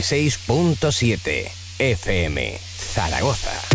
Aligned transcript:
6.7 0.00 1.50
FM 1.78 2.58
Zaragoza. 2.94 3.71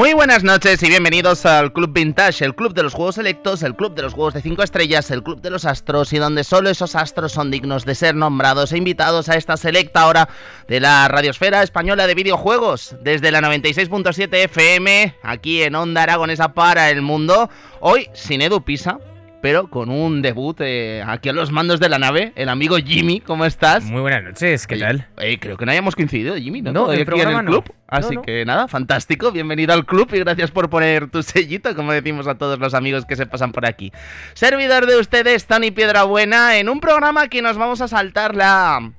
Muy 0.00 0.14
buenas 0.14 0.44
noches 0.44 0.82
y 0.82 0.88
bienvenidos 0.88 1.44
al 1.44 1.74
Club 1.74 1.92
Vintage, 1.92 2.42
el 2.42 2.54
club 2.54 2.72
de 2.72 2.82
los 2.82 2.94
juegos 2.94 3.16
selectos, 3.16 3.62
el 3.62 3.76
club 3.76 3.94
de 3.94 4.00
los 4.00 4.14
juegos 4.14 4.32
de 4.32 4.40
5 4.40 4.62
estrellas, 4.62 5.10
el 5.10 5.22
club 5.22 5.42
de 5.42 5.50
los 5.50 5.66
astros 5.66 6.14
y 6.14 6.16
donde 6.16 6.42
solo 6.42 6.70
esos 6.70 6.96
astros 6.96 7.32
son 7.32 7.50
dignos 7.50 7.84
de 7.84 7.94
ser 7.94 8.14
nombrados 8.14 8.72
e 8.72 8.78
invitados 8.78 9.28
a 9.28 9.34
esta 9.34 9.58
selecta 9.58 10.06
hora 10.06 10.30
de 10.68 10.80
la 10.80 11.06
radiosfera 11.08 11.62
española 11.62 12.06
de 12.06 12.14
videojuegos, 12.14 12.96
desde 13.02 13.30
la 13.30 13.42
96.7 13.42 14.44
FM, 14.44 15.16
aquí 15.22 15.62
en 15.62 15.74
Onda 15.74 16.04
Aragonesa 16.04 16.54
para 16.54 16.88
el 16.88 17.02
mundo, 17.02 17.50
hoy 17.80 18.08
sin 18.14 18.40
Edu 18.40 18.62
Pisa, 18.62 19.00
pero 19.40 19.70
con 19.70 19.90
un 19.90 20.22
debut 20.22 20.60
eh, 20.60 21.02
aquí 21.06 21.28
a 21.28 21.32
los 21.32 21.50
mandos 21.50 21.80
de 21.80 21.88
la 21.88 21.98
nave, 21.98 22.32
el 22.36 22.48
amigo 22.48 22.76
Jimmy, 22.76 23.20
¿cómo 23.20 23.44
estás? 23.44 23.84
Muy 23.84 24.00
buenas 24.00 24.22
noches, 24.22 24.66
¿qué 24.66 24.76
tal? 24.76 25.06
Eh, 25.18 25.38
creo 25.40 25.56
que 25.56 25.64
no 25.64 25.72
hayamos 25.72 25.96
coincidido, 25.96 26.36
Jimmy, 26.36 26.60
¿no? 26.62 26.72
No, 26.72 26.92
el 26.92 27.02
aquí 27.02 27.20
en 27.20 27.28
el 27.30 27.44
club. 27.46 27.64
No, 27.68 27.74
Así 27.88 28.16
no. 28.16 28.22
que 28.22 28.44
nada, 28.44 28.68
fantástico, 28.68 29.32
bienvenido 29.32 29.72
al 29.72 29.86
club 29.86 30.08
y 30.12 30.18
gracias 30.18 30.50
por 30.50 30.68
poner 30.68 31.10
tu 31.10 31.22
sellito, 31.22 31.74
como 31.74 31.92
decimos 31.92 32.26
a 32.26 32.36
todos 32.36 32.58
los 32.58 32.74
amigos 32.74 33.06
que 33.06 33.16
se 33.16 33.26
pasan 33.26 33.52
por 33.52 33.66
aquí. 33.66 33.92
Servidor 34.34 34.86
de 34.86 34.98
ustedes, 34.98 35.46
Tony 35.46 35.70
Piedrabuena, 35.70 36.58
en 36.58 36.68
un 36.68 36.80
programa 36.80 37.28
que 37.28 37.42
nos 37.42 37.56
vamos 37.56 37.80
a 37.80 37.88
saltar 37.88 38.34
la, 38.36 38.92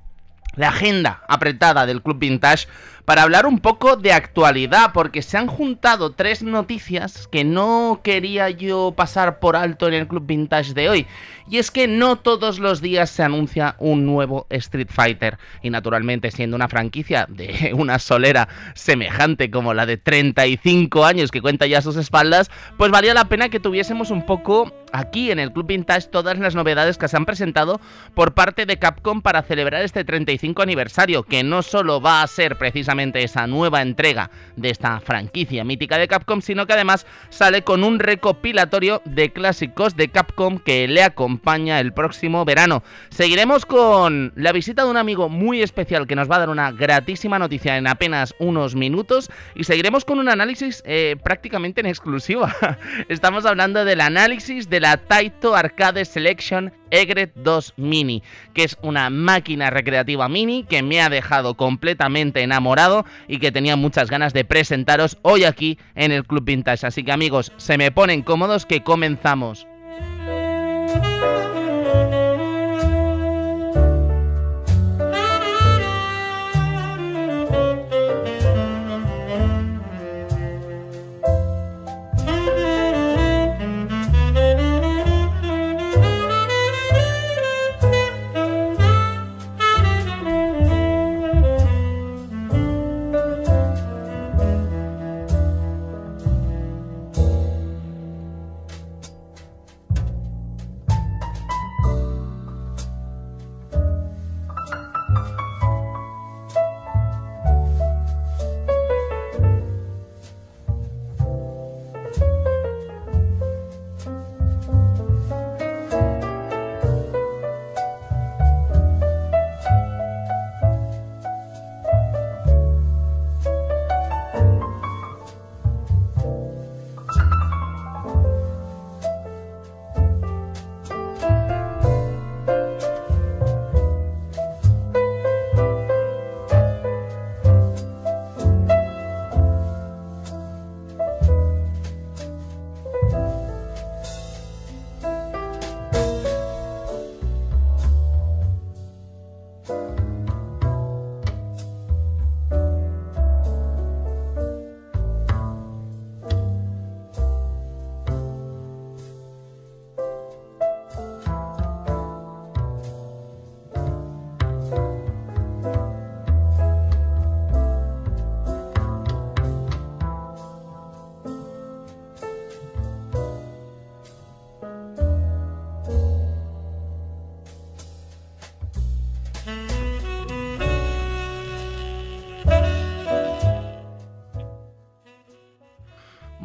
la 0.56 0.68
agenda 0.70 1.22
apretada 1.28 1.86
del 1.86 2.02
Club 2.02 2.20
Vintage 2.20 2.68
para 3.06 3.24
hablar 3.24 3.46
un 3.46 3.60
poco 3.60 3.96
de 3.96 4.14
actualidad, 4.14 4.92
porque 4.94 5.22
se 5.22 5.38
han 5.38 5.48
juntado 5.48 6.12
tres 6.12 6.44
noticias 6.44 7.28
que 7.28 7.44
no 7.44 8.02
quería 8.04 8.50
yo 8.50 8.94
pasar 8.96 9.40
por 9.40 9.56
alto 9.56 9.88
en 9.88 9.94
el 9.94 10.08
Club 10.08 10.26
Vintage 10.26 10.74
de 10.74 10.90
hoy. 10.90 11.08
Y 11.50 11.58
es 11.58 11.72
que 11.72 11.88
no 11.88 12.18
todos 12.18 12.60
los 12.60 12.82
días 12.82 13.10
se 13.10 13.24
anuncia 13.24 13.76
un 13.80 14.06
nuevo 14.06 14.48
Street 14.50 14.90
Fighter. 14.90 15.38
Y 15.62 15.70
naturalmente, 15.70 16.32
siendo 16.32 16.56
una 16.56 16.70
franquicia 16.70 17.26
de 17.28 17.74
una 17.78 18.00
solera 18.00 18.48
semejante 18.74 19.52
como 19.52 19.74
la 19.74 19.86
de 19.86 19.98
35 19.98 21.06
años 21.06 21.32
que 21.32 21.42
cuenta 21.42 21.68
ya 21.68 21.80
a 21.80 21.82
sus 21.82 21.98
espaldas, 21.98 22.50
pues 22.78 22.92
valía 22.92 23.14
la 23.14 23.26
pena 23.26 23.50
que 23.50 23.60
tuviésemos 23.60 24.12
un 24.12 24.26
poco 24.26 24.72
aquí 24.92 25.32
en 25.32 25.40
el 25.40 25.52
Club 25.52 25.68
Vintage 25.68 26.08
todas 26.08 26.38
las 26.38 26.56
novedades 26.56 26.98
que 26.98 27.08
se 27.08 27.18
han 27.18 27.26
presentado 27.26 27.80
por 28.14 28.34
parte 28.34 28.66
de 28.66 28.78
Capcom 28.78 29.22
para 29.22 29.42
celebrar 29.42 29.84
este 29.84 30.04
35 30.04 30.62
aniversario, 30.62 31.24
que 31.24 31.44
no 31.44 31.62
solo 31.62 32.02
va 32.02 32.22
a 32.22 32.28
ser 32.28 32.58
precisamente 32.58 33.24
esa 33.24 33.48
nueva 33.48 33.82
entrega 33.82 34.32
de 34.56 34.70
esta 34.70 35.00
franquicia 35.00 35.64
mítica 35.64 35.98
de 35.98 36.08
Capcom, 36.08 36.42
sino 36.42 36.68
que 36.68 36.74
además 36.74 37.06
sale 37.30 37.64
con 37.64 37.84
un 37.84 38.00
recopilatorio 38.00 39.02
de 39.06 39.32
clásicos 39.32 39.96
de 39.96 40.10
Capcom 40.10 40.60
que 40.60 40.88
le 40.88 41.04
acompaña 41.04 41.80
el 41.80 41.94
próximo 41.94 42.46
verano. 42.46 42.84
Seguiremos 43.10 43.66
con 43.66 44.34
la 44.36 44.52
visita 44.52 44.84
de 44.84 44.92
un 44.92 44.98
amigo 44.98 45.30
muy 45.30 45.62
especial 45.62 46.08
que 46.08 46.16
nos 46.16 46.30
va 46.30 46.36
a 46.36 46.40
dar 46.40 46.50
una 46.50 46.72
gratísima 46.72 47.40
noticia 47.40 47.78
en 47.78 47.88
apenas 47.88 48.36
unos 48.40 48.76
minutos 48.76 49.32
y 49.56 49.64
seguiremos 49.64 50.06
con 50.06 50.20
un 50.20 50.30
análisis 50.30 50.84
eh, 50.86 51.16
prácticamente 51.24 51.82
en 51.82 51.88
exclusiva. 51.88 52.56
Estamos 53.10 53.46
hablando 53.46 53.86
del 53.86 54.02
análisis 54.02 54.70
de 54.70 54.81
la 54.82 54.98
Taito 54.98 55.56
Arcade 55.56 56.06
Selection 56.06 56.74
Egret 56.90 57.32
2 57.36 57.76
Mini, 57.78 58.24
que 58.56 58.64
es 58.64 58.78
una 58.82 59.12
máquina 59.12 59.70
recreativa 59.70 60.28
mini 60.28 60.64
que 60.64 60.82
me 60.82 61.02
ha 61.02 61.10
dejado 61.10 61.54
completamente 61.54 62.42
enamorado 62.42 63.06
y 63.28 63.38
que 63.38 63.52
tenía 63.52 63.76
muchas 63.76 64.10
ganas 64.10 64.34
de 64.34 64.44
presentaros 64.44 65.20
hoy 65.22 65.44
aquí 65.44 65.78
en 65.94 66.12
el 66.12 66.26
Club 66.26 66.46
Vintage. 66.46 66.88
Así 66.88 67.04
que 67.04 67.12
amigos, 67.12 67.54
se 67.58 67.78
me 67.78 67.92
ponen 67.92 68.24
cómodos 68.24 68.66
que 68.66 68.82
comenzamos. 68.82 69.68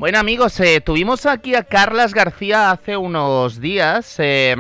Bueno 0.07 0.21
amigos, 0.21 0.61
eh, 0.61 0.81
tuvimos 0.81 1.27
aquí 1.27 1.57
a 1.57 1.65
Carlas 1.65 2.15
García 2.15 2.71
hace 2.71 2.97
unos 2.97 3.61
días 3.61 4.15
eh, 4.21 4.55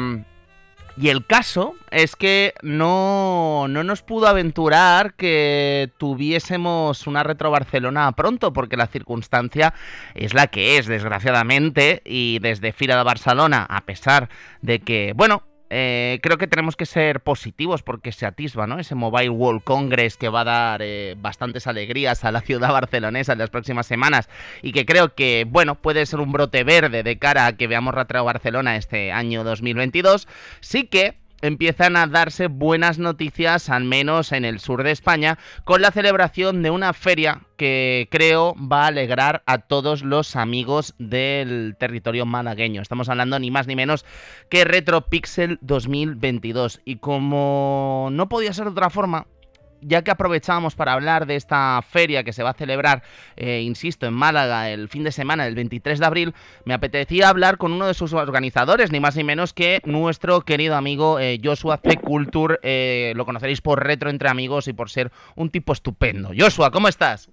y 0.96 1.08
el 1.08 1.24
caso 1.24 1.76
es 1.92 2.16
que 2.16 2.52
no, 2.62 3.66
no 3.68 3.84
nos 3.84 4.02
pudo 4.02 4.26
aventurar 4.26 5.14
que 5.14 5.92
tuviésemos 5.98 7.06
una 7.06 7.22
Retro 7.22 7.52
Barcelona 7.52 8.10
pronto 8.10 8.52
porque 8.52 8.76
la 8.76 8.88
circunstancia 8.88 9.72
es 10.16 10.34
la 10.34 10.48
que 10.48 10.78
es, 10.78 10.86
desgraciadamente, 10.86 12.02
y 12.04 12.40
desde 12.40 12.72
Fira 12.72 12.96
de 12.96 13.04
Barcelona, 13.04 13.64
a 13.70 13.82
pesar 13.82 14.28
de 14.62 14.80
que, 14.80 15.12
bueno, 15.14 15.44
eh, 15.68 16.20
creo 16.22 16.38
que 16.38 16.46
tenemos 16.46 16.76
que 16.76 16.86
ser 16.86 17.20
positivos 17.20 17.82
porque 17.82 18.12
se 18.12 18.26
atisba, 18.26 18.66
¿no? 18.66 18.78
Ese 18.78 18.94
Mobile 18.94 19.30
World 19.30 19.62
Congress 19.64 20.16
que 20.16 20.28
va 20.28 20.42
a 20.42 20.44
dar 20.44 20.80
eh, 20.82 21.16
bastantes 21.18 21.66
alegrías 21.66 22.24
a 22.24 22.32
la 22.32 22.40
ciudad 22.42 22.72
barcelonesa 22.72 23.32
en 23.32 23.38
las 23.38 23.50
próximas 23.50 23.86
semanas 23.86 24.28
y 24.62 24.72
que 24.72 24.86
creo 24.86 25.14
que, 25.14 25.46
bueno, 25.48 25.74
puede 25.74 26.06
ser 26.06 26.20
un 26.20 26.32
brote 26.32 26.62
verde 26.64 27.02
de 27.02 27.18
cara 27.18 27.46
a 27.46 27.56
que 27.56 27.66
veamos 27.66 27.94
Ratreo 27.94 28.24
Barcelona 28.24 28.76
este 28.76 29.12
año 29.12 29.42
2022. 29.42 30.28
Sí 30.60 30.84
que 30.84 31.16
empiezan 31.42 31.96
a 31.96 32.06
darse 32.06 32.48
buenas 32.48 32.98
noticias, 32.98 33.68
al 33.68 33.84
menos 33.84 34.32
en 34.32 34.44
el 34.44 34.60
sur 34.60 34.82
de 34.82 34.90
España, 34.90 35.38
con 35.64 35.82
la 35.82 35.90
celebración 35.90 36.62
de 36.62 36.70
una 36.70 36.92
feria 36.92 37.42
que 37.56 38.08
creo 38.10 38.54
va 38.54 38.84
a 38.84 38.88
alegrar 38.88 39.42
a 39.46 39.58
todos 39.58 40.02
los 40.02 40.36
amigos 40.36 40.94
del 40.98 41.76
territorio 41.78 42.26
malagueño. 42.26 42.82
Estamos 42.82 43.08
hablando 43.08 43.38
ni 43.38 43.50
más 43.50 43.66
ni 43.66 43.76
menos 43.76 44.04
que 44.50 44.64
RetroPixel 44.64 45.58
2022. 45.62 46.80
Y 46.84 46.96
como 46.96 48.08
no 48.12 48.28
podía 48.28 48.52
ser 48.52 48.64
de 48.64 48.70
otra 48.72 48.90
forma, 48.90 49.26
ya 49.80 50.02
que 50.02 50.10
aprovechábamos 50.10 50.74
para 50.74 50.92
hablar 50.92 51.26
de 51.26 51.36
esta 51.36 51.80
feria 51.82 52.24
que 52.24 52.32
se 52.32 52.42
va 52.42 52.50
a 52.50 52.54
celebrar, 52.54 53.02
eh, 53.36 53.60
insisto, 53.62 54.06
en 54.06 54.14
Málaga 54.14 54.70
el 54.70 54.88
fin 54.88 55.04
de 55.04 55.12
semana 55.12 55.44
del 55.44 55.54
23 55.54 55.98
de 55.98 56.06
abril, 56.06 56.34
me 56.64 56.74
apetecía 56.74 57.28
hablar 57.28 57.58
con 57.58 57.72
uno 57.72 57.86
de 57.86 57.94
sus 57.94 58.12
organizadores, 58.12 58.92
ni 58.92 59.00
más 59.00 59.16
ni 59.16 59.24
menos 59.24 59.52
que 59.52 59.80
nuestro 59.84 60.40
querido 60.42 60.76
amigo 60.76 61.18
eh, 61.18 61.40
Joshua 61.42 61.80
C. 61.82 61.96
Culture. 61.96 62.58
Eh, 62.62 63.12
lo 63.16 63.24
conoceréis 63.24 63.60
por 63.60 63.84
Retro 63.84 64.10
Entre 64.10 64.28
Amigos 64.28 64.68
y 64.68 64.72
por 64.72 64.90
ser 64.90 65.10
un 65.34 65.50
tipo 65.50 65.72
estupendo. 65.72 66.30
Joshua, 66.36 66.70
¿cómo 66.70 66.88
estás? 66.88 67.30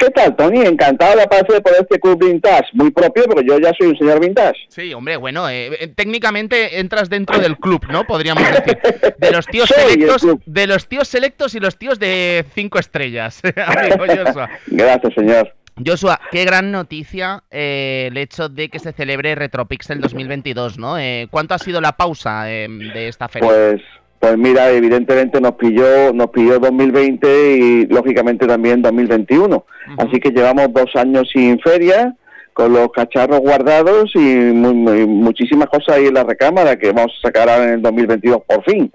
¿Qué 0.00 0.08
tal, 0.12 0.34
Tony? 0.34 0.62
Encantado 0.62 1.14
de 1.14 1.24
aparecer 1.24 1.62
por 1.62 1.74
este 1.74 2.00
club 2.00 2.24
vintage, 2.24 2.70
muy 2.72 2.90
propio, 2.90 3.24
porque 3.24 3.46
yo 3.46 3.58
ya 3.58 3.70
soy 3.78 3.88
un 3.88 3.98
señor 3.98 4.18
vintage. 4.18 4.58
Sí, 4.68 4.94
hombre, 4.94 5.18
bueno, 5.18 5.46
eh, 5.50 5.76
eh, 5.78 5.88
técnicamente 5.88 6.80
entras 6.80 7.10
dentro 7.10 7.38
del 7.38 7.58
club, 7.58 7.86
¿no? 7.90 8.06
Podríamos 8.06 8.42
decir. 8.42 8.78
De 9.18 9.30
los 9.30 9.46
tíos 9.46 9.68
selectos, 9.76 10.26
de 10.46 10.66
los 10.66 10.88
tíos 10.88 11.06
selectos 11.06 11.54
y 11.54 11.60
los 11.60 11.76
tíos 11.76 11.98
de 11.98 12.46
cinco 12.54 12.78
estrellas, 12.78 13.42
amigo 13.66 14.06
Joshua. 14.06 14.48
Gracias, 14.68 15.12
señor. 15.12 15.54
Joshua, 15.84 16.18
qué 16.30 16.46
gran 16.46 16.72
noticia 16.72 17.44
eh, 17.50 18.06
el 18.10 18.16
hecho 18.16 18.48
de 18.48 18.70
que 18.70 18.78
se 18.78 18.92
celebre 18.92 19.34
Retropixel 19.34 20.00
2022, 20.00 20.78
¿no? 20.78 20.96
¿Cuánto 21.30 21.52
ha 21.52 21.58
sido 21.58 21.82
la 21.82 21.98
pausa 21.98 22.44
de 22.44 23.08
esta 23.08 23.28
feria? 23.28 23.48
Pues 23.48 23.82
pues 24.20 24.36
mira, 24.36 24.70
evidentemente 24.70 25.40
nos 25.40 25.54
pilló, 25.54 26.12
nos 26.12 26.28
pilló 26.28 26.58
2020 26.58 27.56
y 27.56 27.86
lógicamente 27.86 28.46
también 28.46 28.82
2021. 28.82 29.64
Así 29.96 30.20
que 30.20 30.30
llevamos 30.30 30.70
dos 30.74 30.94
años 30.94 31.26
sin 31.32 31.58
feria, 31.58 32.14
con 32.52 32.74
los 32.74 32.92
cacharros 32.92 33.40
guardados 33.40 34.10
y 34.14 34.18
muchísimas 34.18 35.68
cosas 35.70 35.96
ahí 35.96 36.06
en 36.06 36.14
la 36.14 36.24
recámara 36.24 36.76
que 36.76 36.92
vamos 36.92 37.12
a 37.18 37.28
sacar 37.28 37.48
ahora 37.48 37.64
en 37.64 37.74
el 37.74 37.82
2022 37.82 38.42
por 38.46 38.62
fin. 38.64 38.92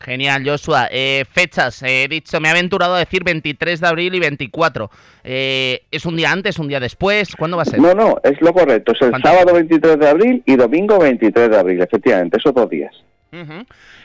Genial, 0.00 0.44
Joshua. 0.46 0.86
Eh, 0.92 1.24
fechas, 1.28 1.82
he 1.82 2.06
dicho, 2.06 2.38
me 2.38 2.46
he 2.46 2.52
aventurado 2.52 2.94
a 2.94 3.00
decir 3.00 3.24
23 3.24 3.80
de 3.80 3.86
abril 3.88 4.14
y 4.14 4.20
24. 4.20 4.90
Eh, 5.24 5.80
¿Es 5.90 6.06
un 6.06 6.16
día 6.16 6.30
antes, 6.30 6.56
un 6.60 6.68
día 6.68 6.78
después? 6.78 7.34
¿Cuándo 7.34 7.56
va 7.56 7.64
a 7.64 7.66
ser? 7.66 7.80
No, 7.80 7.94
no, 7.94 8.20
es 8.22 8.40
lo 8.40 8.52
correcto. 8.52 8.92
Es 8.92 9.02
el 9.02 9.20
sábado 9.20 9.54
23 9.54 9.98
de 9.98 10.08
abril 10.08 10.42
y 10.46 10.54
domingo 10.54 11.00
23 11.00 11.50
de 11.50 11.58
abril, 11.58 11.82
efectivamente, 11.82 12.38
esos 12.38 12.54
dos 12.54 12.70
días. 12.70 12.94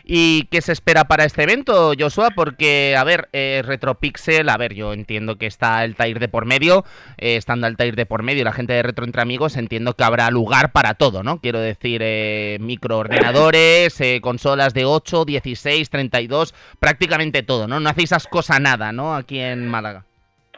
¿Y 0.03 0.43
qué 0.51 0.61
se 0.61 0.73
espera 0.73 1.05
para 1.05 1.23
este 1.25 1.43
evento, 1.43 1.93
Joshua? 1.97 2.29
Porque, 2.35 2.95
a 2.97 3.03
ver, 3.03 3.29
eh, 3.31 3.61
Retropixel, 3.65 4.49
a 4.49 4.57
ver, 4.57 4.73
yo 4.73 4.93
entiendo 4.93 5.37
que 5.37 5.45
está 5.45 5.83
el 5.85 5.95
Tair 5.95 6.19
de 6.19 6.27
por 6.27 6.45
medio, 6.45 6.83
eh, 7.17 7.37
estando 7.37 7.67
el 7.67 7.77
Tair 7.77 7.95
de 7.95 8.05
por 8.05 8.23
medio 8.23 8.43
la 8.43 8.51
gente 8.51 8.73
de 8.73 8.83
Retro 8.83 9.05
Entre 9.05 9.21
Amigos, 9.21 9.55
entiendo 9.55 9.95
que 9.95 10.03
habrá 10.03 10.29
lugar 10.29 10.71
para 10.71 10.93
todo, 10.95 11.23
¿no? 11.23 11.39
Quiero 11.39 11.59
decir, 11.59 12.01
eh, 12.03 12.57
microordenadores, 12.59 13.99
eh, 14.01 14.19
consolas 14.21 14.73
de 14.73 14.85
8, 14.85 15.25
16, 15.25 15.89
32, 15.89 16.53
prácticamente 16.79 17.43
todo, 17.43 17.67
¿no? 17.67 17.79
No 17.79 17.89
hacéis 17.89 18.11
esas 18.11 18.27
cosas 18.27 18.59
nada, 18.59 18.91
¿no? 18.91 19.15
Aquí 19.15 19.39
en 19.39 19.67
Málaga. 19.67 20.05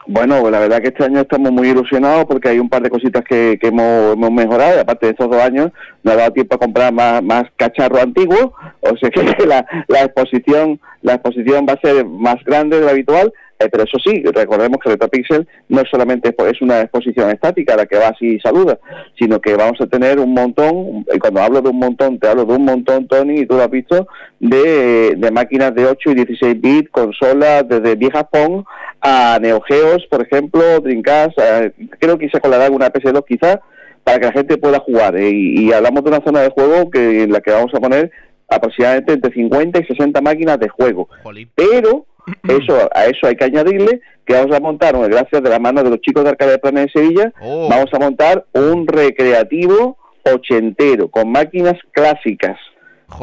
Bueno, 0.08 0.48
la 0.50 0.60
verdad 0.60 0.80
que 0.80 0.88
este 0.88 1.04
año 1.04 1.20
estamos 1.20 1.50
muy 1.50 1.68
ilusionados 1.68 2.26
porque 2.26 2.48
hay 2.48 2.60
un 2.60 2.68
par 2.68 2.80
de 2.80 2.90
cositas 2.90 3.24
que, 3.24 3.58
hemos, 3.60 4.16
mejorado 4.30 4.76
y 4.76 4.80
aparte 4.80 5.06
de 5.06 5.12
estos 5.12 5.28
dos 5.28 5.42
años 5.42 5.72
nos 6.04 6.14
ha 6.14 6.18
dado 6.18 6.32
tiempo 6.32 6.54
a 6.54 6.58
comprar 6.58 6.92
más, 6.92 7.22
más 7.24 7.44
cacharro 7.56 8.00
antiguo, 8.00 8.54
o 8.80 8.96
sea 8.96 9.10
que 9.10 9.22
la, 9.46 9.66
la 9.88 10.04
exposición 10.04 10.80
la 11.02 11.14
exposición 11.14 11.66
va 11.68 11.74
a 11.74 11.80
ser 11.80 12.04
más 12.04 12.36
grande 12.44 12.76
de 12.76 12.82
lo 12.82 12.90
habitual 12.90 13.32
eh, 13.58 13.68
pero 13.70 13.84
eso 13.84 13.98
sí, 14.04 14.22
recordemos 14.34 14.78
que 14.82 14.90
Retropixel 14.90 15.46
no 15.68 15.82
solamente 15.90 16.34
es 16.36 16.60
una 16.60 16.82
exposición 16.82 17.30
estática 17.30 17.76
la 17.76 17.86
que 17.86 17.96
va 17.96 18.08
así 18.08 18.34
y 18.34 18.40
saluda, 18.40 18.78
sino 19.18 19.40
que 19.40 19.54
vamos 19.54 19.80
a 19.80 19.86
tener 19.86 20.18
un 20.18 20.34
montón, 20.34 21.06
y 21.12 21.18
cuando 21.18 21.40
hablo 21.40 21.62
de 21.62 21.70
un 21.70 21.78
montón, 21.78 22.18
te 22.18 22.28
hablo 22.28 22.44
de 22.44 22.54
un 22.54 22.64
montón, 22.64 23.08
Tony, 23.08 23.40
y 23.40 23.46
tú 23.46 23.56
lo 23.56 23.62
has 23.62 23.70
visto, 23.70 24.06
de, 24.40 25.16
máquinas 25.32 25.74
de 25.74 25.86
8 25.86 26.10
y 26.10 26.14
16 26.14 26.60
bits, 26.60 26.90
consolas 26.90 27.66
desde 27.68 27.94
viejas 27.94 28.24
Pong 28.30 28.64
a 29.00 29.38
Neo 29.40 29.60
Geos, 29.62 30.06
por 30.10 30.22
ejemplo, 30.22 30.80
Dreamcast, 30.80 31.38
eh, 31.38 31.72
creo 31.98 32.18
que 32.18 32.28
se 32.28 32.40
colará 32.40 32.66
alguna 32.66 32.92
PS2 32.92 33.24
quizás, 33.26 33.58
para 34.04 34.20
que 34.20 34.26
la 34.26 34.32
gente 34.32 34.56
pueda 34.56 34.78
jugar. 34.78 35.16
Eh, 35.16 35.30
y, 35.32 35.72
hablamos 35.72 36.04
de 36.04 36.10
una 36.10 36.24
zona 36.24 36.40
de 36.42 36.50
juego 36.50 36.90
que 36.90 37.24
en 37.24 37.32
la 37.32 37.40
que 37.40 37.50
vamos 37.50 37.74
a 37.74 37.80
poner 37.80 38.12
aproximadamente 38.48 39.12
entre 39.12 39.32
50 39.32 39.80
y 39.80 39.84
60 39.84 40.20
máquinas 40.20 40.58
de 40.58 40.68
juego. 40.68 41.08
Pero 41.54 42.06
eso, 42.48 42.88
a 42.94 43.06
eso 43.06 43.26
hay 43.26 43.36
que 43.36 43.44
añadirle 43.44 44.00
que 44.24 44.34
vamos 44.34 44.56
a 44.56 44.60
montar, 44.60 44.96
gracias 45.08 45.42
de 45.42 45.50
la 45.50 45.58
mano 45.58 45.82
de 45.82 45.90
los 45.90 46.00
chicos 46.00 46.24
de 46.24 46.30
Arcade 46.30 46.58
Plana 46.58 46.80
de 46.80 46.90
Sevilla, 46.90 47.32
oh. 47.40 47.68
vamos 47.68 47.92
a 47.92 47.98
montar 47.98 48.44
un 48.52 48.86
recreativo 48.86 49.96
ochentero 50.24 51.08
con 51.08 51.30
máquinas 51.30 51.74
clásicas. 51.92 52.58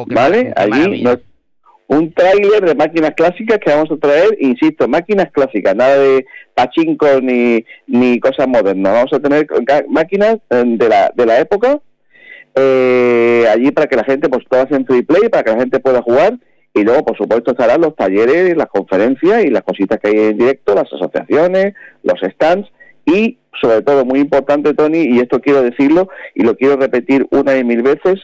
¿Vale? 0.08 0.54
Allí 0.56 1.04
un 1.88 2.14
tráiler 2.14 2.66
de 2.66 2.76
máquinas 2.76 3.12
clásicas 3.12 3.60
que 3.60 3.70
vamos 3.70 3.92
a 3.92 3.98
traer, 3.98 4.38
insisto, 4.40 4.88
máquinas 4.88 5.30
clásicas, 5.32 5.76
nada 5.76 5.98
de 5.98 6.26
pachinko 6.56 7.22
ni, 7.22 7.64
ni 7.88 8.20
cosas 8.20 8.48
modernas. 8.48 8.94
Vamos 8.94 9.14
a 9.14 9.20
tener 9.20 9.46
máquinas 9.90 10.38
eh, 10.50 10.64
de 10.66 10.90
la, 10.90 11.12
de 11.14 11.26
la 11.26 11.40
época 11.40 11.80
eh, 12.56 13.46
allí 13.52 13.72
para 13.72 13.88
que 13.88 13.96
la 13.96 14.04
gente, 14.04 14.30
pues 14.30 14.46
todas 14.50 14.72
en 14.72 14.86
free 14.86 15.02
play, 15.02 15.30
para 15.30 15.44
que 15.44 15.52
la 15.52 15.60
gente 15.60 15.80
pueda 15.80 16.02
jugar. 16.02 16.38
Y 16.74 16.84
luego, 16.84 17.06
por 17.06 17.18
supuesto, 17.18 17.52
estarán 17.52 17.82
los 17.82 17.96
talleres, 17.96 18.58
las 18.58 18.68
conferencias 18.68 19.46
y 19.46 19.50
las 19.50 19.64
cositas 19.64 20.00
que 20.00 20.10
hay 20.10 20.20
en 20.20 20.38
directo, 20.38 20.74
las 20.74 20.92
asociaciones, 20.92 21.76
los 22.04 22.20
stands. 22.20 22.68
Y, 23.06 23.38
sobre 23.62 23.82
todo, 23.82 24.06
muy 24.06 24.20
importante, 24.20 24.74
Tony, 24.74 25.04
y 25.04 25.20
esto 25.20 25.40
quiero 25.40 25.62
decirlo 25.62 26.10
y 26.34 26.44
lo 26.44 26.56
quiero 26.56 26.78
repetir 26.78 27.28
una 27.32 27.56
y 27.58 27.64
mil 27.64 27.84
veces, 27.84 28.22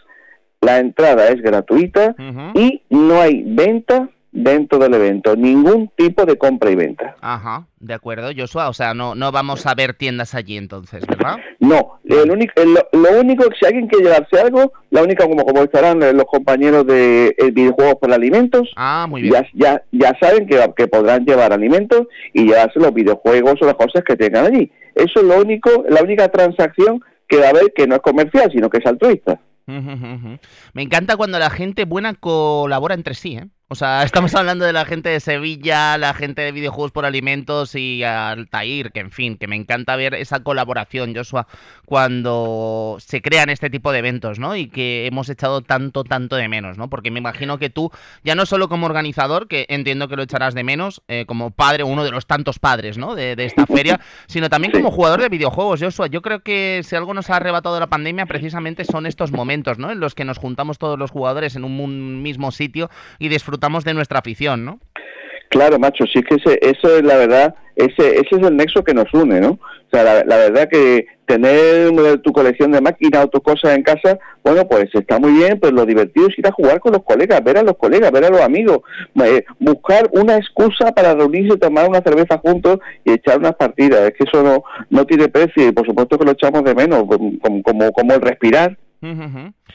la 0.62 0.80
entrada 0.80 1.28
es 1.30 1.42
gratuita 1.42 2.16
y 2.54 2.82
no 2.90 3.22
hay 3.22 3.44
venta 3.46 4.10
dentro 4.32 4.78
del 4.78 4.94
evento, 4.94 5.36
ningún 5.36 5.90
tipo 5.96 6.26
de 6.26 6.38
compra 6.38 6.70
y 6.70 6.76
venta. 6.76 7.16
Ajá, 7.22 7.68
de 7.80 7.94
acuerdo, 7.94 8.30
Joshua, 8.36 8.70
o 8.70 8.74
sea, 8.74 8.94
no, 8.94 9.16
no 9.16 9.32
vamos 9.32 9.66
a 9.66 9.74
ver 9.74 9.94
tiendas 9.94 10.36
allí 10.36 10.58
entonces, 10.58 11.06
¿verdad? 11.08 11.38
No, 11.60 12.00
el 12.06 12.30
único, 12.30 12.54
lo, 12.64 13.20
único 13.20 13.50
que 13.50 13.58
si 13.60 13.66
alguien 13.66 13.88
quiere 13.88 14.06
llevarse 14.06 14.40
algo, 14.40 14.72
la 14.92 15.04
única 15.04 15.26
como, 15.28 15.44
como 15.44 15.64
estarán 15.64 16.00
los 16.00 16.26
compañeros 16.26 16.86
de 16.86 17.36
el 17.38 17.52
videojuegos 17.52 17.96
por 17.96 18.14
alimentos, 18.14 18.70
ah, 18.76 19.08
muy 19.10 19.24
bien. 19.24 19.34
Ya, 19.34 19.48
ya, 19.54 19.84
ya 19.92 20.18
saben 20.20 20.48
que, 20.48 20.64
que 20.76 20.88
podrán 20.88 21.26
llevar 21.26 21.52
alimentos 21.52 22.08
y 22.34 22.46
llevarse 22.46 22.80
los 22.80 22.94
videojuegos 22.94 23.56
o 23.62 23.66
las 23.66 23.76
cosas 23.76 24.04
que 24.04 24.16
tengan 24.16 24.46
allí. 24.46 24.72
Eso 24.96 25.20
es 25.20 25.26
lo 25.26 25.40
único, 25.40 25.86
la 25.90 26.02
única 26.02 26.28
transacción 26.30 27.02
que 27.28 27.38
va 27.38 27.48
a 27.48 27.50
haber 27.50 27.72
que 27.76 27.88
no 27.88 27.96
es 27.96 28.02
comercial, 28.02 28.52
sino 28.52 28.70
que 28.70 28.80
es 28.80 28.86
altruista. 28.86 29.40
Me 29.68 30.82
encanta 30.82 31.16
cuando 31.16 31.40
la 31.40 31.50
gente 31.50 31.86
buena 31.86 32.14
colabora 32.16 32.96
entre 32.96 33.14
sí, 33.14 33.38
¿eh? 33.38 33.48
O 33.72 33.76
sea, 33.76 34.02
estamos 34.04 34.34
hablando 34.34 34.66
de 34.66 34.74
la 34.74 34.84
gente 34.84 35.10
de 35.10 35.20
Sevilla, 35.20 36.00
la 36.00 36.16
gente 36.16 36.42
de 36.42 36.52
videojuegos 36.52 36.92
por 36.92 37.06
alimentos 37.06 37.76
y 37.76 38.04
Altair, 38.04 38.92
que 38.92 39.00
en 39.00 39.12
fin, 39.12 39.38
que 39.38 39.48
me 39.48 39.56
encanta 39.56 39.96
ver 39.96 40.16
esa 40.16 40.40
colaboración, 40.40 41.14
Joshua, 41.16 41.46
cuando 41.86 42.98
se 43.00 43.22
crean 43.22 43.52
este 43.52 43.70
tipo 43.70 43.92
de 43.92 44.00
eventos, 44.00 44.40
¿no? 44.40 44.56
Y 44.56 44.70
que 44.70 45.06
hemos 45.06 45.30
echado 45.30 45.62
tanto, 45.62 46.04
tanto 46.04 46.36
de 46.36 46.48
menos, 46.48 46.80
¿no? 46.80 46.90
Porque 46.90 47.12
me 47.12 47.20
imagino 47.20 47.60
que 47.60 47.70
tú, 47.70 47.92
ya 48.24 48.34
no 48.34 48.48
solo 48.48 48.70
como 48.70 48.88
organizador, 48.88 49.48
que 49.48 49.68
entiendo 49.70 50.08
que 50.08 50.16
lo 50.16 50.24
echarás 50.24 50.56
de 50.56 50.64
menos, 50.64 51.04
eh, 51.08 51.26
como 51.28 51.52
padre, 51.52 51.84
uno 51.84 52.04
de 52.04 52.10
los 52.10 52.26
tantos 52.26 52.58
padres, 52.58 52.98
¿no? 52.98 53.14
De, 53.14 53.36
esta 53.38 53.68
feria, 53.68 54.00
sino 54.28 54.50
también 54.50 54.72
como 54.72 54.90
jugador 54.90 55.22
de 55.22 55.30
videojuegos, 55.30 55.80
Joshua. 55.80 56.08
Yo 56.08 56.24
creo 56.24 56.40
que 56.40 56.82
si 56.84 56.96
algo 56.96 57.14
nos 57.14 57.30
ha 57.30 57.36
arrebatado 57.36 57.80
la 57.80 57.88
pandemia, 57.88 58.26
precisamente 58.26 58.84
son 58.84 59.06
estos 59.06 59.32
momentos, 59.32 59.78
¿no? 59.78 59.92
En 59.92 60.00
los 60.00 60.16
que 60.16 60.26
nos 60.26 60.40
juntamos 60.40 60.80
todos 60.80 60.98
los 60.98 61.12
jugadores 61.12 61.56
en 61.56 61.64
un 61.64 62.24
mismo 62.24 62.52
sitio 62.52 62.90
y 63.20 63.30
disfrutamos 63.30 63.59
de 63.60 63.94
nuestra 63.94 64.20
afición, 64.20 64.66
¿no? 64.66 64.80
Claro, 65.50 65.80
macho, 65.80 66.06
sí 66.06 66.22
que 66.22 66.36
ese, 66.36 66.60
eso 66.62 66.98
es 66.98 67.04
la 67.04 67.18
verdad, 67.18 67.56
ese, 67.76 68.20
ese 68.20 68.36
es 68.36 68.48
el 68.48 68.56
nexo 68.56 68.84
que 68.84 68.94
nos 68.94 69.12
une, 69.14 69.40
¿no? 69.40 69.52
O 69.52 69.90
sea, 69.92 70.24
la, 70.24 70.38
verdad 70.38 70.70
que 70.70 71.08
tener 71.26 72.20
tu 72.22 72.32
colección 72.32 72.72
de 72.72 72.80
máquinas 72.80 73.26
o 73.26 73.28
tus 73.30 73.42
cosas 73.42 73.76
en 73.76 73.82
casa, 73.82 74.20
bueno, 74.44 74.68
pues 74.68 74.90
está 74.94 75.18
muy 75.18 75.32
bien, 75.32 75.60
pero 75.60 75.74
lo 75.74 75.86
divertido 75.88 76.28
es 76.28 76.38
ir 76.38 76.46
a 76.46 76.52
jugar 76.52 76.80
con 76.80 76.94
los 76.94 77.04
colegas, 77.04 77.44
ver 77.44 77.58
a 77.58 77.64
los 77.64 77.76
colegas, 77.76 78.12
ver 78.12 78.26
a 78.26 78.30
los 78.30 78.42
amigos, 78.42 78.82
eh, 79.26 79.44
buscar 79.58 80.08
una 80.12 80.38
excusa 80.38 80.92
para 80.92 81.16
reunirse, 81.16 81.58
tomar 81.58 81.90
una 81.90 82.02
cerveza 82.02 82.38
juntos 82.38 82.78
y 83.04 83.14
echar 83.14 83.40
unas 83.40 83.56
partidas. 83.56 84.02
Es 84.02 84.14
que 84.14 84.26
eso 84.26 84.44
no, 84.44 84.64
no 84.92 85.06
tiene 85.06 85.28
precio 85.28 85.70
y 85.70 85.72
por 85.72 85.88
supuesto 85.88 86.20
que 86.20 86.26
lo 86.26 86.32
echamos 86.32 86.64
de 86.64 86.76
menos, 86.76 87.06
como, 87.42 87.64
como, 87.64 87.92
como 87.92 88.14
el 88.14 88.22
respirar. 88.22 88.78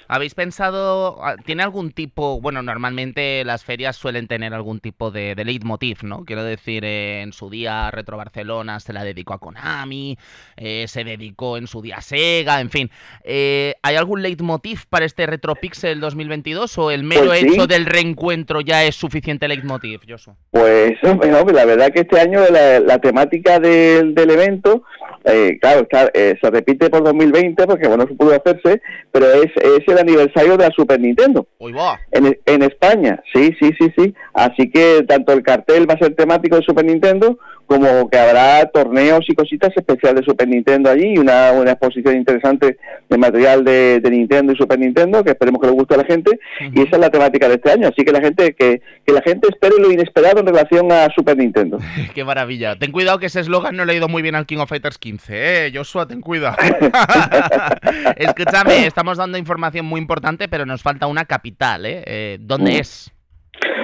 ¿Habéis 0.09 0.35
pensado, 0.35 1.19
ah, 1.23 1.37
tiene 1.45 1.63
algún 1.63 1.93
tipo, 1.93 2.41
bueno, 2.41 2.63
normalmente 2.63 3.45
las 3.45 3.65
ferias 3.65 3.97
suelen 3.97 4.27
tener 4.29 4.55
algún 4.55 4.81
tipo 4.81 5.11
de, 5.11 5.35
de 5.35 5.45
leitmotiv, 5.45 5.99
¿no? 6.03 6.25
Quiero 6.25 6.45
decir, 6.45 6.85
eh, 6.85 7.23
en 7.23 7.33
su 7.33 7.51
día 7.51 7.91
Retro 7.91 8.17
Barcelona 8.17 8.81
se 8.81 8.93
la 8.93 9.05
dedicó 9.05 9.35
a 9.35 9.39
Konami, 9.39 10.19
eh, 10.57 10.87
se 10.89 11.05
dedicó 11.05 11.57
en 11.57 11.67
su 11.67 11.83
día 11.83 11.97
a 11.97 12.01
Sega, 12.03 12.61
en 12.61 12.71
fin. 12.71 12.91
Eh, 13.25 13.75
¿Hay 13.83 13.97
algún 13.97 14.23
leitmotiv 14.23 14.87
para 14.89 15.05
este 15.05 15.27
RetroPixel 15.27 16.01
2022 16.01 16.79
o 16.79 16.91
el 16.91 17.05
mero 17.05 17.27
Pues 17.27 17.41
sí. 17.41 17.49
hecho 17.49 17.67
del 17.67 17.87
reencuentro 17.87 18.61
ya 18.61 18.85
es 18.85 18.95
suficiente 18.95 19.49
leitmotiv, 19.49 20.01
Joshua? 20.09 20.37
Pues 20.51 20.93
hombre, 21.05 21.31
la 21.53 21.65
verdad 21.65 21.91
que 21.93 22.01
este 22.01 22.21
año 22.21 22.41
la, 22.51 22.81
la 22.81 22.99
temática 22.99 23.59
del, 23.59 24.15
del 24.15 24.31
evento, 24.31 24.83
eh, 25.25 25.59
claro, 25.61 25.81
está, 25.83 26.11
eh, 26.15 26.37
se 26.41 26.51
repite 26.51 26.91
por 26.91 27.03
2020 27.05 27.67
porque 27.67 27.89
bueno, 27.89 28.05
no 28.09 28.17
pudo 28.17 28.35
hacerse, 28.35 28.81
pero 29.13 29.27
es, 29.33 29.51
es 29.57 29.89
el 29.95 30.01
aniversario 30.01 30.57
de 30.57 30.65
la 30.65 30.75
Super 30.75 31.01
Nintendo. 31.01 31.47
Uy, 31.59 31.73
va. 31.73 31.99
En, 32.11 32.39
en 32.45 32.63
España, 32.63 33.23
sí, 33.33 33.55
sí, 33.59 33.71
sí, 33.79 33.93
sí. 33.97 34.15
Así 34.33 34.71
que 34.71 35.05
tanto 35.09 35.33
el 35.33 35.43
cartel 35.43 35.89
va 35.89 35.95
a 35.95 35.99
ser 35.99 36.15
temático 36.15 36.57
de 36.57 36.63
Super 36.63 36.85
Nintendo 36.85 37.39
como 37.67 38.09
que 38.11 38.19
habrá 38.19 38.67
torneos 38.67 39.25
y 39.29 39.35
cositas 39.35 39.71
especiales 39.77 40.21
de 40.21 40.27
Super 40.27 40.47
Nintendo 40.49 40.91
allí 40.91 41.15
y 41.15 41.19
una, 41.19 41.53
una 41.53 41.73
exposición 41.73 42.17
interesante 42.17 42.79
de 43.09 43.19
material 43.19 43.65
de, 43.65 44.01
de 44.01 44.11
Nintendo 44.11 44.53
y 44.53 44.57
Super 44.57 44.79
Nintendo 44.79 45.25
que 45.25 45.31
esperemos 45.31 45.61
que 45.61 45.67
le 45.69 45.73
guste 45.73 45.95
a 45.95 45.99
la 45.99 46.05
gente 46.05 46.39
y 46.61 46.81
esa 46.83 46.97
es 46.97 46.99
la 47.01 47.11
temática 47.11 47.49
de 47.49 47.55
este 47.55 47.71
año. 47.73 47.89
Así 47.89 48.05
que 48.05 48.13
la 48.13 48.21
gente 48.21 48.55
que, 48.55 48.83
que 49.07 49.13
la 49.13 49.23
gente 49.23 49.49
espere 49.49 49.75
lo 49.81 49.91
inesperado 49.91 50.41
en 50.41 50.47
relación 50.47 50.91
a 50.93 51.09
Super 51.15 51.37
Nintendo. 51.37 51.79
Qué 52.15 52.25
maravilla. 52.25 52.77
Ten 52.79 52.93
cuidado 52.93 53.19
que 53.19 53.27
ese 53.27 53.41
eslogan 53.41 53.77
no 53.77 53.85
le 53.85 53.93
ha 53.93 53.97
ido 53.97 54.09
muy 54.09 54.23
bien 54.23 54.35
al 54.35 54.47
King 54.47 54.59
of 54.59 54.69
Fighters 54.69 54.99
15, 54.99 55.67
¿eh? 55.67 55.73
Joshua, 55.75 56.07
ten 56.07 56.21
cuidado. 56.21 56.57
Escúchame, 58.17 58.87
estamos 58.87 59.19
dando 59.19 59.39
información 59.39 59.87
muy 59.87 60.01
importante, 60.01 60.49
pero 60.49 60.67
nos 60.67 60.83
falta 60.83 61.07
una 61.07 61.25
capital, 61.25 61.87
¿eh? 61.87 62.03
Eh, 62.07 62.39
¿Dónde 62.41 62.73
Mm. 62.73 62.81
es? 62.81 63.11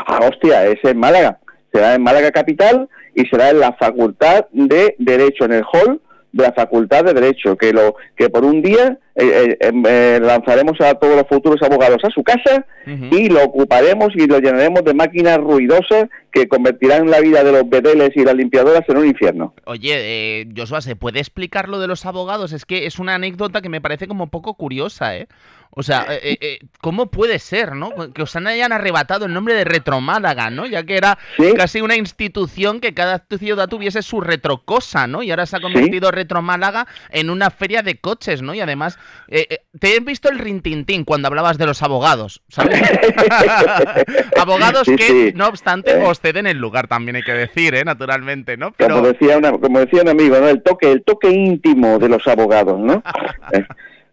Ah, 0.06 0.20
hostia, 0.28 0.66
es 0.66 0.78
en 0.84 0.98
Málaga. 0.98 1.38
Será 1.72 1.94
en 1.94 2.02
Málaga 2.02 2.30
Capital 2.32 2.88
y 3.14 3.26
será 3.26 3.50
en 3.50 3.60
la 3.60 3.72
Facultad 3.72 4.46
de 4.52 4.94
Derecho, 4.98 5.44
en 5.44 5.52
el 5.52 5.64
hall 5.72 6.00
de 6.32 6.44
la 6.44 6.52
Facultad 6.52 7.04
de 7.04 7.14
Derecho, 7.14 7.56
que 7.56 7.72
lo 7.72 7.96
que 8.16 8.28
por 8.28 8.44
un 8.44 8.62
día 8.62 8.98
eh, 9.16 9.24
eh, 9.24 9.56
em, 9.60 9.82
eh, 9.86 10.20
lanzaremos 10.22 10.80
a 10.80 10.94
todos 10.94 11.16
los 11.16 11.26
futuros 11.28 11.60
abogados 11.62 11.98
a 12.04 12.10
su 12.10 12.22
casa 12.22 12.64
y 12.86 13.28
lo 13.28 13.44
ocuparemos 13.44 14.08
y 14.14 14.26
lo 14.26 14.38
llenaremos 14.38 14.82
de 14.84 14.94
máquinas 14.94 15.38
ruidosas 15.38 16.08
que 16.32 16.48
convertirán 16.48 17.10
la 17.10 17.20
vida 17.20 17.44
de 17.44 17.52
los 17.52 17.68
bedeles 17.68 18.10
y 18.14 18.24
las 18.24 18.34
limpiadoras 18.34 18.82
en 18.88 18.96
un 18.96 19.06
infierno. 19.06 19.54
Oye, 19.64 19.92
eh, 19.94 20.48
Joshua, 20.56 20.80
¿se 20.80 20.96
puede 20.96 21.18
explicar 21.18 21.68
lo 21.68 21.80
de 21.80 21.88
los 21.88 22.06
abogados? 22.06 22.52
Es 22.52 22.64
que 22.64 22.86
es 22.86 22.98
una 22.98 23.16
anécdota 23.16 23.60
que 23.60 23.68
me 23.68 23.80
parece 23.80 24.06
como 24.06 24.28
poco 24.28 24.54
curiosa, 24.54 25.16
¿eh? 25.16 25.26
O 25.72 25.84
sea, 25.84 26.04
eh, 26.10 26.20
eh, 26.22 26.38
eh, 26.40 26.58
¿cómo 26.80 27.06
puede 27.12 27.38
ser, 27.38 27.76
no? 27.76 27.90
Que 28.12 28.22
os 28.22 28.34
hayan 28.34 28.72
arrebatado 28.72 29.26
el 29.26 29.32
nombre 29.32 29.54
de 29.54 29.64
Retromálaga, 29.64 30.50
¿no? 30.50 30.66
Ya 30.66 30.82
que 30.82 30.96
era 30.96 31.16
Sí. 31.36 31.54
casi 31.56 31.80
una 31.80 31.94
institución 31.96 32.80
que 32.80 32.92
cada 32.92 33.24
ciudad 33.38 33.68
tuviese 33.68 34.02
su 34.02 34.20
retrocosa, 34.20 35.06
¿no? 35.06 35.22
Y 35.22 35.30
ahora 35.30 35.46
se 35.46 35.56
ha 35.56 35.60
convertido 35.60 36.10
Retromálaga 36.10 36.86
en 37.10 37.30
una 37.30 37.50
feria 37.50 37.82
de 37.82 37.98
coches, 38.00 38.42
¿no? 38.42 38.52
Y 38.52 38.60
además, 38.60 38.98
eh, 39.28 39.46
eh, 39.48 39.58
te 39.78 39.94
he 39.96 40.00
visto 40.00 40.28
el 40.28 40.40
rintintín 40.40 41.04
cuando 41.04 41.28
hablabas 41.28 41.56
de 41.56 41.66
los 41.66 41.82
abogados, 41.82 42.42
¿sabes? 42.48 42.80
abogados 44.40 44.86
Sí, 44.86 44.96
que, 44.96 45.06
sí. 45.06 45.32
no 45.34 45.46
obstante, 45.46 45.92
Eh. 45.92 46.02
os 46.04 46.20
ceden 46.20 46.46
el 46.46 46.58
lugar, 46.58 46.88
también 46.88 47.16
hay 47.16 47.22
que 47.22 47.32
decir, 47.34 47.74
¿eh? 47.74 47.84
Naturalmente, 47.84 48.56
¿no? 48.56 48.72
Pero... 48.72 48.96
Como 48.96 49.08
decía 49.08 49.38
una, 49.38 49.52
como 49.52 49.78
decía 49.78 50.02
un 50.02 50.08
amigo, 50.08 50.38
¿no? 50.38 50.48
El 50.48 50.62
toque, 50.62 50.90
el 50.90 51.02
toque 51.04 51.30
íntimo 51.30 51.98
de 51.98 52.08
los 52.08 52.26
abogados, 52.26 52.78
¿no? 52.80 53.02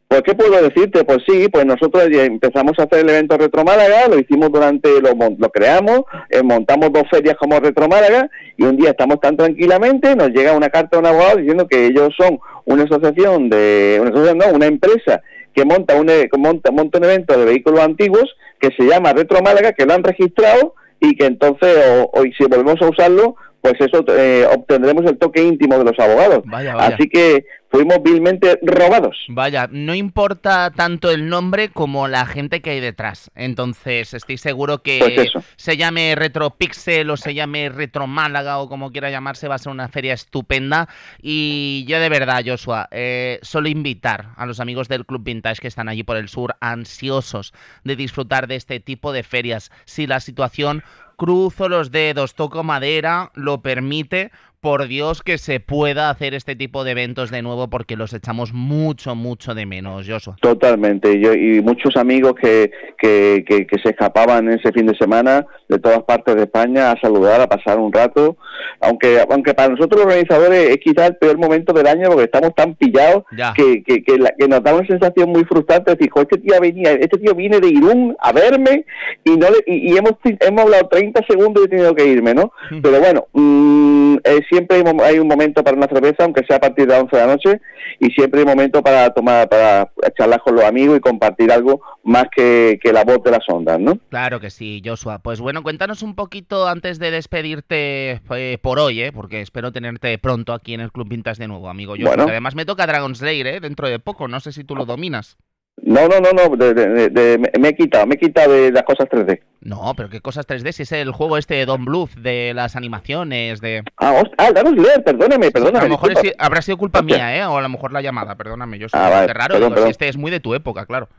Eh, 0.10 0.22
Pues, 0.22 0.22
¿qué 0.24 0.36
puedo 0.36 0.62
decirte? 0.62 1.04
Pues 1.04 1.20
sí, 1.28 1.48
pues 1.52 1.66
nosotros 1.66 2.08
empezamos 2.12 2.74
a 2.80 2.84
hacer 2.84 3.00
el 3.00 3.10
evento 3.10 3.38
Retro 3.38 3.64
Málaga, 3.66 4.08
lo 4.08 4.18
hicimos 4.18 4.50
durante, 4.52 4.90
lo, 5.02 5.10
lo 5.38 5.50
creamos, 5.50 6.02
eh, 6.30 6.42
montamos 6.44 6.92
dos 6.94 7.04
ferias 7.12 7.36
como 7.36 7.60
Retro 7.60 7.88
Málaga, 7.90 8.30
y 8.58 8.64
un 8.64 8.78
día 8.78 8.92
estamos 8.92 9.20
tan 9.20 9.36
tranquilamente, 9.36 10.16
nos 10.16 10.30
llega 10.30 10.54
una 10.56 10.70
carta 10.70 10.96
de 10.98 11.00
un 11.02 11.06
abogado 11.08 11.38
diciendo 11.38 11.68
que 11.68 11.88
ellos 11.88 12.14
son 12.18 12.40
una 12.66 12.84
asociación 12.84 13.50
de, 13.50 13.98
una 14.00 14.10
asociación, 14.12 14.38
no, 14.38 14.56
una 14.56 14.66
empresa 14.68 15.22
que 15.54 15.66
monta 15.66 15.96
un, 15.96 16.10
e- 16.10 16.30
que 16.32 16.38
monta, 16.38 16.72
monta 16.72 17.00
un 17.00 17.04
evento 17.06 17.38
de 17.38 17.46
vehículos 17.46 17.82
antiguos 17.82 18.34
que 18.60 18.70
se 18.78 18.84
llama 18.86 19.12
Retro 19.14 19.42
Málaga, 19.42 19.74
que 19.74 19.86
lo 19.86 19.94
han 19.94 20.04
registrado 20.04 20.74
y 21.02 21.16
que 21.18 21.26
entonces, 21.26 21.76
o, 22.00 22.10
o- 22.14 22.26
y 22.26 22.32
si 22.34 22.46
volvemos 22.46 22.82
a 22.82 22.90
usarlo, 22.90 23.36
pues 23.72 23.90
eso 23.92 24.04
eh, 24.16 24.48
obtendremos 24.54 25.06
el 25.06 25.18
toque 25.18 25.44
íntimo 25.44 25.78
de 25.78 25.84
los 25.84 26.00
abogados. 26.00 26.44
Vaya, 26.46 26.76
vaya. 26.76 26.96
Así 26.96 27.10
que 27.10 27.46
fuimos 27.70 28.02
vilmente 28.02 28.60
robados. 28.62 29.18
Vaya, 29.30 29.68
no 29.72 29.94
importa 29.94 30.72
tanto 30.72 31.12
el 31.12 31.28
nombre 31.28 31.70
como 31.70 32.08
la 32.08 32.26
gente 32.26 32.62
que 32.62 32.72
hay 32.72 32.80
detrás. 32.80 33.30
Entonces, 33.36 34.14
estoy 34.14 34.38
seguro 34.38 34.82
que 34.82 35.00
Pues 35.00 35.46
se 35.58 35.78
llame 35.78 36.16
Retropixel 36.16 37.10
o 37.10 37.18
se 37.18 37.34
llame 37.34 37.70
Retro 37.70 38.08
Málaga 38.08 38.60
o 38.60 38.70
como 38.70 38.92
quiera 38.92 39.10
llamarse, 39.10 39.48
va 39.48 39.56
a 39.56 39.60
ser 39.60 39.72
una 39.72 39.90
feria 39.90 40.14
estupenda. 40.14 40.88
Y 41.22 41.86
yo 41.88 42.00
de 42.00 42.10
verdad, 42.10 42.44
Joshua, 42.46 42.88
eh, 42.92 43.40
solo 43.42 43.68
invitar 43.68 44.30
a 44.38 44.46
los 44.46 44.60
amigos 44.60 44.88
del 44.88 45.06
Club 45.06 45.24
Vintage 45.24 45.62
que 45.62 45.68
están 45.68 45.90
allí 45.90 46.04
por 46.04 46.18
el 46.18 46.30
sur, 46.30 46.56
ansiosos 46.62 47.54
de 47.84 47.96
disfrutar 47.96 48.48
de 48.48 48.56
este 48.56 48.80
tipo 48.80 49.12
de 49.12 49.24
ferias. 49.24 49.72
Si 49.86 50.08
la 50.08 50.20
situación 50.20 50.84
cruzo 51.18 51.68
los 51.68 51.92
dedos, 51.92 52.36
toco 52.36 52.64
madera, 52.64 53.32
lo 53.34 53.62
permite, 53.62 54.32
por 54.60 54.88
Dios 54.88 55.22
que 55.22 55.38
se 55.38 55.60
pueda 55.60 56.10
hacer 56.10 56.34
este 56.34 56.56
tipo 56.56 56.84
de 56.84 56.92
eventos 56.92 57.30
de 57.32 57.42
nuevo 57.42 57.70
porque 57.70 57.96
los 57.96 58.12
echamos 58.14 58.54
mucho, 58.54 59.14
mucho 59.16 59.54
de 59.54 59.66
menos, 59.66 60.08
Joshua. 60.10 60.36
Totalmente. 60.42 61.20
Yo, 61.20 61.34
y 61.34 61.62
muchos 61.62 61.96
amigos 61.96 62.34
que, 62.42 62.72
que, 62.98 63.46
que, 63.48 63.68
que 63.68 63.80
se 63.80 63.90
escapaban 63.90 64.50
ese 64.50 64.72
fin 64.72 64.88
de 64.88 64.96
semana 64.98 65.46
de 65.70 65.78
todas 65.80 66.02
partes 66.04 66.36
de 66.36 66.44
España 66.44 66.92
a 66.92 67.00
saludar, 67.00 67.40
a 67.40 67.48
pasar 67.48 67.78
un 67.80 67.94
rato. 67.94 68.38
Aunque 68.82 69.20
aunque 69.30 69.54
para 69.54 69.70
nosotros 69.70 70.00
los 70.02 70.08
organizadores 70.08 70.70
es 70.72 70.78
quizás 70.78 71.10
el 71.10 71.16
peor 71.18 71.38
momento 71.38 71.72
del 71.74 71.88
año 71.88 72.10
porque 72.10 72.24
estamos 72.26 72.54
tan 72.56 72.74
pillados 72.76 73.24
Ya. 73.38 73.54
que, 73.56 73.84
que, 73.84 74.04
que, 74.04 74.18
la- 74.18 74.34
que 74.38 74.48
nos 74.48 74.64
da 74.64 74.74
una 74.74 74.88
sensación 74.88 75.30
muy 75.30 75.44
frustrante 75.46 75.92
de 75.92 75.96
decir, 75.98 76.12
"Jo, 76.12 76.22
este 76.22 76.38
tío 76.40 76.60
venía, 76.60 76.92
este 76.94 77.18
tío 77.20 77.34
viene 77.36 77.60
de 77.60 77.68
Irún 77.70 78.16
a 78.20 78.32
verme 78.32 78.86
y 79.24 79.32
no 79.38 79.48
le- 79.50 79.64
y, 79.68 79.94
y 79.94 79.98
hemos 79.98 80.14
hemos 80.24 80.62
hablado 80.64 80.88
30 80.90 81.22
segundos 81.28 81.64
y 81.64 81.66
he 81.66 81.70
tenido 81.70 81.94
que 81.96 82.06
irme, 82.08 82.34
¿no? 82.34 82.52
Mm. 82.72 82.82
Pero 82.82 83.00
bueno, 83.00 83.28
mm, 83.34 84.18
eh, 84.24 84.42
siempre 84.50 84.84
hay, 85.04 85.20
un 85.20 85.27
momento 85.27 85.63
para 85.63 85.77
una 85.77 85.88
cerveza, 85.88 86.24
aunque 86.24 86.46
sea 86.46 86.58
a 86.58 86.60
partir 86.60 86.86
de 86.86 86.94
las 86.94 87.04
11 87.04 87.16
de 87.16 87.22
la 87.22 87.34
noche, 87.34 87.62
y 88.00 88.12
siempre 88.12 88.42
hay 88.42 88.46
momento 88.46 88.82
para 88.82 89.10
tomar, 89.12 89.48
para 89.50 89.92
charlar 90.18 90.42
con 90.42 90.56
los 90.56 90.63
amigos 90.63 90.98
y 90.98 91.01
compartir 91.01 91.51
algo 91.51 91.82
más 92.04 92.25
que, 92.36 92.80
que 92.82 92.94
la 92.94 93.04
voz 93.04 93.24
de 93.24 93.32
las 93.32 93.48
ondas, 93.48 93.80
¿no? 93.80 93.98
Claro 94.10 94.39
que 94.39 94.50
sí, 94.50 94.82
Joshua. 94.84 95.20
Pues 95.20 95.39
bueno, 95.39 95.63
cuéntanos 95.63 96.01
un 96.01 96.16
poquito 96.16 96.68
antes 96.68 97.00
de 97.00 97.12
despedirte 97.12 98.22
eh, 98.32 98.58
por 98.62 98.80
hoy, 98.80 99.01
¿eh? 99.01 99.12
porque 99.12 99.42
espero 99.42 99.72
tenerte 99.72 100.18
pronto 100.18 100.54
aquí 100.54 100.74
en 100.74 100.82
el 100.82 100.92
Club 100.92 101.10
Vintage 101.10 101.42
de 101.42 101.48
nuevo, 101.48 101.70
amigo 101.70 101.94
Joshua. 101.94 102.16
Bueno. 102.16 102.30
además 102.30 102.56
me 102.56 102.66
toca 102.66 102.88
Dragon 102.88 103.16
Slayer 103.16 103.48
¿eh? 103.48 103.60
dentro 103.60 103.88
de 103.88 104.00
poco, 104.00 104.27
no 104.27 104.39
sé 104.39 104.51
si 104.51 104.63
tú 104.63 104.75
lo 104.75 104.86
dominas. 104.86 105.38
No, 105.84 106.08
no, 106.08 106.20
no, 106.20 106.32
no, 106.32 106.56
de- 106.58 106.74
de- 106.74 106.88
de- 106.90 107.10
de- 107.10 107.38
me- 107.60 107.70
he 107.70 107.76
quitado, 107.76 108.06
me 108.08 108.16
he 108.16 108.18
quitado 108.18 108.52
de 108.52 108.72
las 108.72 108.84
cosas 108.84 109.08
3D. 109.10 109.42
No, 109.62 109.94
pero 109.96 110.10
qué 110.10 110.22
cosas 110.22 110.46
3D, 110.48 110.72
si 110.74 110.84
es 110.84 110.92
el 110.92 111.12
juego 111.12 111.38
este 111.38 111.54
de 111.56 111.66
Don 111.66 111.86
Bluth, 111.86 112.12
de 112.16 112.54
las 112.56 112.76
animaciones, 112.76 113.62
de... 113.62 113.84
Ah, 113.98 114.14
host- 114.14 114.34
ah, 114.38 114.52
Danos 114.52 114.74
leer, 114.76 115.04
perdóname, 115.04 115.52
perdóname. 115.52 115.80
a 115.80 115.84
lo 115.84 115.90
mejor 115.90 116.12
es- 116.14 116.34
habrá 116.40 116.62
sido 116.62 116.78
culpa 116.78 117.02
mía, 117.02 117.38
¿eh? 117.38 117.46
O 117.46 117.58
a 117.58 117.62
lo 117.62 117.70
mejor 117.70 117.94
la 117.94 118.02
llamada, 118.02 118.36
perdóname, 118.36 118.80
Joshua. 118.80 119.06
Ah, 119.06 119.10
vale, 119.10 119.34
raro, 119.34 119.54
perdón, 119.54 119.60
digo, 119.70 119.70
perdón. 119.76 119.88
si 119.88 119.92
este 119.92 120.08
es 120.10 120.18
muy 120.18 120.32
de 120.32 120.40
tu 120.40 120.54
época, 120.56 120.86
claro. 120.86 121.10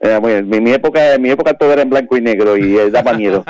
Eh, 0.00 0.18
bien, 0.22 0.48
mi, 0.48 0.60
mi 0.60 0.72
época, 0.72 1.00
mi 1.18 1.30
época 1.30 1.54
todo 1.54 1.72
era 1.72 1.82
en 1.82 1.88
blanco 1.88 2.16
y 2.16 2.20
negro 2.20 2.56
y 2.58 2.76
eh, 2.76 2.90
daba 2.90 3.14
miedo. 3.14 3.42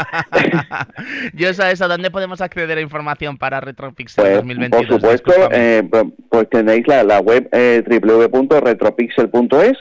Joshua, 1.39 1.71
eso, 1.71 1.89
¿dónde 1.89 2.11
podemos 2.11 2.41
acceder 2.41 2.79
a 2.79 2.81
información 2.81 3.37
para 3.39 3.61
Retropixel 3.61 4.23
Pues, 4.23 4.37
2022? 4.37 4.87
por 4.87 5.01
supuesto, 5.01 5.33
eh, 5.51 5.83
pues- 6.31 6.49
tenéis 6.51 6.87
la, 6.87 7.03
la 7.03 7.21
web 7.21 7.49
eh, 7.53 7.83
www.retropixel.es 7.89 9.77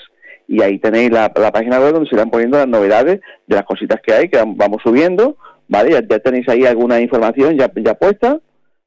y 0.48 0.62
ahí 0.62 0.80
tenéis 0.80 1.12
la, 1.12 1.32
la 1.36 1.52
página 1.52 1.80
web 1.80 1.94
donde 1.94 2.10
se 2.10 2.16
irán 2.16 2.30
poniendo 2.30 2.58
las 2.58 2.68
novedades 2.68 3.20
de 3.48 3.56
las 3.56 3.66
cositas 3.66 4.00
que 4.06 4.14
hay, 4.14 4.30
que 4.30 4.40
vam- 4.40 4.56
vamos 4.56 4.82
subiendo, 4.84 5.38
¿vale? 5.68 5.92
Ya, 5.92 6.02
ya 6.08 6.20
tenéis 6.20 6.48
ahí 6.50 6.66
alguna 6.66 7.00
información 7.00 7.58
ya, 7.58 7.72
ya 7.76 7.94
puesta, 7.96 8.40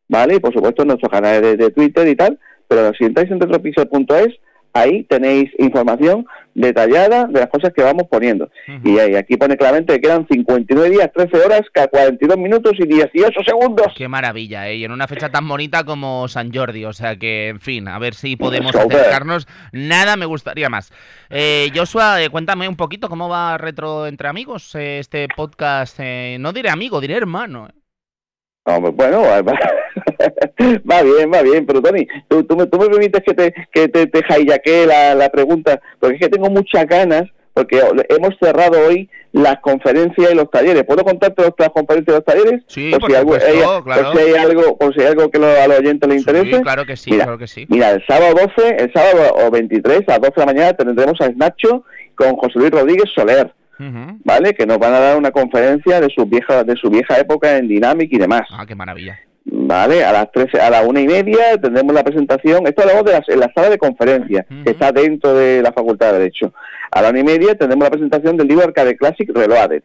¿vale? 0.09 0.35
Y 0.37 0.41
por 0.41 0.53
supuesto 0.53 0.83
en 0.83 0.89
nuestros 0.89 1.11
canales 1.11 1.43
de, 1.43 1.57
de 1.57 1.71
Twitter 1.71 2.07
y 2.09 2.15
tal, 2.17 2.39
pero 2.69 2.93
si 2.99 3.05
entráis 3.05 3.31
en 3.31 3.41
retropixel.es, 3.41 4.35
ahí 4.79 5.05
tenéis 5.05 5.51
información 5.59 6.27
detallada 6.55 7.27
de 7.27 7.41
las 7.41 7.49
cosas 7.49 7.73
que 7.75 7.83
vamos 7.83 8.05
poniendo. 8.11 8.51
Y 8.83 8.99
ahí, 8.99 9.15
aquí 9.15 9.37
pone 9.37 9.57
claramente 9.57 9.95
que 9.95 10.01
quedan 10.01 10.27
59 10.29 10.91
días, 10.91 11.11
13 11.15 11.37
horas, 11.45 11.63
42 11.73 12.39
minutos 12.39 12.73
y 12.79 12.87
18 12.87 13.41
segundos. 13.45 13.89
Qué 13.95 14.09
maravilla, 14.09 14.69
¿eh? 14.69 14.77
Y 14.77 14.85
en 14.85 14.93
una 14.93 15.07
fecha 15.07 15.29
tan 15.29 15.47
bonita 15.47 15.85
como 15.85 16.29
San 16.29 16.53
Jordi, 16.53 16.87
o 16.87 16.93
sea 16.93 17.17
que, 17.17 17.49
en 17.49 17.61
fin, 17.61 17.89
a 17.89 17.99
ver 17.99 18.15
si 18.15 18.37
podemos 18.37 18.75
acercarnos. 18.75 19.47
Nada 19.73 20.17
me 20.17 20.27
gustaría 20.27 20.71
más. 20.71 20.93
Eh, 21.29 21.71
Joshua, 21.75 22.23
eh, 22.23 22.31
cuéntame 22.31 22.69
un 22.69 22.77
poquito 22.77 23.09
cómo 23.09 23.29
va 23.29 23.59
Retro 23.59 24.07
Entre 24.07 24.29
Amigos, 24.29 24.75
eh, 24.75 24.99
este 24.99 25.29
podcast, 25.35 25.99
eh, 26.01 26.39
no 26.41 26.53
diré 26.53 26.71
amigo, 26.71 27.01
diré 27.01 27.17
hermano. 27.17 27.69
¿Eh? 28.67 28.71
Hombre, 28.75 28.93
bueno, 28.93 29.23
va, 29.23 29.43
va 30.91 31.03
bien, 31.03 31.31
va 31.33 31.43
bien, 31.43 31.67
pero 31.67 31.81
Tony, 31.83 32.07
tú, 32.29 32.43
tú, 32.45 32.57
me, 32.57 32.67
tú 32.67 32.79
me 32.79 32.89
permites 32.89 33.23
que 33.25 33.35
te, 33.35 33.55
que 33.73 33.89
te, 33.89 34.07
te 34.07 34.87
la, 34.87 35.15
la 35.15 35.29
pregunta, 35.31 35.81
porque 36.01 36.17
es 36.17 36.21
que 36.23 36.29
tengo 36.29 36.51
muchas 36.51 36.87
ganas, 36.87 37.23
porque 37.55 37.81
hemos 38.11 38.35
cerrado 38.41 38.79
hoy 38.87 39.09
las 39.33 39.59
conferencias 39.61 40.31
y 40.31 40.35
los 40.35 40.51
talleres. 40.51 40.85
¿Puedo 40.85 41.05
contarte 41.05 41.43
las 41.59 41.71
conferencias 41.71 42.09
y 42.09 42.19
los 42.19 42.25
talleres? 42.25 42.63
Sí, 42.67 42.91
por 42.91 43.01
por 43.01 43.11
si 43.11 43.17
algo, 43.17 43.33
supuesto, 43.35 43.75
por 43.75 43.85
claro. 43.85 44.13
si 44.13 44.19
hay 44.19 44.35
algo, 44.35 44.79
por 44.79 44.95
si 44.95 45.01
hay 45.01 45.07
algo 45.07 45.31
que 45.31 45.39
lo- 45.39 45.47
a 45.47 45.67
los 45.69 45.79
oyentes 45.79 46.09
les 46.09 46.19
interese. 46.19 46.57
Sí, 46.57 46.63
claro 46.63 46.85
que 46.87 46.97
sí, 46.97 47.11
Mira, 47.13 47.25
claro 47.25 47.39
que 47.39 47.47
sí. 47.47 47.67
Mira, 47.69 47.91
el 47.93 48.05
sábado 48.07 48.35
12, 48.57 48.77
el 48.79 48.93
sábado 48.93 49.35
o 49.47 49.51
23 49.51 50.01
a 50.09 50.13
las 50.13 50.21
12 50.21 50.33
de 50.37 50.41
la 50.41 50.47
mañana 50.47 50.73
tendremos 50.75 51.21
a 51.21 51.27
Snacho 51.27 51.85
con 52.15 52.37
José 52.37 52.59
Luis 52.59 52.71
Rodríguez 52.71 53.11
Soler, 53.15 53.53
¿vale? 53.79 54.55
Que 54.55 54.67
nos 54.67 54.79
van 54.79 54.95
a 54.95 55.01
dar 55.01 55.17
una 55.19 55.31
conferencia 55.31 56.01
de 56.01 56.09
su 56.15 56.25
vieja 56.27 56.65
de 56.65 56.77
su 56.77 56.89
vieja 56.91 57.19
época 57.19 57.57
en 57.57 57.69
Dynamic 57.69 58.13
y 58.13 58.19
demás. 58.19 58.43
Ah, 58.51 58.65
qué 58.67 58.75
maravilla. 58.75 59.19
Vale, 59.45 60.05
a 60.05 60.13
las 60.13 60.31
13, 60.33 60.61
a 60.61 60.71
la 60.71 60.83
una 60.83 61.01
y 61.01 61.07
media 61.07 61.57
tendremos 61.61 61.95
la 61.95 62.03
presentación. 62.03 62.67
Esto 62.67 62.83
hablamos 62.83 63.05
de 63.05 63.13
las- 63.13 63.29
en 63.29 63.39
la 63.41 63.51
sala 63.55 63.71
de 63.71 63.79
conferencias, 63.79 64.45
Ujú. 64.51 64.65
que 64.65 64.71
está 64.71 64.91
dentro 64.93 65.35
de 65.35 65.63
la 65.63 65.73
Facultad 65.73 66.13
de 66.13 66.19
Derecho. 66.19 66.53
A 66.91 67.01
la 67.03 67.11
una 67.11 67.21
y 67.21 67.25
media 67.25 67.55
tendremos 67.55 67.85
la 67.85 67.91
presentación 67.91 68.37
del 68.37 68.49
libro 68.49 68.65
Arcade 68.65 68.97
Classic 68.97 69.29
Reloaded. 69.33 69.83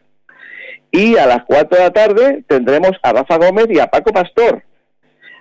Y 0.92 1.16
a 1.18 1.26
las 1.28 1.44
4 1.46 1.78
de 1.78 1.84
la 1.84 1.92
tarde 1.92 2.44
tendremos 2.48 2.92
a 3.04 3.14
Rafa 3.14 3.38
Gómez 3.38 3.68
y 3.70 3.80
a 3.80 3.88
Paco 3.88 4.12
Pastor. 4.12 4.64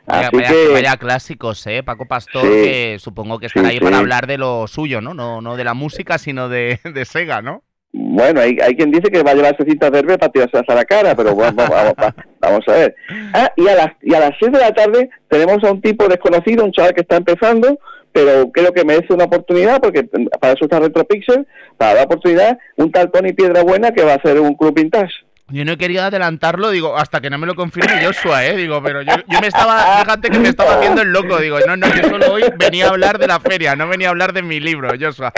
Así 0.06 0.36
vaya- 0.36 0.48
que, 0.48 0.68
vaya 0.72 0.96
clásicos, 0.96 1.66
¿eh? 1.66 1.82
Paco 1.82 2.06
Pastor, 2.06 2.42
Sí. 2.42 2.48
que 2.48 2.96
supongo 2.98 3.38
que 3.38 3.46
estará 3.46 3.68
Sí, 3.68 3.74
ahí 3.76 3.80
para 3.80 3.98
hablar 3.98 4.26
de 4.26 4.38
lo 4.38 4.66
suyo, 4.66 5.00
¿no? 5.00 5.14
No, 5.14 5.40
no 5.40 5.56
de 5.56 5.64
la 5.64 5.74
música, 5.74 6.18
sino 6.18 6.48
de, 6.48 6.78
de 6.84 7.04
Sega, 7.04 7.42
¿no? 7.42 7.62
Bueno, 7.92 8.40
hay, 8.40 8.56
hay 8.62 8.76
quien 8.76 8.90
dice 8.90 9.10
que 9.10 9.22
va 9.22 9.32
a 9.32 9.34
llevarse 9.34 9.64
cintas 9.64 9.90
verdes 9.90 10.16
para 10.18 10.30
tirarse 10.32 10.58
a 10.66 10.74
la 10.74 10.84
cara, 10.84 11.14
pero 11.16 11.34
bueno, 11.34 11.52
vamos, 11.56 11.70
vamos, 11.76 11.94
va- 12.00 12.14
vamos 12.40 12.60
a 12.68 12.72
ver. 12.72 12.94
Ah, 13.34 13.50
y 13.56 13.66
a 13.68 13.74
las, 13.74 13.88
y 14.02 14.14
a 14.14 14.20
las 14.20 14.30
6 14.38 14.52
de 14.52 14.58
la 14.60 14.72
tarde 14.72 15.10
tenemos 15.28 15.62
a 15.64 15.72
un 15.72 15.80
tipo 15.80 16.06
desconocido, 16.08 16.64
un 16.64 16.72
chaval 16.72 16.94
que 16.94 17.00
está 17.00 17.16
empezando, 17.16 17.78
pero 18.12 18.50
creo 18.52 18.72
que 18.72 18.84
merece 18.84 19.12
una 19.12 19.24
oportunidad, 19.24 19.80
porque 19.80 20.04
para 20.40 20.52
eso 20.54 20.64
está 20.64 20.78
Retropixel, 20.80 21.46
para 21.76 21.94
dar 21.94 22.04
oportunidad, 22.06 22.58
un 22.76 22.90
tal 22.92 23.10
Tony 23.10 23.32
Piedrabuena 23.32 23.92
que 23.92 24.04
va 24.04 24.12
a 24.12 24.16
hacer 24.16 24.38
un 24.40 24.54
club 24.54 24.74
vintage. 24.74 25.12
Yo 25.50 25.64
no 25.64 25.72
he 25.72 25.76
querido 25.76 26.04
adelantarlo, 26.04 26.70
digo, 26.70 26.96
hasta 26.96 27.20
que 27.20 27.30
no 27.30 27.38
me 27.38 27.46
lo 27.46 27.54
confirme 27.54 28.04
Joshua, 28.04 28.44
¿eh? 28.46 28.56
Digo, 28.56 28.82
pero 28.82 29.02
yo, 29.02 29.14
yo 29.28 29.40
me 29.40 29.48
estaba, 29.48 29.98
fíjate 30.00 30.30
que 30.30 30.38
me 30.38 30.48
estaba 30.48 30.74
haciendo 30.76 31.02
el 31.02 31.12
loco, 31.12 31.38
digo, 31.38 31.58
no, 31.66 31.76
no, 31.76 31.92
yo 31.94 32.08
solo 32.08 32.32
hoy 32.32 32.44
venía 32.56 32.86
a 32.86 32.90
hablar 32.90 33.18
de 33.18 33.26
la 33.26 33.40
feria, 33.40 33.74
no 33.74 33.88
venía 33.88 34.08
a 34.08 34.10
hablar 34.10 34.32
de 34.32 34.42
mi 34.42 34.60
libro, 34.60 34.90
Joshua. 34.98 35.32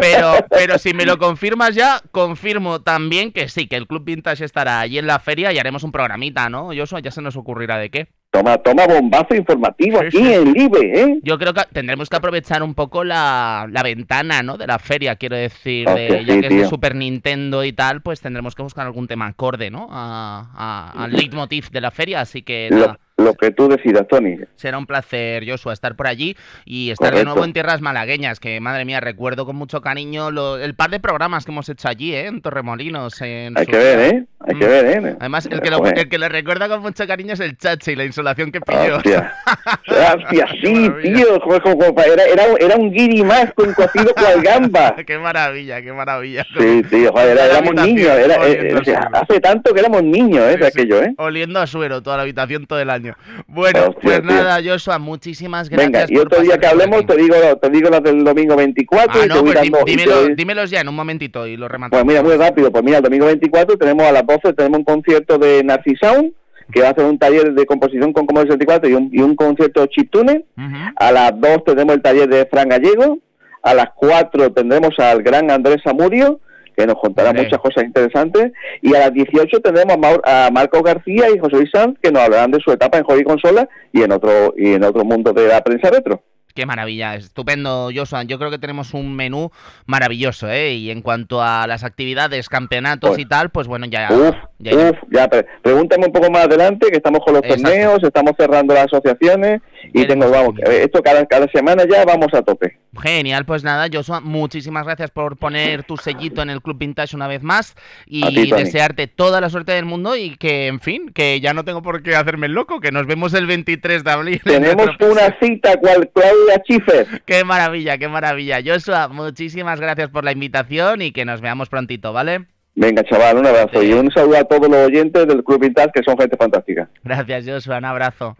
Pero, 0.00 0.46
pero 0.48 0.78
si 0.78 0.94
me 0.94 1.04
lo 1.04 1.18
confirmas 1.18 1.74
ya, 1.74 2.00
confirmo 2.10 2.80
también 2.80 3.32
que 3.32 3.48
sí, 3.48 3.66
que 3.66 3.76
el 3.76 3.86
Club 3.86 4.04
Vintage 4.04 4.44
estará 4.44 4.80
allí 4.80 4.98
en 4.98 5.06
la 5.06 5.18
feria 5.18 5.52
y 5.52 5.58
haremos 5.58 5.82
un 5.82 5.92
programita, 5.92 6.48
¿no? 6.48 6.70
Joshua, 6.74 7.00
ya 7.00 7.10
se 7.10 7.20
nos 7.20 7.36
ocurrirá 7.36 7.76
de 7.76 7.90
qué. 7.90 8.08
Toma, 8.32 8.58
toma 8.58 8.86
bombazo 8.86 9.34
informativo 9.34 9.98
Sí, 10.02 10.06
aquí 10.06 10.18
sí. 10.18 10.32
en 10.32 10.52
Libre, 10.52 11.00
¿eh? 11.02 11.18
Yo 11.24 11.36
creo 11.36 11.52
que 11.52 11.62
tendremos 11.72 12.08
que 12.08 12.16
aprovechar 12.16 12.62
un 12.62 12.74
poco 12.74 13.02
la, 13.02 13.66
la 13.68 13.82
ventana, 13.82 14.40
¿no? 14.44 14.56
De 14.56 14.68
la 14.68 14.78
feria, 14.78 15.16
quiero 15.16 15.34
decir, 15.34 15.88
Hostia, 15.88 16.04
de, 16.18 16.24
ya 16.24 16.34
sí, 16.34 16.40
que 16.40 16.46
es 16.46 16.62
de. 16.62 16.68
Super 16.68 16.94
Nintendo 16.94 17.64
y 17.64 17.72
tal, 17.72 18.02
pues 18.02 18.20
tendremos 18.20 18.54
que 18.54 18.62
buscar 18.62 18.86
algún 18.86 19.08
tema 19.08 19.26
acorde, 19.26 19.70
¿no? 19.70 19.88
A, 19.90 20.48
a- 20.54 21.02
al 21.04 21.12
leitmotiv 21.12 21.70
de 21.70 21.80
la 21.80 21.90
feria, 21.90 22.20
así 22.20 22.42
que 22.42 22.68
nada. 22.70 22.86
Lo, 22.86 22.98
lo 23.20 23.34
que 23.34 23.50
tú 23.50 23.68
decidas, 23.68 24.06
Tony. 24.08 24.36
Será 24.56 24.78
un 24.78 24.86
placer, 24.86 25.48
Joshua, 25.48 25.72
estar 25.72 25.94
por 25.96 26.06
allí 26.06 26.36
y 26.64 26.90
estar 26.90 27.06
de 27.08 27.10
Correcto. 27.12 27.30
nuevo 27.32 27.44
en 27.44 27.52
tierras 27.52 27.80
malagueñas, 27.80 28.40
que 28.40 28.60
madre 28.60 28.84
mía, 28.84 29.00
recuerdo 29.00 29.46
con 29.46 29.56
mucho 29.56 29.80
cariño 29.80 30.30
lo- 30.30 30.58
el 30.58 30.74
par 30.74 30.90
de 30.90 31.00
programas 31.00 31.44
que 31.44 31.52
hemos 31.52 31.68
hecho 31.68 31.88
allí, 31.88 32.14
¿eh? 32.14 32.26
En 32.26 32.40
Torremolinos. 32.42 33.20
En 33.22 33.56
Hay 33.58 33.64
su 33.64 33.70
que 33.70 33.76
ver. 33.78 33.98
¿eh? 34.14 34.24
Hay 34.40 34.58
que 34.58 34.64
Mm. 34.66 34.68
ver, 34.68 34.86
¿eh? 35.06 35.16
Además, 35.20 35.46
el 35.50 35.60
que, 35.60 35.70
lo, 35.70 35.84
el 35.84 36.08
que 36.08 36.18
le 36.18 36.28
recuerda 36.28 36.68
con 36.68 36.80
mucho 36.80 37.06
cariño 37.06 37.34
es 37.34 37.40
el 37.40 37.56
chache 37.58 37.92
y 37.92 37.96
la 37.96 38.04
insolación 38.04 38.50
que 38.50 38.60
pilló. 38.60 38.96
Hostia, 38.96 39.34
hostia, 40.16 40.46
sí, 40.62 40.90
tío, 41.02 41.40
joder, 41.40 41.62
como- 41.62 41.78
como- 41.78 42.00
era, 42.02 42.24
era, 42.24 42.44
era 42.58 42.76
un 42.76 42.90
guiri 42.90 43.22
más 43.22 43.52
con 43.54 43.72
cocido 43.74 44.12
cual 44.14 44.42
gamba. 44.42 44.94
qué 45.06 45.18
maravilla, 45.18 45.82
qué 45.82 45.92
maravilla. 45.92 46.44
Sí, 46.58 46.82
tío, 46.88 47.12
joder, 47.12 47.32
era- 47.36 47.46
éramos 47.58 47.74
niños, 47.86 48.08
era, 48.10 48.34
eh, 48.36 48.38
oliendo 48.58 48.80
o 48.80 48.84
sea, 48.84 49.10
hace 49.12 49.40
tanto 49.40 49.74
que 49.74 49.80
éramos 49.80 50.02
niños, 50.02 50.42
¿eh? 50.44 50.52
Sí, 50.54 50.58
De 50.60 50.66
aquello, 50.66 51.02
¿eh? 51.02 51.14
Oliendo 51.18 51.60
a 51.60 51.66
suero 51.66 52.02
toda 52.02 52.16
la 52.16 52.22
habitación 52.22 52.66
todo 52.66 52.80
el 52.80 52.90
año. 52.90 53.09
Bueno, 53.46 53.80
Hostia, 53.88 54.00
pues 54.02 54.20
tío. 54.22 54.30
nada, 54.30 54.60
Joshua, 54.64 54.98
muchísimas 54.98 55.68
gracias. 55.68 55.90
Venga, 55.92 56.06
y 56.08 56.18
otro 56.18 56.40
día 56.42 56.58
que 56.58 56.66
hablemos 56.66 57.06
te 57.06 57.16
digo, 57.16 57.34
te 57.60 57.70
digo 57.70 57.90
las 57.90 58.02
del 58.02 58.24
domingo 58.24 58.56
24 58.56 59.20
Ah, 59.20 59.24
y 59.24 59.28
no, 59.28 59.42
pues 59.42 59.54
dando... 59.54 59.78
y 59.86 59.96
te 59.96 60.04
dímelo- 60.04 60.34
dímelos 60.36 60.70
ya 60.70 60.80
en 60.80 60.88
un 60.88 60.94
momentito 60.94 61.46
y 61.46 61.56
lo 61.56 61.68
rematamos. 61.68 62.04
Pues 62.04 62.12
mira, 62.14 62.22
muy 62.22 62.36
rápido, 62.36 62.70
pues 62.70 62.84
mira, 62.84 62.98
el 62.98 63.02
domingo 63.04 63.26
24 63.26 63.76
tenemos 63.76 64.04
a 64.06 64.12
las 64.12 64.26
12, 64.26 64.52
tenemos 64.54 64.78
un 64.78 64.84
concierto 64.84 65.38
de 65.38 65.62
Narcisound, 65.64 66.32
que 66.72 66.82
va 66.82 66.88
a 66.88 66.90
hacer 66.92 67.04
un 67.04 67.18
taller 67.18 67.52
de 67.52 67.66
composición 67.66 68.12
con 68.12 68.26
Commodore 68.26 68.50
64 68.52 68.88
y 68.88 68.94
un, 68.94 69.10
y 69.12 69.20
un 69.22 69.34
concierto 69.34 69.84
chiptune. 69.86 70.44
Ujú. 70.56 70.76
A 70.96 71.10
las 71.10 71.32
2 71.40 71.64
tenemos 71.64 71.94
el 71.96 72.02
taller 72.02 72.28
de 72.28 72.46
Fran 72.46 72.68
Gallego. 72.68 73.18
A 73.62 73.74
las 73.74 73.88
4 73.96 74.52
tendremos 74.52 74.96
al 74.98 75.22
gran 75.22 75.50
Andrés 75.50 75.78
Samudio, 75.84 76.40
que 76.80 76.86
nos 76.86 76.96
contará 77.00 77.32
muchas 77.32 77.58
cosas 77.58 77.84
interesantes. 77.84 78.52
Y 78.82 78.94
a 78.94 79.00
las 79.00 79.12
18 79.12 79.60
tendremos 79.60 79.94
a, 79.94 79.98
Maur- 79.98 80.22
a 80.24 80.50
Marco 80.50 80.82
García 80.82 81.26
y 81.34 81.38
José 81.38 81.56
Luis 81.56 81.70
Sanz, 81.72 81.98
que 82.02 82.10
nos 82.10 82.22
hablarán 82.22 82.50
de 82.50 82.58
su 82.60 82.72
etapa 82.72 82.98
en 82.98 83.04
juego 83.04 83.20
y 83.20 83.24
consola 83.24 83.68
y 83.92 84.02
en 84.02 84.12
otro 84.12 84.54
y 84.56 84.72
en 84.74 84.84
otro 84.84 85.04
mundo 85.04 85.32
de 85.32 85.48
la 85.48 85.62
prensa 85.62 85.90
retro. 85.90 86.22
Qué 86.52 86.66
maravilla, 86.66 87.14
estupendo, 87.14 87.90
Joshua. 87.94 88.24
Yo 88.24 88.36
creo 88.36 88.50
que 88.50 88.58
tenemos 88.58 88.92
un 88.92 89.14
menú 89.14 89.50
maravilloso, 89.86 90.48
¿eh? 90.50 90.74
Y 90.74 90.90
en 90.90 91.00
cuanto 91.00 91.40
a 91.40 91.66
las 91.68 91.84
actividades, 91.84 92.48
campeonatos 92.48 93.10
Pues, 93.10 93.20
y 93.20 93.24
tal, 93.24 93.50
pues 93.50 93.68
bueno, 93.68 93.86
ya. 93.86 94.08
Uf, 94.10 94.34
ya 94.58 94.72
iremos. 94.72 94.92
uf, 94.92 94.98
ya, 95.12 95.28
pre- 95.28 95.46
pregúntame 95.62 96.06
un 96.06 96.12
poco 96.12 96.28
más 96.28 96.46
adelante, 96.46 96.88
que 96.90 96.96
estamos 96.96 97.20
con 97.24 97.34
los 97.34 97.44
Exacto. 97.44 97.62
torneos, 97.62 98.02
estamos 98.02 98.32
cerrando 98.36 98.74
las 98.74 98.86
asociaciones 98.86 99.60
y 99.92 100.06
tengo, 100.06 100.30
vamos, 100.30 100.54
esto 100.68 101.02
cada, 101.02 101.24
cada 101.26 101.46
semana 101.48 101.84
ya 101.90 102.04
vamos 102.04 102.28
a 102.32 102.42
tope. 102.42 102.78
Genial, 103.00 103.44
pues 103.44 103.62
nada, 103.62 103.86
Joshua, 103.92 104.20
muchísimas 104.20 104.84
gracias 104.84 105.10
por 105.10 105.36
poner 105.36 105.84
tu 105.84 105.96
sellito 105.96 106.42
en 106.42 106.50
el 106.50 106.60
Club 106.60 106.78
Vintage 106.78 107.14
una 107.14 107.28
vez 107.28 107.42
más 107.42 107.76
y 108.06 108.22
ti, 108.34 108.50
desearte 108.50 109.06
toda 109.06 109.40
la 109.40 109.48
suerte 109.48 109.72
del 109.72 109.84
mundo 109.84 110.16
y 110.16 110.36
que, 110.36 110.66
en 110.66 110.80
fin, 110.80 111.10
que 111.14 111.40
ya 111.40 111.54
no 111.54 111.64
tengo 111.64 111.82
por 111.82 112.02
qué 112.02 112.16
hacerme 112.16 112.46
el 112.46 112.52
loco, 112.52 112.80
que 112.80 112.90
nos 112.90 113.06
vemos 113.06 113.32
el 113.34 113.46
23 113.46 114.02
de 114.04 114.10
abril. 114.10 114.40
en 114.44 114.62
Tenemos 114.62 114.88
una 115.00 115.36
cita 115.40 115.76
cual 115.78 116.10
Claudia 116.12 116.62
Schiffer. 116.64 117.22
Qué 117.24 117.44
maravilla, 117.44 117.96
qué 117.98 118.08
maravilla. 118.08 118.58
Joshua, 118.64 119.08
muchísimas 119.08 119.80
gracias 119.80 120.10
por 120.10 120.24
la 120.24 120.32
invitación 120.32 121.02
y 121.02 121.12
que 121.12 121.24
nos 121.24 121.40
veamos 121.40 121.68
prontito, 121.68 122.12
¿vale? 122.12 122.46
Venga, 122.74 123.02
chaval, 123.04 123.36
un 123.38 123.46
abrazo 123.46 123.80
Sí. 123.80 123.88
y 123.88 123.92
un 123.92 124.10
saludo 124.10 124.38
a 124.38 124.44
todos 124.44 124.68
los 124.68 124.86
oyentes 124.86 125.26
del 125.26 125.42
Club 125.44 125.60
Vintage, 125.60 125.90
que 125.92 126.02
son 126.02 126.16
gente 126.16 126.36
fantástica. 126.36 126.88
Gracias, 127.04 127.44
Joshua, 127.46 127.78
un 127.78 127.84
abrazo. 127.84 128.36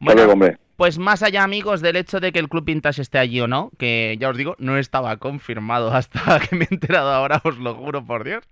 Hasta 0.00 0.14
luego, 0.14 0.32
hombre. 0.32 0.58
Pues 0.80 0.96
más 0.96 1.22
allá, 1.22 1.44
amigos, 1.44 1.82
del 1.82 1.96
hecho 1.96 2.20
de 2.20 2.32
que 2.32 2.38
el 2.38 2.48
Club 2.48 2.64
Vintage 2.64 3.02
esté 3.02 3.18
allí 3.18 3.38
o 3.42 3.46
no, 3.46 3.70
que 3.76 4.16
ya 4.18 4.30
os 4.30 4.36
digo, 4.38 4.56
no 4.58 4.78
estaba 4.78 5.18
confirmado 5.18 5.92
hasta 5.92 6.40
que 6.48 6.56
me 6.56 6.64
he 6.64 6.68
enterado 6.70 7.12
ahora, 7.12 7.42
os 7.44 7.58
lo 7.58 7.74
juro 7.74 8.06
por 8.06 8.24
Dios. 8.24 8.42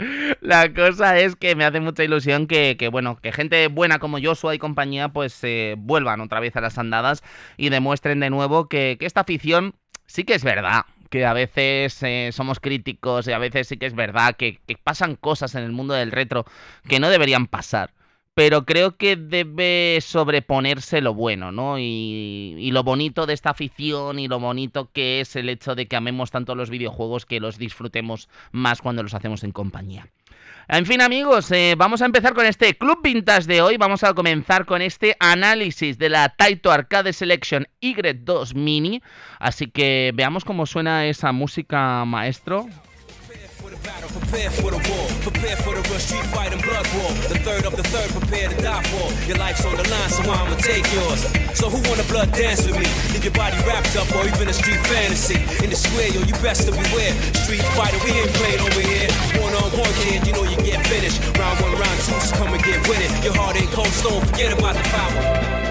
La 0.42 0.70
cosa 0.74 1.18
es 1.18 1.36
que 1.36 1.54
me 1.54 1.64
hace 1.64 1.80
mucha 1.80 2.04
ilusión 2.04 2.46
que, 2.46 2.76
que, 2.78 2.88
bueno, 2.88 3.16
que 3.16 3.32
gente 3.32 3.66
buena 3.68 3.98
como 3.98 4.18
Joshua 4.20 4.54
y 4.54 4.58
compañía, 4.58 5.08
pues 5.08 5.42
eh, 5.42 5.74
vuelvan 5.78 6.20
otra 6.20 6.40
vez 6.40 6.54
a 6.56 6.60
las 6.60 6.76
andadas 6.76 7.22
y 7.56 7.70
demuestren 7.70 8.20
de 8.20 8.28
nuevo 8.28 8.68
que, 8.68 8.98
que 9.00 9.06
esta 9.06 9.20
afición 9.20 9.74
sí 10.04 10.24
que 10.24 10.34
es 10.34 10.44
verdad. 10.44 10.84
Que 11.08 11.24
a 11.24 11.32
veces 11.32 12.02
eh, 12.02 12.28
somos 12.32 12.60
críticos 12.60 13.26
y 13.26 13.32
a 13.32 13.38
veces 13.38 13.68
sí 13.68 13.78
que 13.78 13.86
es 13.86 13.94
verdad 13.94 14.36
que, 14.36 14.60
que 14.66 14.76
pasan 14.76 15.16
cosas 15.16 15.54
en 15.54 15.62
el 15.62 15.72
mundo 15.72 15.94
del 15.94 16.12
retro 16.12 16.44
que 16.86 17.00
no 17.00 17.08
deberían 17.08 17.46
pasar 17.46 17.94
pero 18.38 18.64
creo 18.64 18.96
que 18.96 19.16
debe 19.16 19.98
sobreponerse 20.00 21.00
lo 21.00 21.12
bueno, 21.12 21.50
¿no? 21.50 21.76
Y, 21.76 22.70
lo 22.70 22.84
bonito 22.84 23.26
de 23.26 23.34
esta 23.34 23.50
afición 23.50 24.20
y 24.20 24.28
lo 24.28 24.38
bonito 24.38 24.92
que 24.92 25.20
es 25.20 25.34
el 25.34 25.48
hecho 25.48 25.74
de 25.74 25.88
que 25.88 25.96
amemos 25.96 26.30
tanto 26.30 26.54
los 26.54 26.70
videojuegos 26.70 27.26
que 27.26 27.40
los 27.40 27.58
disfrutemos 27.58 28.28
más 28.52 28.80
cuando 28.80 29.02
los 29.02 29.12
hacemos 29.12 29.42
en 29.42 29.50
compañía. 29.50 30.06
En 30.68 30.86
fin, 30.86 31.00
amigos, 31.00 31.50
eh, 31.50 31.74
vamos 31.76 32.00
a 32.00 32.06
empezar 32.06 32.32
con 32.32 32.46
este 32.46 32.78
Club 32.78 33.00
Vintage 33.02 33.48
de 33.48 33.60
hoy. 33.60 33.76
Vamos 33.76 34.04
a 34.04 34.14
comenzar 34.14 34.66
con 34.66 34.82
este 34.82 35.16
análisis 35.18 35.98
de 35.98 36.08
la 36.08 36.28
Taito 36.28 36.70
Arcade 36.70 37.12
Selection 37.12 37.66
Y2 37.80 38.54
Mini. 38.54 39.02
Así 39.40 39.66
que 39.66 40.12
veamos 40.14 40.44
cómo 40.44 40.64
suena 40.64 41.06
esa 41.06 41.32
música, 41.32 42.04
maestro. 42.04 42.68
Battle, 43.88 44.12
prepare 44.20 44.50
for 44.50 44.70
the 44.70 44.80
war, 44.92 45.06
prepare 45.24 45.56
for 45.64 45.72
the 45.72 45.80
real 45.88 45.98
street 45.98 46.26
fight 46.28 46.52
and 46.52 46.60
blood 46.60 46.84
war. 46.92 47.08
The 47.32 47.40
third 47.40 47.64
of 47.64 47.72
the 47.72 47.86
third, 47.88 48.08
prepare 48.12 48.48
to 48.52 48.58
die 48.60 48.84
for. 48.92 49.08
Your 49.24 49.38
life's 49.40 49.64
on 49.64 49.76
the 49.80 49.86
line, 49.88 50.10
so 50.12 50.22
I'ma 50.28 50.56
take 50.60 50.84
yours. 50.92 51.24
So 51.56 51.72
who 51.72 51.80
wanna 51.88 52.04
blood 52.12 52.28
dance 52.36 52.66
with 52.68 52.76
me? 52.76 52.84
Leave 53.12 53.24
your 53.24 53.32
body 53.32 53.56
wrapped 53.64 53.96
up, 53.96 54.08
or 54.12 54.28
even 54.28 54.46
a 54.48 54.52
street 54.52 54.80
fantasy. 54.92 55.40
In 55.64 55.70
the 55.72 55.78
square, 55.78 56.08
yo, 56.12 56.20
you 56.20 56.36
best 56.44 56.68
to 56.68 56.72
beware. 56.72 57.14
Street 57.44 57.64
fighter, 57.72 57.98
we 58.04 58.12
ain't 58.12 58.32
playing 58.36 58.60
over 58.60 58.82
here. 58.84 59.08
One 59.40 59.54
on 59.56 59.70
one, 59.72 59.94
kid, 60.04 60.20
you 60.26 60.32
know 60.36 60.44
you 60.44 60.58
get 60.60 60.84
finished. 60.86 61.24
Round 61.40 61.56
one, 61.64 61.72
round 61.72 61.98
two, 62.04 62.12
just 62.20 62.34
come 62.36 62.52
and 62.52 62.62
get 62.62 62.76
with 62.88 63.00
it. 63.00 63.10
Your 63.24 63.34
heart 63.40 63.56
ain't 63.56 63.72
cold 63.72 63.92
stone, 64.00 64.20
forget 64.28 64.52
about 64.52 64.76
the 64.76 64.84
power. 64.92 65.67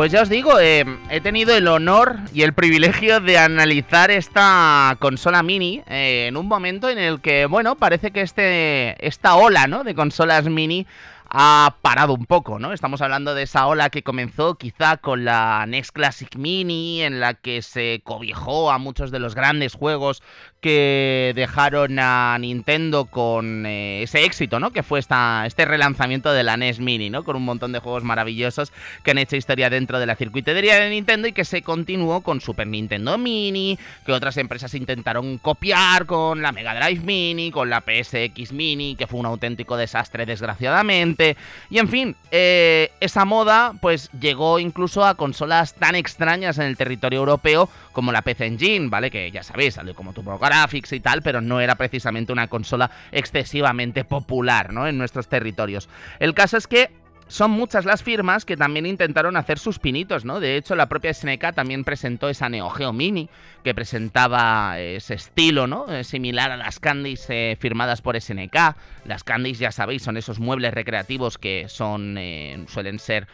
Pues 0.00 0.12
ya 0.12 0.22
os 0.22 0.30
digo, 0.30 0.58
eh, 0.58 0.86
he 1.10 1.20
tenido 1.20 1.54
el 1.54 1.68
honor 1.68 2.20
y 2.32 2.40
el 2.40 2.54
privilegio 2.54 3.20
de 3.20 3.36
analizar 3.36 4.10
esta 4.10 4.96
consola 4.98 5.42
mini 5.42 5.82
eh, 5.86 6.24
en 6.26 6.38
un 6.38 6.48
momento 6.48 6.88
en 6.88 6.96
el 6.96 7.20
que, 7.20 7.44
bueno, 7.44 7.76
parece 7.76 8.10
que 8.10 8.22
este, 8.22 9.06
esta 9.06 9.34
ola 9.34 9.66
¿no? 9.66 9.84
de 9.84 9.94
consolas 9.94 10.46
mini 10.46 10.86
ha 11.28 11.76
parado 11.82 12.14
un 12.14 12.26
poco, 12.26 12.58
¿no? 12.58 12.72
Estamos 12.72 13.02
hablando 13.02 13.34
de 13.34 13.42
esa 13.42 13.66
ola 13.66 13.88
que 13.90 14.02
comenzó 14.02 14.56
quizá 14.56 14.96
con 14.96 15.24
la 15.24 15.64
Next 15.68 15.92
Classic 15.92 16.34
Mini, 16.34 17.02
en 17.02 17.20
la 17.20 17.34
que 17.34 17.62
se 17.62 18.00
cobijó 18.02 18.72
a 18.72 18.78
muchos 18.78 19.12
de 19.12 19.20
los 19.20 19.34
grandes 19.34 19.74
juegos 19.74 20.22
que 20.60 21.32
dejaron 21.34 21.98
a 21.98 22.36
Nintendo 22.38 23.06
con 23.06 23.64
eh, 23.64 24.02
ese 24.02 24.24
éxito, 24.24 24.60
¿no? 24.60 24.70
Que 24.70 24.82
fue 24.82 24.98
esta, 24.98 25.44
este 25.46 25.64
relanzamiento 25.64 26.32
de 26.32 26.42
la 26.42 26.56
NES 26.56 26.80
Mini, 26.80 27.08
¿no? 27.08 27.24
Con 27.24 27.36
un 27.36 27.44
montón 27.44 27.72
de 27.72 27.78
juegos 27.78 28.04
maravillosos 28.04 28.72
que 29.02 29.12
han 29.12 29.18
hecho 29.18 29.36
historia 29.36 29.70
dentro 29.70 29.98
de 29.98 30.06
la 30.06 30.16
circuitería 30.16 30.78
de 30.78 30.90
Nintendo 30.90 31.28
y 31.28 31.32
que 31.32 31.44
se 31.44 31.62
continuó 31.62 32.20
con 32.20 32.40
Super 32.40 32.66
Nintendo 32.66 33.16
Mini, 33.16 33.78
que 34.04 34.12
otras 34.12 34.36
empresas 34.36 34.74
intentaron 34.74 35.38
copiar 35.38 36.04
con 36.06 36.42
la 36.42 36.52
Mega 36.52 36.74
Drive 36.74 37.04
Mini, 37.04 37.50
con 37.50 37.70
la 37.70 37.80
PSX 37.80 38.52
Mini, 38.52 38.96
que 38.96 39.06
fue 39.06 39.20
un 39.20 39.26
auténtico 39.26 39.76
desastre 39.76 40.26
desgraciadamente. 40.26 41.36
Y 41.70 41.78
en 41.78 41.88
fin, 41.88 42.16
eh, 42.30 42.92
esa 43.00 43.24
moda 43.24 43.72
pues 43.80 44.10
llegó 44.20 44.58
incluso 44.58 45.04
a 45.04 45.14
consolas 45.14 45.74
tan 45.74 45.94
extrañas 45.94 46.58
en 46.58 46.64
el 46.64 46.76
territorio 46.76 47.20
europeo 47.20 47.70
como 47.92 48.12
la 48.12 48.22
PC 48.22 48.46
Engine, 48.46 48.88
¿vale? 48.88 49.10
Que 49.10 49.30
ya 49.30 49.42
sabéis, 49.42 49.74
salió 49.74 49.94
como 49.94 50.12
tu 50.12 50.22
graphics 50.50 50.92
y 50.92 51.00
tal, 51.00 51.22
pero 51.22 51.40
no 51.40 51.60
era 51.60 51.76
precisamente 51.76 52.32
una 52.32 52.48
consola 52.48 52.90
excesivamente 53.12 54.04
popular, 54.04 54.72
¿no? 54.72 54.88
En 54.88 54.98
nuestros 54.98 55.28
territorios. 55.28 55.88
El 56.18 56.34
caso 56.34 56.56
es 56.56 56.66
que 56.66 56.90
son 57.30 57.52
muchas 57.52 57.84
las 57.84 58.02
firmas 58.02 58.44
que 58.44 58.56
también 58.56 58.86
intentaron 58.86 59.36
hacer 59.36 59.60
sus 59.60 59.78
pinitos, 59.78 60.24
¿no? 60.24 60.40
De 60.40 60.56
hecho, 60.56 60.74
la 60.74 60.88
propia 60.88 61.14
SNK 61.14 61.54
también 61.54 61.84
presentó 61.84 62.28
esa 62.28 62.48
Neo 62.48 62.68
Geo 62.70 62.92
Mini, 62.92 63.28
que 63.62 63.72
presentaba 63.72 64.80
ese 64.80 65.14
estilo, 65.14 65.68
¿no? 65.68 65.86
Eh, 65.92 66.02
similar 66.02 66.50
a 66.50 66.56
las 66.56 66.80
Candies 66.80 67.26
eh, 67.28 67.56
firmadas 67.60 68.02
por 68.02 68.20
SNK. 68.20 68.74
Las 69.04 69.22
Candies, 69.22 69.60
ya 69.60 69.70
sabéis, 69.70 70.02
son 70.02 70.16
esos 70.16 70.40
muebles 70.40 70.74
recreativos 70.74 71.38
que 71.38 71.66
son 71.68 72.18
eh, 72.18 72.64
suelen 72.68 72.98
ser 72.98 73.28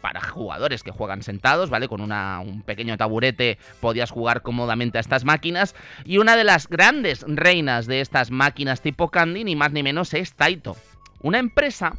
para 0.00 0.20
jugadores 0.20 0.82
que 0.82 0.90
juegan 0.90 1.22
sentados, 1.22 1.70
¿vale? 1.70 1.86
Con 1.86 2.00
una, 2.00 2.40
un 2.40 2.62
pequeño 2.62 2.96
taburete 2.96 3.58
podías 3.80 4.10
jugar 4.10 4.42
cómodamente 4.42 4.98
a 4.98 5.00
estas 5.00 5.24
máquinas. 5.24 5.74
Y 6.04 6.18
una 6.18 6.36
de 6.36 6.42
las 6.42 6.68
grandes 6.68 7.24
reinas 7.28 7.86
de 7.86 8.00
estas 8.00 8.32
máquinas 8.32 8.82
tipo 8.82 9.10
Candy, 9.10 9.44
ni 9.44 9.54
más 9.54 9.70
ni 9.72 9.84
menos, 9.84 10.12
es 10.14 10.34
Taito. 10.34 10.76
Una 11.22 11.38
empresa 11.38 11.94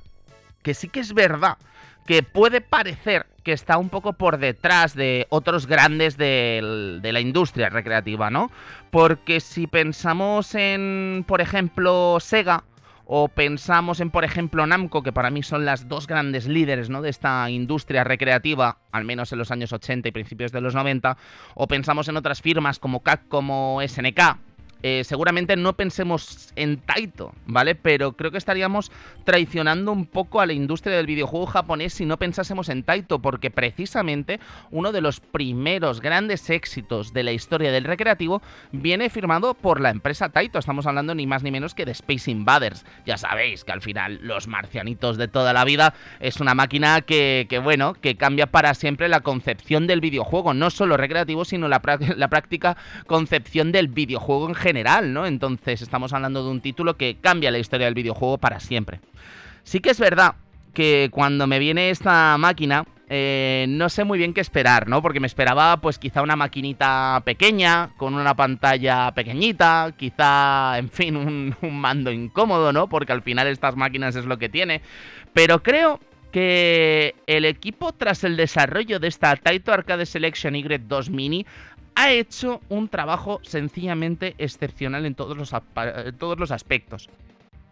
que 0.66 0.74
sí 0.74 0.90
que 0.90 1.00
es 1.00 1.14
verdad 1.14 1.60
que 2.08 2.24
puede 2.24 2.60
parecer 2.60 3.28
que 3.44 3.54
está 3.54 3.78
un 3.78 3.90
poco 3.90 4.14
por 4.14 4.40
detrás 4.40 4.96
de 4.96 5.28
otros 5.30 5.68
grandes 5.68 6.18
de, 6.18 7.00
la 7.04 7.20
industria 7.20 7.70
recreativa, 7.70 8.32
¿no? 8.32 8.52
Porque 8.90 9.40
si 9.40 9.68
pensamos 9.68 10.56
en, 10.56 11.24
por 11.28 11.40
ejemplo, 11.40 12.18
Sega, 12.20 12.64
o 13.06 13.28
pensamos 13.28 14.00
en, 14.00 14.10
por 14.10 14.26
ejemplo, 14.26 14.66
Namco, 14.66 15.04
que 15.04 15.14
para 15.14 15.30
mí 15.30 15.44
son 15.44 15.66
las 15.66 15.88
dos 15.88 16.08
grandes 16.08 16.48
líderes 16.48 16.90
¿no? 16.90 17.04
de 17.04 17.12
esta 17.12 17.48
industria 17.52 18.04
recreativa, 18.04 18.80
al 18.92 19.06
menos 19.06 19.32
en 19.32 19.38
los 19.38 19.52
años 19.52 19.72
80 19.72 20.10
y 20.10 20.12
principios 20.12 20.52
de 20.52 20.62
los 20.62 20.74
90, 20.74 21.16
o 21.54 21.68
pensamos 21.68 22.08
en 22.08 22.18
otras 22.18 22.42
firmas 22.42 22.80
como 22.80 23.04
Capcom 23.04 23.48
o 23.52 23.82
SNK, 23.88 24.40
eh, 24.84 25.04
seguramente 25.04 25.56
no 25.56 25.74
pensemos 25.74 26.52
en 26.56 26.78
Taito, 26.78 27.34
¿vale? 27.48 27.74
Pero 27.74 28.14
creo 28.14 28.30
que 28.30 28.38
estaríamos 28.38 28.92
traicionando 29.24 29.92
un 29.92 30.06
poco 30.06 30.42
a 30.42 30.46
la 30.46 30.54
industria 30.54 30.96
del 30.96 31.08
videojuego 31.08 31.48
japonés 31.48 31.94
si 31.94 32.06
no 32.06 32.18
pensásemos 32.18 32.70
en 32.70 32.84
Taito, 32.84 33.20
porque 33.20 33.50
precisamente 33.50 34.40
uno 34.70 34.92
de 34.92 35.02
los 35.02 35.20
primeros 35.20 36.02
grandes 36.02 36.50
éxitos 36.50 37.14
de 37.14 37.24
la 37.24 37.32
historia 37.32 37.72
del 37.72 37.86
recreativo 37.86 38.42
viene 38.72 39.10
firmado 39.10 39.56
por 39.56 39.82
la 39.82 39.90
empresa 39.90 40.30
Taito. 40.30 40.60
Estamos 40.60 40.86
hablando 40.86 41.16
ni 41.16 41.26
más 41.26 41.42
ni 41.42 41.52
menos 41.52 41.74
que 41.74 41.86
de 41.86 41.92
Space 41.94 42.30
Invaders. 42.30 42.86
Ya 43.06 43.18
sabéis 43.18 43.64
que 43.64 43.72
al 43.72 43.82
final 43.82 44.20
los 44.22 44.48
marcianitos 44.48 45.18
de 45.18 45.28
toda 45.28 45.54
la 45.54 45.66
vida 45.66 45.96
es 46.20 46.40
una 46.40 46.54
máquina 46.54 47.02
que, 47.02 47.48
bueno, 47.64 47.94
que 47.94 48.18
cambia 48.18 48.48
para 48.48 48.74
siempre 48.76 49.10
la 49.10 49.22
concepción 49.22 49.88
del 49.88 50.02
videojuego, 50.02 50.54
no 50.54 50.70
solo 50.70 50.96
recreativo, 50.96 51.44
sino 51.44 51.68
la, 51.68 51.82
la 52.16 52.28
práctica 52.28 52.78
concepción 53.08 53.72
del 53.72 53.88
videojuego 53.88 54.48
en 54.50 54.54
general 54.54 54.65
¿no? 54.74 55.26
Entonces 55.26 55.82
estamos 55.82 56.14
hablando 56.14 56.44
de 56.44 56.50
un 56.50 56.62
título 56.62 56.98
que 56.98 57.18
cambia 57.22 57.52
la 57.52 57.60
historia 57.60 57.86
del 57.86 57.94
videojuego 57.94 58.38
para 58.38 58.60
siempre. 58.60 59.00
Sí 59.64 59.80
que 59.80 59.92
es 59.92 60.00
verdad 60.00 60.36
que 60.74 61.10
cuando 61.12 61.48
me 61.48 61.60
viene 61.60 61.90
esta 61.90 62.38
máquina, 62.38 62.86
eh, 63.08 63.66
no 63.70 63.90
sé 63.90 64.04
muy 64.04 64.18
bien 64.18 64.34
qué 64.34 64.42
esperar, 64.42 64.88
¿no? 64.88 65.02
Porque 65.02 65.20
me 65.20 65.28
esperaba, 65.28 65.78
pues 65.78 66.00
quizá 66.00 66.22
una 66.22 66.36
maquinita 66.36 67.22
pequeña, 67.24 67.92
con 67.98 68.16
una 68.16 68.36
pantalla 68.36 69.12
pequeñita, 69.14 69.94
quizá, 69.96 70.78
en 70.80 70.90
fin, 70.90 71.16
un, 71.16 71.56
un, 71.62 71.80
mando 71.80 72.12
incómodo, 72.12 72.74
¿no? 72.74 72.90
Porque 72.90 73.14
al 73.14 73.22
final 73.22 73.48
estas 73.48 73.76
máquinas 73.76 74.16
es 74.16 74.26
lo 74.26 74.38
que 74.38 74.50
tiene. 74.50 74.82
Pero 75.34 75.62
creo 75.62 76.00
que 76.32 77.16
el 77.28 77.46
equipo, 77.46 77.94
tras 77.94 78.24
el 78.24 78.36
desarrollo 78.36 79.00
de 79.00 79.08
esta 79.08 79.36
Taito 79.38 79.72
Arcade 79.72 80.06
Selection 80.06 80.56
Y2 80.56 81.10
Mini, 81.10 81.46
ha 81.96 82.12
hecho 82.12 82.62
un 82.70 82.90
trabajo 82.90 83.40
sencillamente 83.44 84.36
excepcional 84.38 85.06
en 85.06 85.16
todos 85.16 85.38
los, 85.38 85.54
todos 86.18 86.40
los 86.40 86.52
aspectos. 86.52 87.10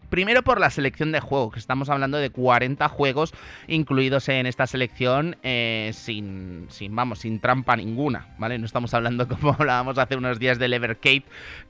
Primero 0.10 0.44
por 0.44 0.60
la 0.60 0.70
selección 0.70 1.12
de 1.12 1.20
juegos, 1.20 1.54
que 1.54 1.60
estamos 1.60 1.90
hablando 1.90 2.20
de 2.20 2.30
40 2.30 2.88
juegos 2.88 3.34
incluidos 3.68 4.30
en 4.30 4.46
esta 4.46 4.68
selección 4.68 5.38
eh, 5.42 5.90
sin, 5.96 6.68
sin, 6.70 6.96
vamos, 6.96 7.20
sin 7.20 7.40
trampa 7.40 7.76
ninguna, 7.76 8.28
¿vale? 8.38 8.60
No 8.60 8.68
estamos 8.68 8.94
hablando 8.94 9.28
como 9.40 9.54
hablábamos 9.58 9.98
hace 9.98 10.16
unos 10.16 10.38
días 10.38 10.60
del 10.60 10.74
Evercade, 10.74 11.24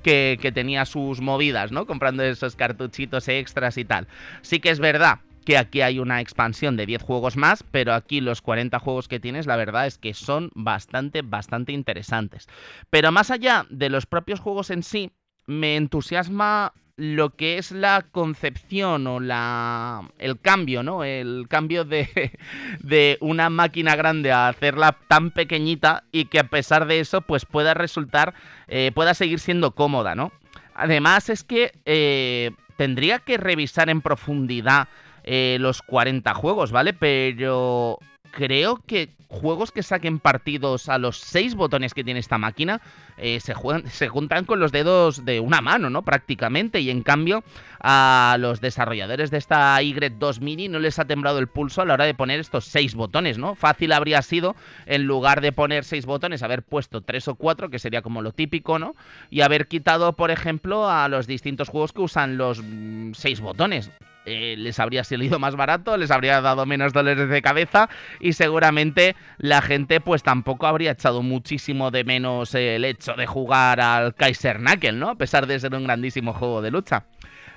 que, 0.04 0.38
que 0.42 0.52
tenía 0.52 0.84
sus 0.86 1.22
movidas, 1.22 1.72
¿no? 1.72 1.86
Comprando 1.86 2.22
esos 2.22 2.58
cartuchitos 2.58 3.30
extras 3.30 3.78
y 3.78 3.86
tal. 3.86 4.08
Sí 4.42 4.60
que 4.60 4.72
es 4.72 4.80
verdad 4.80 5.20
que 5.44 5.58
aquí 5.58 5.82
hay 5.82 6.00
una 6.00 6.22
expansión 6.22 6.78
de 6.78 6.86
10 6.86 7.02
juegos 7.02 7.38
más, 7.38 7.64
pero 7.64 7.94
aquí 7.94 8.22
los 8.22 8.42
40 8.42 8.80
juegos 8.80 9.08
que 9.08 9.20
tienes, 9.20 9.46
la 9.46 9.56
verdad 9.56 9.88
es 9.88 9.98
que 9.98 10.14
son 10.14 10.52
bastante, 10.56 11.22
bastante 11.22 11.72
interesantes. 11.72 12.48
Pero 12.90 13.12
más 13.12 13.32
allá 13.32 13.66
de 13.70 13.90
los 13.90 14.06
propios 14.06 14.40
juegos 14.40 14.70
en 14.70 14.84
sí, 14.84 15.12
me 15.46 15.76
entusiasma 15.76 16.74
lo 16.96 17.32
que 17.32 17.58
es 17.58 17.72
la 17.72 18.06
concepción 18.12 19.08
o 19.08 19.20
la 19.20 20.10
el 20.20 20.40
cambio, 20.40 20.84
¿no? 20.84 21.04
El 21.04 21.48
cambio 21.50 21.86
de, 21.86 22.08
de, 22.80 23.18
una 23.20 23.50
máquina 23.50 23.96
grande 23.96 24.32
a 24.32 24.48
hacerla 24.48 24.98
tan 25.08 25.32
pequeñita 25.32 26.04
y 26.12 26.26
que 26.26 26.40
a 26.40 26.50
pesar 26.50 26.86
de 26.86 27.00
eso, 27.00 27.22
pues 27.22 27.46
pueda 27.46 27.74
resultar, 27.74 28.36
eh, 28.68 28.92
pueda 28.94 29.14
seguir 29.16 29.40
siendo 29.40 29.72
cómoda, 29.72 30.14
¿no? 30.14 30.32
Además 30.76 31.30
es 31.30 31.44
que 31.44 31.72
eh, 31.86 32.52
tendría 32.78 33.20
que 33.20 33.38
revisar 33.38 33.90
en 33.90 34.02
profundidad 34.02 34.88
eh, 35.24 35.58
los 35.60 35.82
40 35.82 36.34
juegos, 36.34 36.72
¿vale? 36.72 36.94
Pero 36.94 38.00
creo 38.32 38.82
que 38.86 39.10
juegos 39.34 39.72
que 39.72 39.84
saquen 39.84 40.20
partidos 40.20 40.90
a 40.90 40.98
los 40.98 41.18
6 41.20 41.56
botones 41.56 41.94
que 41.94 42.04
tiene 42.04 42.20
esta 42.20 42.38
máquina 42.38 42.82
eh, 43.18 43.40
se, 43.40 43.54
se 43.90 44.08
juntan 44.08 44.46
con 44.46 44.60
los 44.60 44.72
dedos 44.72 45.26
de 45.26 45.40
una 45.40 45.62
mano, 45.62 45.90
¿no? 45.90 46.04
Prácticamente. 46.04 46.80
Y 46.80 46.90
en 46.90 47.02
cambio, 47.02 47.44
a 47.80 48.38
los 48.40 48.62
desarrolladores 48.62 49.32
de 49.32 49.38
esta 49.38 49.76
Y2 49.82 50.40
Mini 50.40 50.68
no 50.70 50.80
les 50.80 51.00
ha 51.00 51.06
temblado 51.06 51.40
el 51.40 51.48
pulso 51.48 51.82
a 51.82 51.86
la 51.86 51.96
hora 51.96 52.06
de 52.06 52.14
poner 52.14 52.40
estos 52.40 52.66
6 52.66 52.96
botones, 52.96 53.38
¿no? 53.38 53.56
Fácil 53.56 53.92
habría 53.92 54.22
sido, 54.22 54.56
en 54.86 55.06
lugar 55.06 55.42
de 55.42 55.52
poner 55.52 55.84
6 55.84 56.06
botones, 56.06 56.44
haber 56.44 56.64
puesto 56.64 57.02
3 57.02 57.28
o 57.30 57.36
4, 57.36 57.70
que 57.70 57.80
sería 57.80 58.02
como 58.02 58.22
lo 58.22 58.32
típico, 58.32 58.80
¿no? 58.80 58.96
Y 59.30 59.42
haber 59.42 59.68
quitado, 59.68 60.14
por 60.14 60.32
ejemplo, 60.32 60.90
a 60.90 61.08
los 61.08 61.28
distintos 61.28 61.70
juegos 61.70 61.94
que 61.94 62.02
usan 62.02 62.38
los 62.38 62.58
6 62.58 63.42
mm, 63.42 63.44
botones. 63.44 63.92
Eh, 64.26 64.56
les 64.58 64.80
habría 64.80 65.04
salido 65.04 65.38
más 65.38 65.56
barato, 65.56 65.98
les 65.98 66.10
habría 66.10 66.40
dado 66.40 66.66
menos 66.66 66.94
dólares 66.94 67.28
de 67.28 67.42
cabeza 67.42 67.90
y 68.20 68.34
seguramente 68.34 69.16
la 69.38 69.62
gente 69.62 70.00
pues 70.00 70.24
tampoco 70.24 70.66
habría 70.66 70.92
echado 70.92 71.22
muchísimo 71.22 71.92
de 71.92 72.06
menos 72.06 72.56
el 72.56 72.86
hecho 72.86 73.16
de 73.16 73.28
jugar 73.28 73.82
al 73.82 74.16
Kaiser 74.16 74.60
Knuckle, 74.60 74.94
¿no? 74.94 75.10
A 75.10 75.16
pesar 75.16 75.46
de 75.46 75.60
ser 75.60 75.76
un 75.76 75.84
grandísimo 75.84 76.34
juego 76.34 76.62
de 76.62 76.72
lucha. 76.72 77.06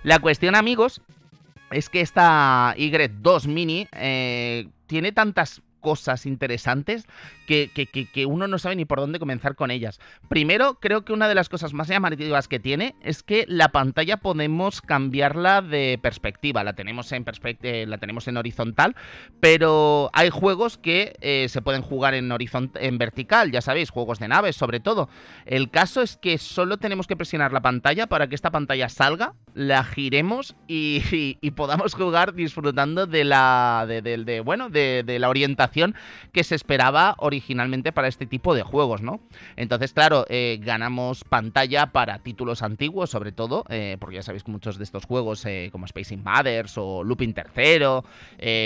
La 0.02 0.18
cuestión, 0.18 0.54
amigos, 0.56 1.02
es 1.70 1.88
que 1.88 2.00
esta 2.00 2.74
Y2 2.76 3.46
Mini 3.46 3.88
eh, 3.92 4.68
tiene 4.86 5.12
tantas 5.12 5.62
cosas 5.86 6.26
interesantes 6.26 7.06
que, 7.46 7.70
que, 7.70 8.26
uno 8.26 8.48
no 8.48 8.58
sabe 8.58 8.74
ni 8.74 8.84
por 8.86 8.98
dónde 8.98 9.20
comenzar 9.20 9.54
con 9.54 9.70
ellas. 9.70 10.00
Primero, 10.28 10.80
creo 10.80 11.04
que 11.04 11.12
una 11.12 11.28
de 11.28 11.36
las 11.36 11.48
cosas 11.48 11.74
más 11.74 11.86
llamativas 11.86 12.48
que 12.48 12.58
tiene 12.58 12.96
es 13.04 13.22
que 13.22 13.44
la 13.46 13.68
pantalla 13.68 14.16
podemos 14.16 14.82
cambiarla 14.82 15.62
de 15.62 16.00
perspectiva. 16.02 16.64
La 16.64 16.72
tenemos 16.72 17.12
en, 17.12 17.24
eh, 17.62 17.84
la 17.86 17.98
tenemos 17.98 18.26
en 18.26 18.36
horizontal, 18.36 18.96
pero 19.38 20.10
hay 20.12 20.28
juegos 20.30 20.76
que 20.76 21.14
eh, 21.20 21.46
se 21.48 21.62
pueden 21.62 21.82
jugar 21.82 22.14
en, 22.14 22.32
en 22.32 22.98
vertical, 22.98 23.52
ya 23.52 23.60
sabéis, 23.60 23.90
juegos 23.90 24.18
de 24.18 24.26
naves 24.26 24.56
sobre 24.56 24.80
todo. 24.80 25.08
El 25.44 25.70
caso 25.70 26.02
es 26.02 26.16
que 26.16 26.36
solo 26.38 26.78
tenemos 26.78 27.06
que 27.06 27.14
presionar 27.14 27.52
la 27.52 27.62
pantalla 27.62 28.08
para 28.08 28.26
que 28.26 28.34
esta 28.34 28.50
pantalla 28.50 28.88
salga, 28.88 29.34
la 29.54 29.84
giremos 29.84 30.56
y, 30.66 31.36
podamos 31.54 31.94
jugar 31.94 32.34
disfrutando 32.34 33.06
de 33.06 33.22
la, 33.22 33.86
de, 33.86 34.42
bueno, 34.44 34.68
de 34.68 35.18
la 35.20 35.28
orientación 35.28 35.75
que 36.32 36.44
se 36.44 36.54
esperaba 36.54 37.14
originalmente 37.18 37.92
para 37.92 38.08
este 38.08 38.26
tipo 38.26 38.54
de 38.54 38.62
juegos, 38.62 39.02
¿no? 39.02 39.20
Entonces, 39.56 39.92
claro, 39.92 40.24
eh, 40.28 40.58
ganamos 40.62 41.24
pantalla 41.24 41.86
para 41.86 42.18
títulos 42.20 42.62
antiguos, 42.62 43.10
sobre 43.10 43.32
todo, 43.32 43.64
eh, 43.68 43.96
porque 44.00 44.16
ya 44.16 44.22
sabéis 44.22 44.44
que 44.44 44.50
muchos 44.50 44.78
de 44.78 44.84
estos 44.84 45.04
juegos, 45.04 45.44
eh, 45.44 45.68
como 45.72 45.86
Space 45.86 46.14
Invaders 46.14 46.76
o 46.78 47.04
Looping 47.04 47.34
Tercero, 47.34 48.04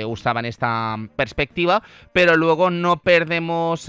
usaban 0.06 0.44
esta 0.44 0.96
perspectiva, 1.16 1.82
pero 2.12 2.36
luego 2.36 2.70
no 2.70 3.02
perdemos 3.02 3.88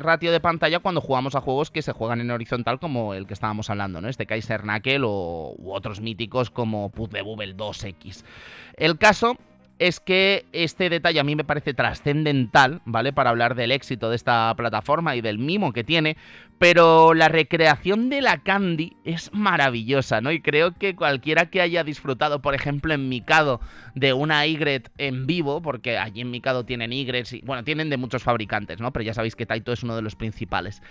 ratio 0.00 0.32
de 0.32 0.40
pantalla 0.40 0.80
cuando 0.80 1.00
jugamos 1.00 1.34
a 1.34 1.40
juegos 1.40 1.70
que 1.70 1.82
se 1.82 1.92
juegan 1.92 2.20
en 2.20 2.30
horizontal, 2.30 2.78
como 2.78 3.14
el 3.14 3.26
que 3.26 3.34
estábamos 3.34 3.70
hablando, 3.70 4.00
¿no? 4.00 4.08
Este 4.08 4.26
Kaiser 4.26 4.62
Knuckle 4.62 5.02
o 5.04 5.56
otros 5.66 6.00
míticos 6.00 6.50
como 6.50 6.90
Puzzle 6.90 7.22
Bubble 7.22 7.56
2X. 7.56 8.24
El 8.76 8.98
caso 8.98 9.36
es 9.80 9.98
que 9.98 10.44
este 10.52 10.90
detalle 10.90 11.20
a 11.20 11.24
mí 11.24 11.34
me 11.34 11.42
parece 11.42 11.72
trascendental, 11.72 12.82
¿vale? 12.84 13.14
Para 13.14 13.30
hablar 13.30 13.54
del 13.54 13.72
éxito 13.72 14.10
de 14.10 14.16
esta 14.16 14.54
plataforma 14.54 15.16
y 15.16 15.22
del 15.22 15.38
mimo 15.38 15.72
que 15.72 15.84
tiene, 15.84 16.18
pero 16.58 17.14
la 17.14 17.28
recreación 17.28 18.10
de 18.10 18.20
la 18.20 18.42
Candy 18.42 18.92
es 19.06 19.32
maravillosa, 19.32 20.20
¿no? 20.20 20.32
Y 20.32 20.42
creo 20.42 20.74
que 20.74 20.94
cualquiera 20.94 21.46
que 21.46 21.62
haya 21.62 21.82
disfrutado, 21.82 22.42
por 22.42 22.54
ejemplo, 22.54 22.92
en 22.92 23.08
Mikado 23.08 23.62
de 23.94 24.12
una 24.12 24.46
Ygret 24.46 24.90
en 24.98 25.26
vivo, 25.26 25.62
porque 25.62 25.96
allí 25.96 26.20
en 26.20 26.30
Mikado 26.30 26.66
tienen 26.66 26.92
y, 26.92 27.06
bueno, 27.46 27.64
tienen 27.64 27.88
de 27.88 27.96
muchos 27.96 28.22
fabricantes, 28.22 28.80
¿no? 28.80 28.92
Pero 28.92 29.04
ya 29.04 29.14
sabéis 29.14 29.34
que 29.34 29.46
Taito 29.46 29.72
es 29.72 29.82
uno 29.82 29.96
de 29.96 30.02
los 30.02 30.14
principales. 30.14 30.82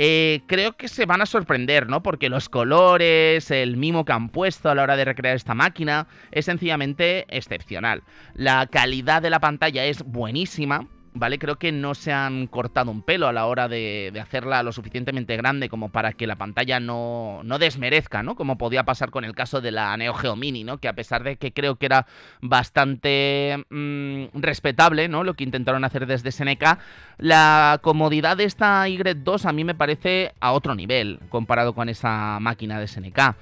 Eh, 0.00 0.42
creo 0.46 0.76
que 0.76 0.86
se 0.86 1.06
van 1.06 1.20
a 1.22 1.26
sorprender, 1.26 1.88
¿no? 1.88 2.04
Porque 2.04 2.28
los 2.28 2.48
colores, 2.48 3.50
el 3.50 3.76
mimo 3.76 4.04
que 4.04 4.12
han 4.12 4.28
puesto 4.28 4.70
a 4.70 4.74
la 4.76 4.84
hora 4.84 4.96
de 4.96 5.04
recrear 5.04 5.34
esta 5.34 5.54
máquina 5.54 6.06
es 6.30 6.44
sencillamente 6.44 7.26
excepcional. 7.36 8.04
La 8.34 8.68
calidad 8.68 9.22
de 9.22 9.30
la 9.30 9.40
pantalla 9.40 9.84
es 9.84 10.04
buenísima. 10.04 10.86
¿Vale? 11.14 11.38
Creo 11.38 11.56
que 11.56 11.72
no 11.72 11.94
se 11.94 12.12
han 12.12 12.46
cortado 12.46 12.90
un 12.90 13.02
pelo 13.02 13.28
a 13.28 13.32
la 13.32 13.46
hora 13.46 13.68
de, 13.68 14.12
hacerla 14.20 14.62
lo 14.62 14.72
suficientemente 14.72 15.36
grande 15.36 15.68
como 15.68 15.90
para 15.90 16.12
que 16.12 16.26
la 16.26 16.36
pantalla 16.36 16.80
no, 16.80 17.40
no, 17.44 17.58
desmerezca, 17.58 18.22
¿no? 18.22 18.34
Como 18.34 18.58
podía 18.58 18.84
pasar 18.84 19.10
con 19.10 19.24
el 19.24 19.34
caso 19.34 19.60
de 19.60 19.70
la 19.70 19.96
Neo 19.96 20.14
Geo 20.14 20.36
Mini, 20.36 20.64
¿no? 20.64 20.78
Que 20.78 20.88
a 20.88 20.92
pesar 20.92 21.24
de 21.24 21.36
que 21.36 21.52
creo 21.52 21.76
que 21.76 21.86
era 21.86 22.06
bastante 22.40 23.64
mm, 23.70 24.26
respetable, 24.34 25.08
¿no? 25.08 25.24
Lo 25.24 25.34
que 25.34 25.44
intentaron 25.44 25.84
hacer 25.84 26.06
desde 26.06 26.32
SNK, 26.32 26.78
la 27.18 27.78
comodidad 27.82 28.36
de 28.36 28.44
esta 28.44 28.88
Y2 28.88 29.44
a 29.44 29.52
mí 29.52 29.64
me 29.64 29.74
parece 29.74 30.32
a 30.40 30.52
otro 30.52 30.74
nivel 30.74 31.18
comparado 31.28 31.74
con 31.74 31.88
esa 31.88 32.38
máquina 32.40 32.78
de 32.78 32.88
SNK. 32.88 33.36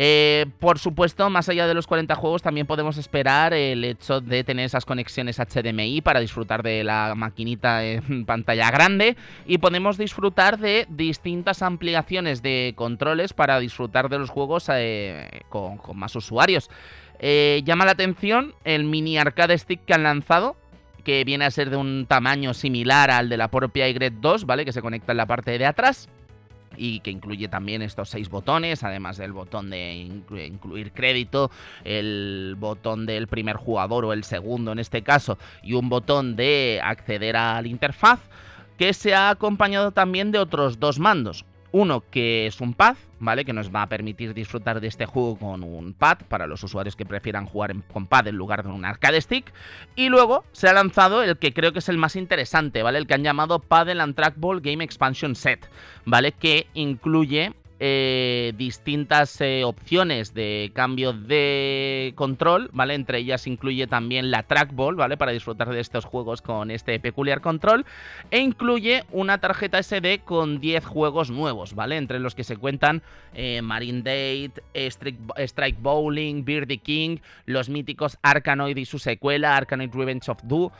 Eh, 0.00 0.46
por 0.60 0.78
supuesto, 0.78 1.28
más 1.28 1.48
allá 1.48 1.66
de 1.66 1.74
los 1.74 1.88
40 1.88 2.14
juegos, 2.14 2.40
también 2.40 2.68
podemos 2.68 2.98
esperar 2.98 3.52
el 3.52 3.82
hecho 3.82 4.20
de 4.20 4.44
tener 4.44 4.66
esas 4.66 4.84
conexiones 4.84 5.40
HDMI 5.40 6.02
para 6.02 6.20
disfrutar 6.20 6.62
de 6.62 6.84
la 6.84 7.14
maquinita 7.16 7.84
en 7.84 8.24
pantalla 8.24 8.70
grande 8.70 9.16
y 9.44 9.58
podemos 9.58 9.98
disfrutar 9.98 10.60
de 10.60 10.86
distintas 10.88 11.62
ampliaciones 11.62 12.42
de 12.42 12.74
controles 12.76 13.32
para 13.32 13.58
disfrutar 13.58 14.08
de 14.08 14.20
los 14.20 14.30
juegos 14.30 14.68
eh, 14.72 15.42
con, 15.48 15.80
más 15.94 16.14
usuarios. 16.14 16.70
Eh, 17.18 17.62
llama 17.64 17.84
la 17.84 17.90
atención 17.90 18.54
el 18.62 18.84
mini 18.84 19.18
arcade 19.18 19.58
stick 19.58 19.84
que 19.84 19.94
han 19.94 20.04
lanzado, 20.04 20.54
que 21.02 21.24
viene 21.24 21.44
a 21.44 21.50
ser 21.50 21.70
de 21.70 21.76
un 21.76 22.06
tamaño 22.06 22.54
similar 22.54 23.10
al 23.10 23.28
de 23.28 23.36
la 23.36 23.48
propia 23.48 23.88
Y2, 23.88 24.46
¿vale? 24.46 24.64
Que 24.64 24.72
se 24.72 24.80
conecta 24.80 25.10
en 25.10 25.18
la 25.18 25.26
parte 25.26 25.58
de 25.58 25.66
atrás 25.66 26.08
y 26.78 27.00
que 27.00 27.10
incluye 27.10 27.48
también 27.48 27.82
estos 27.82 28.08
seis 28.08 28.30
botones, 28.30 28.84
además 28.84 29.16
del 29.18 29.32
botón 29.32 29.68
de 29.70 29.92
incluir 29.92 30.92
crédito, 30.92 31.50
el 31.84 32.54
botón 32.58 33.04
del 33.04 33.26
primer 33.26 33.56
jugador 33.56 34.04
o 34.04 34.12
el 34.12 34.24
segundo 34.24 34.72
en 34.72 34.78
este 34.78 35.02
caso, 35.02 35.38
y 35.62 35.74
un 35.74 35.88
botón 35.88 36.36
de 36.36 36.80
acceder 36.82 37.36
a 37.36 37.60
la 37.60 37.68
interfaz, 37.68 38.20
que 38.78 38.94
se 38.94 39.14
ha 39.14 39.30
acompañado 39.30 39.90
también 39.90 40.30
de 40.30 40.38
otros 40.38 40.78
dos 40.78 40.98
mandos. 40.98 41.44
Uno 41.70 42.02
que 42.10 42.46
es 42.46 42.60
un 42.60 42.74
pad, 42.74 42.96
¿vale? 43.18 43.44
Que 43.44 43.52
nos 43.52 43.74
va 43.74 43.82
a 43.82 43.88
permitir 43.88 44.32
disfrutar 44.32 44.80
de 44.80 44.86
este 44.86 45.06
juego 45.06 45.38
con 45.38 45.62
un 45.62 45.92
pad 45.92 46.18
para 46.28 46.46
los 46.46 46.62
usuarios 46.62 46.96
que 46.96 47.04
prefieran 47.04 47.46
jugar 47.46 47.74
con 47.92 48.06
pad 48.06 48.28
en 48.28 48.36
lugar 48.36 48.62
de 48.62 48.70
un 48.70 48.84
arcade 48.84 49.20
stick. 49.20 49.52
Y 49.94 50.08
luego 50.08 50.44
se 50.52 50.68
ha 50.68 50.72
lanzado 50.72 51.22
el 51.22 51.36
que 51.36 51.52
creo 51.52 51.72
que 51.72 51.80
es 51.80 51.88
el 51.88 51.98
más 51.98 52.16
interesante, 52.16 52.82
¿vale? 52.82 52.98
El 52.98 53.06
que 53.06 53.14
han 53.14 53.24
llamado 53.24 53.58
Paddle 53.58 54.02
and 54.02 54.14
Trackball 54.14 54.60
Game 54.60 54.82
Expansion 54.82 55.34
Set, 55.34 55.68
¿vale? 56.04 56.32
Que 56.32 56.68
incluye 56.74 57.52
eh, 57.80 58.54
distintas 58.56 59.40
eh, 59.40 59.62
opciones 59.62 60.34
de 60.34 60.72
cambio 60.74 61.12
de 61.12 62.12
control, 62.16 62.70
¿vale? 62.72 62.94
Entre 62.94 63.18
ellas 63.18 63.46
incluye 63.46 63.86
también 63.86 64.32
la 64.32 64.42
trackball, 64.42 64.96
¿vale? 64.96 65.16
Para 65.16 65.30
disfrutar 65.30 65.70
de 65.70 65.78
estos 65.78 66.04
juegos 66.04 66.42
con 66.42 66.72
este 66.72 66.98
peculiar 66.98 67.40
control. 67.40 67.86
E 68.32 68.40
incluye 68.40 69.04
una 69.12 69.38
tarjeta 69.38 69.80
SD 69.80 70.22
con 70.24 70.58
10 70.58 70.86
juegos 70.86 71.30
nuevos, 71.30 71.76
¿vale? 71.76 71.98
Entre 71.98 72.18
los 72.18 72.34
que 72.34 72.42
se 72.42 72.56
cuentan 72.56 73.02
eh, 73.32 73.62
Marine 73.62 74.02
Date, 74.02 74.60
Strike, 74.74 75.80
Bowling, 75.80 76.44
Beardy 76.44 76.78
King, 76.78 77.18
los 77.46 77.68
míticos 77.68 78.18
Arkanoid 78.22 78.76
y 78.76 78.86
su 78.86 78.98
secuela, 78.98 79.56
Arkanoid 79.56 79.94
Revenge 79.94 80.28
of 80.30 80.40
Do, 80.42 80.72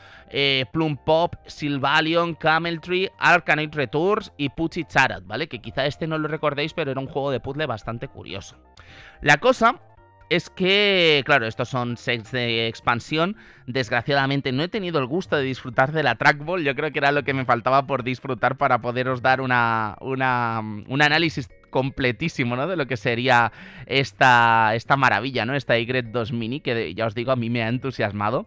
Plum 0.72 0.96
Pop, 0.96 1.36
Sylvalion, 1.46 2.34
Camel 2.34 2.80
Tree, 2.80 3.10
Arkanoid 3.20 3.72
Returns 3.72 4.32
y 4.36 4.48
Pucci 4.48 4.84
Charat, 4.84 5.24
¿vale? 5.24 5.46
Que 5.46 5.60
quizá 5.60 5.86
este 5.86 6.08
no 6.08 6.18
lo 6.18 6.26
recordéis, 6.26 6.74
pero 6.74 6.87
era 6.90 7.00
un 7.00 7.06
juego 7.06 7.30
de 7.30 7.40
puzzle 7.40 7.66
bastante 7.66 8.08
curioso. 8.08 8.56
La 9.20 9.38
cosa 9.38 9.80
es 10.30 10.50
que, 10.50 11.22
claro, 11.24 11.46
estos 11.46 11.68
son 11.68 11.96
sets 11.96 12.32
de 12.32 12.68
expansión. 12.68 13.36
Desgraciadamente 13.66 14.52
no 14.52 14.62
he 14.62 14.68
tenido 14.68 14.98
el 14.98 15.06
gusto 15.06 15.36
de 15.36 15.42
disfrutar 15.42 15.92
de 15.92 16.02
la 16.02 16.16
trackball. 16.16 16.62
Yo 16.62 16.74
creo 16.74 16.92
que 16.92 16.98
era 16.98 17.12
lo 17.12 17.22
que 17.22 17.34
me 17.34 17.44
faltaba 17.44 17.86
por 17.86 18.04
disfrutar 18.04 18.56
para 18.56 18.80
poderos 18.80 19.22
dar 19.22 19.40
una, 19.40 19.96
una 20.00 20.60
un 20.60 21.02
análisis 21.02 21.48
completísimo, 21.70 22.56
¿no? 22.56 22.66
De 22.66 22.76
lo 22.76 22.86
que 22.86 22.96
sería 22.96 23.52
esta, 23.86 24.74
esta 24.74 24.96
maravilla, 24.96 25.44
¿no? 25.44 25.54
Esta 25.54 25.78
Y2 25.78 26.32
Mini, 26.32 26.60
que 26.60 26.94
ya 26.94 27.06
os 27.06 27.14
digo, 27.14 27.32
a 27.32 27.36
mí 27.36 27.50
me 27.50 27.62
ha 27.62 27.68
entusiasmado. 27.68 28.46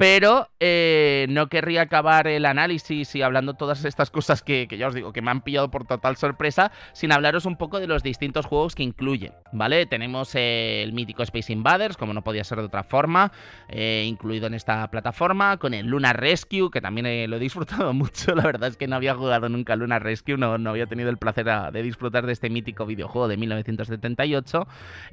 Pero 0.00 0.48
eh, 0.60 1.26
no 1.28 1.50
querría 1.50 1.82
acabar 1.82 2.26
el 2.26 2.46
análisis 2.46 3.14
y 3.14 3.20
hablando 3.20 3.52
todas 3.52 3.84
estas 3.84 4.10
cosas 4.10 4.42
que, 4.42 4.66
ya 4.66 4.86
os 4.88 4.94
digo 4.94 5.12
que 5.12 5.20
me 5.20 5.30
han 5.30 5.42
pillado 5.42 5.70
por 5.70 5.86
total 5.86 6.16
sorpresa, 6.16 6.72
sin 6.94 7.12
hablaros 7.12 7.44
un 7.44 7.56
poco 7.56 7.80
de 7.80 7.86
los 7.86 8.02
distintos 8.02 8.46
juegos 8.46 8.74
que 8.74 8.82
incluye, 8.82 9.34
¿vale? 9.52 9.84
Tenemos 9.84 10.34
el 10.36 10.94
mítico 10.94 11.22
Space 11.22 11.52
Invaders, 11.52 11.98
como 11.98 12.14
no 12.14 12.24
podía 12.24 12.44
ser 12.44 12.60
de 12.60 12.64
otra 12.64 12.82
forma, 12.82 13.30
eh, 13.68 14.06
incluido 14.08 14.46
en 14.46 14.54
esta 14.54 14.90
plataforma, 14.90 15.58
con 15.58 15.74
el 15.74 15.88
Lunar 15.88 16.18
Rescue, 16.18 16.70
que 16.70 16.80
también 16.80 17.04
eh, 17.04 17.28
lo 17.28 17.36
he 17.36 17.40
disfrutado 17.40 17.92
mucho, 17.92 18.34
la 18.34 18.44
verdad 18.44 18.70
es 18.70 18.78
que 18.78 18.88
no 18.88 18.96
había 18.96 19.14
jugado 19.14 19.50
nunca 19.50 19.76
Lunar 19.76 20.02
Rescue, 20.02 20.38
no, 20.38 20.56
no 20.56 20.70
había 20.70 20.86
tenido 20.86 21.10
el 21.10 21.18
placer 21.18 21.44
de 21.44 21.82
disfrutar 21.82 22.24
de 22.24 22.32
este 22.32 22.48
mítico 22.50 22.86
videojuego 22.86 23.28
de 23.28 23.36
1978, 23.36 24.66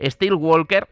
Steel 0.09 0.33
Walker, 0.33 0.87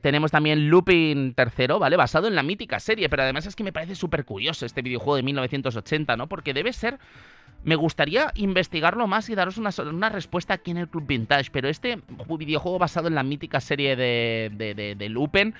tenemos 0.00 0.30
también 0.30 0.70
Looping 0.70 1.34
tercero, 1.34 1.78
¿vale? 1.78 1.96
Basado 1.96 2.28
en 2.28 2.34
la 2.34 2.42
mítica 2.42 2.80
serie, 2.80 3.08
pero 3.08 3.22
además 3.22 3.46
es 3.46 3.56
que 3.56 3.64
me 3.64 3.72
parece 3.72 3.94
súper 3.94 4.24
curioso 4.24 4.66
este 4.66 4.82
videojuego 4.82 5.16
de 5.16 5.22
1980, 5.22 6.16
¿no? 6.16 6.28
Porque 6.28 6.54
debe 6.54 6.72
ser... 6.72 6.98
Me 7.62 7.76
gustaría 7.76 8.32
investigarlo 8.36 9.06
más 9.06 9.28
y 9.28 9.34
daros 9.34 9.58
una, 9.58 9.68
una 9.86 10.08
respuesta 10.08 10.54
aquí 10.54 10.70
en 10.70 10.78
el 10.78 10.88
Club 10.88 11.06
Vintage, 11.06 11.50
pero 11.52 11.68
este 11.68 12.00
videojuego 12.26 12.78
basado 12.78 13.08
en 13.08 13.14
la 13.14 13.22
mítica 13.22 13.60
serie 13.60 13.96
de, 13.96 14.50
de, 14.54 14.94
de, 14.94 15.08
Lupin 15.10 15.54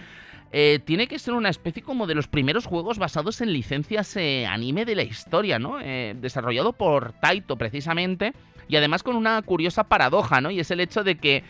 eh, 0.50 0.80
tiene 0.82 1.08
que 1.08 1.18
ser 1.18 1.34
una 1.34 1.50
especie 1.50 1.82
como 1.82 2.06
de 2.06 2.14
los 2.14 2.26
primeros 2.26 2.64
juegos 2.64 2.98
basados 2.98 3.42
en 3.42 3.52
licencias 3.52 4.16
eh, 4.16 4.46
anime 4.46 4.86
de 4.86 4.94
la 4.94 5.02
historia, 5.02 5.58
¿no? 5.58 5.78
Eh, 5.78 6.16
desarrollado 6.18 6.72
por 6.72 7.12
Taito 7.12 7.56
precisamente 7.56 8.32
y 8.66 8.76
además 8.76 9.02
con 9.02 9.14
una 9.14 9.42
curiosa 9.42 9.84
paradoja, 9.84 10.40
¿no? 10.40 10.50
Y 10.50 10.60
es 10.60 10.70
el 10.70 10.80
hecho 10.80 11.04
de 11.04 11.18
que 11.18 11.44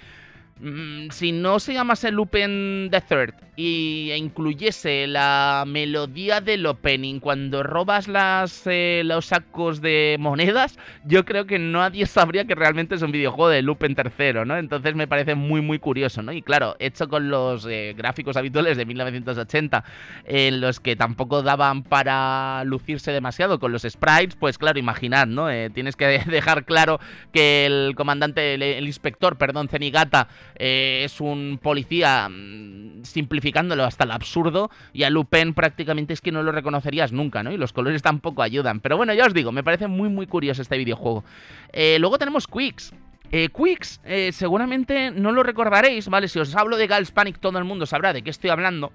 si 1.11 1.33
no 1.33 1.59
se 1.59 1.73
llamase 1.73 2.11
Lupin 2.11 2.89
the 2.91 3.01
Third 3.01 3.35
y 3.57 4.13
incluyese 4.13 5.07
la 5.07 5.65
melodía 5.67 6.41
del 6.41 6.65
opening 6.65 7.21
cuando 7.21 7.63
robas 7.63 8.09
las, 8.09 8.63
eh, 8.67 9.03
los 9.05 9.27
sacos 9.27 9.83
de 9.83 10.17
monedas, 10.19 10.79
yo 11.05 11.25
creo 11.27 11.47
que 11.47 11.59
nadie 11.59 12.07
sabría 12.07 12.47
que 12.47 12.55
realmente 12.55 12.95
es 12.95 13.03
un 13.03 13.13
videojuego 13.13 13.51
de 13.51 13.61
Lupin 13.61 13.95
tercero, 13.95 14.45
¿no? 14.45 14.57
Entonces 14.57 14.95
me 14.95 15.07
parece 15.07 15.35
muy 15.35 15.61
muy 15.61 15.79
curioso, 15.79 16.23
¿no? 16.23 16.33
Y 16.33 16.43
claro, 16.43 16.77
hecho 16.79 17.09
con 17.09 17.29
los 17.29 17.67
eh, 17.67 17.95
gráficos 17.97 18.37
habituales 18.37 18.77
de 18.79 18.87
1980, 18.87 19.85
en 20.25 20.61
los 20.61 20.81
que 20.81 20.97
tampoco 20.97 21.43
daban 21.43 21.83
para 21.83 22.65
lucirse 22.65 23.13
demasiado 23.13 23.59
con 23.59 23.73
los 23.73 23.83
sprites, 23.83 24.37
pues 24.37 24.57
claro, 24.57 24.79
imaginad, 24.79 25.27
¿no? 25.27 25.51
Eh, 25.51 25.71
tienes 25.71 25.97
que 25.97 26.07
dejar 26.27 26.65
claro 26.65 26.99
que 27.33 27.67
el 27.67 27.95
comandante, 27.95 28.55
el 28.55 28.87
inspector, 28.87 29.37
perdón, 29.37 29.69
Zenigata, 29.69 30.29
eh, 30.57 31.03
es 31.05 31.21
un 31.21 31.59
policía 31.63 32.29
mm, 32.29 33.05
simplificándolo 33.05 33.85
hasta 33.85 34.05
el 34.05 34.11
absurdo 34.11 34.71
y 34.93 35.05
a 35.05 35.11
Lupin 35.11 35.55
prácticamente 35.55 36.13
es 36.13 36.21
que 36.21 36.33
no 36.33 36.43
lo 36.43 36.53
reconocerías 36.53 37.13
nunca, 37.13 37.43
¿no? 37.43 37.53
Y 37.53 37.57
los 37.57 37.73
colores 37.73 38.03
tampoco 38.03 38.43
ayudan. 38.43 38.81
Pero 38.81 38.97
bueno, 38.97 39.15
ya 39.15 39.27
os 39.27 39.35
digo, 39.35 39.53
me 39.53 39.65
parece 39.65 39.87
muy 39.87 40.09
muy 40.09 40.27
curioso 40.27 40.63
este 40.63 40.79
videojuego. 40.79 41.25
Eh, 41.73 41.99
luego 41.99 42.19
tenemos 42.19 42.47
Quicks. 42.47 42.93
Eh, 43.33 43.49
Quicks, 43.49 44.01
seguramente 44.33 45.13
no 45.13 45.31
lo 45.31 45.45
recordaréis, 45.45 46.09
¿vale? 46.09 46.27
Si 46.27 46.41
os 46.41 46.57
hablo 46.57 46.77
de 46.77 46.89
Gals 46.89 47.13
Panic, 47.13 47.39
todo 47.39 47.59
el 47.59 47.65
mundo 47.65 47.87
sabrá 47.87 48.13
de 48.13 48.23
qué 48.23 48.31
estoy 48.31 48.51
hablando. 48.51 48.93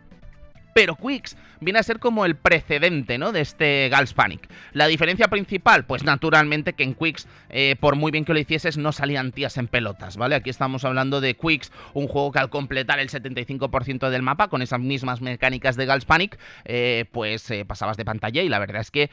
Pero 0.75 0.97
Quicks 0.97 1.37
viene 1.61 1.79
a 1.79 1.83
ser 1.83 1.99
como 1.99 2.25
el 2.25 2.35
precedente, 2.35 3.17
¿no? 3.17 3.31
De 3.31 3.39
este 3.39 3.87
Gals 3.87 4.13
Panic. 4.13 4.49
La 4.73 4.87
diferencia 4.87 5.29
principal, 5.29 5.85
pues 5.85 6.03
naturalmente 6.03 6.73
que 6.73 6.83
en 6.83 6.95
Quicks, 6.95 7.29
eh, 7.49 7.77
por 7.79 7.95
muy 7.95 8.11
bien 8.11 8.25
que 8.25 8.33
lo 8.33 8.39
hicieses, 8.39 8.75
no 8.77 8.91
salían 8.91 9.31
tías 9.31 9.55
en 9.55 9.69
pelotas, 9.69 10.17
¿vale? 10.17 10.35
Aquí 10.35 10.49
estamos 10.49 10.83
hablando 10.83 11.21
de 11.21 11.33
Quicks, 11.33 11.71
un 11.93 12.09
juego 12.09 12.33
que 12.33 12.39
al 12.39 12.49
completar 12.49 12.99
el 12.99 13.09
75% 13.09 14.09
del 14.09 14.21
mapa 14.21 14.49
con 14.49 14.61
esas 14.61 14.81
mismas 14.81 15.21
mecánicas 15.21 15.77
de 15.77 15.85
Gals 15.85 16.03
Panic, 16.03 16.37
eh, 16.65 17.05
pues 17.09 17.49
eh, 17.51 17.63
pasabas 17.63 17.95
de 17.95 18.03
pantalla 18.03 18.41
y 18.41 18.49
la 18.49 18.59
verdad 18.59 18.81
es 18.81 18.91
que 18.91 19.09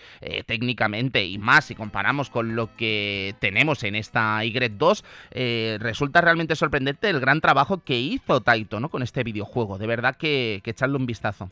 técnicamente 0.46 1.24
y 1.24 1.38
más 1.38 1.66
si 1.66 1.76
comparamos 1.76 2.28
con 2.28 2.56
lo 2.56 2.74
que 2.74 3.36
tenemos 3.38 3.84
en 3.84 3.94
esta 3.94 4.42
Y2, 4.42 5.78
resulta 5.78 6.20
realmente 6.20 6.56
sorprendente 6.56 7.08
el 7.08 7.20
gran 7.20 7.40
trabajo 7.40 7.84
que 7.84 8.00
hizo 8.00 8.40
Taito, 8.40 8.80
¿no? 8.80 8.88
Con 8.88 9.04
este 9.04 9.22
videojuego. 9.22 9.78
De 9.78 9.86
verdad 9.86 10.16
que, 10.16 10.60
que 10.64 10.72
echarle 10.72 10.96
un 10.96 11.06
vistazo. 11.06 11.51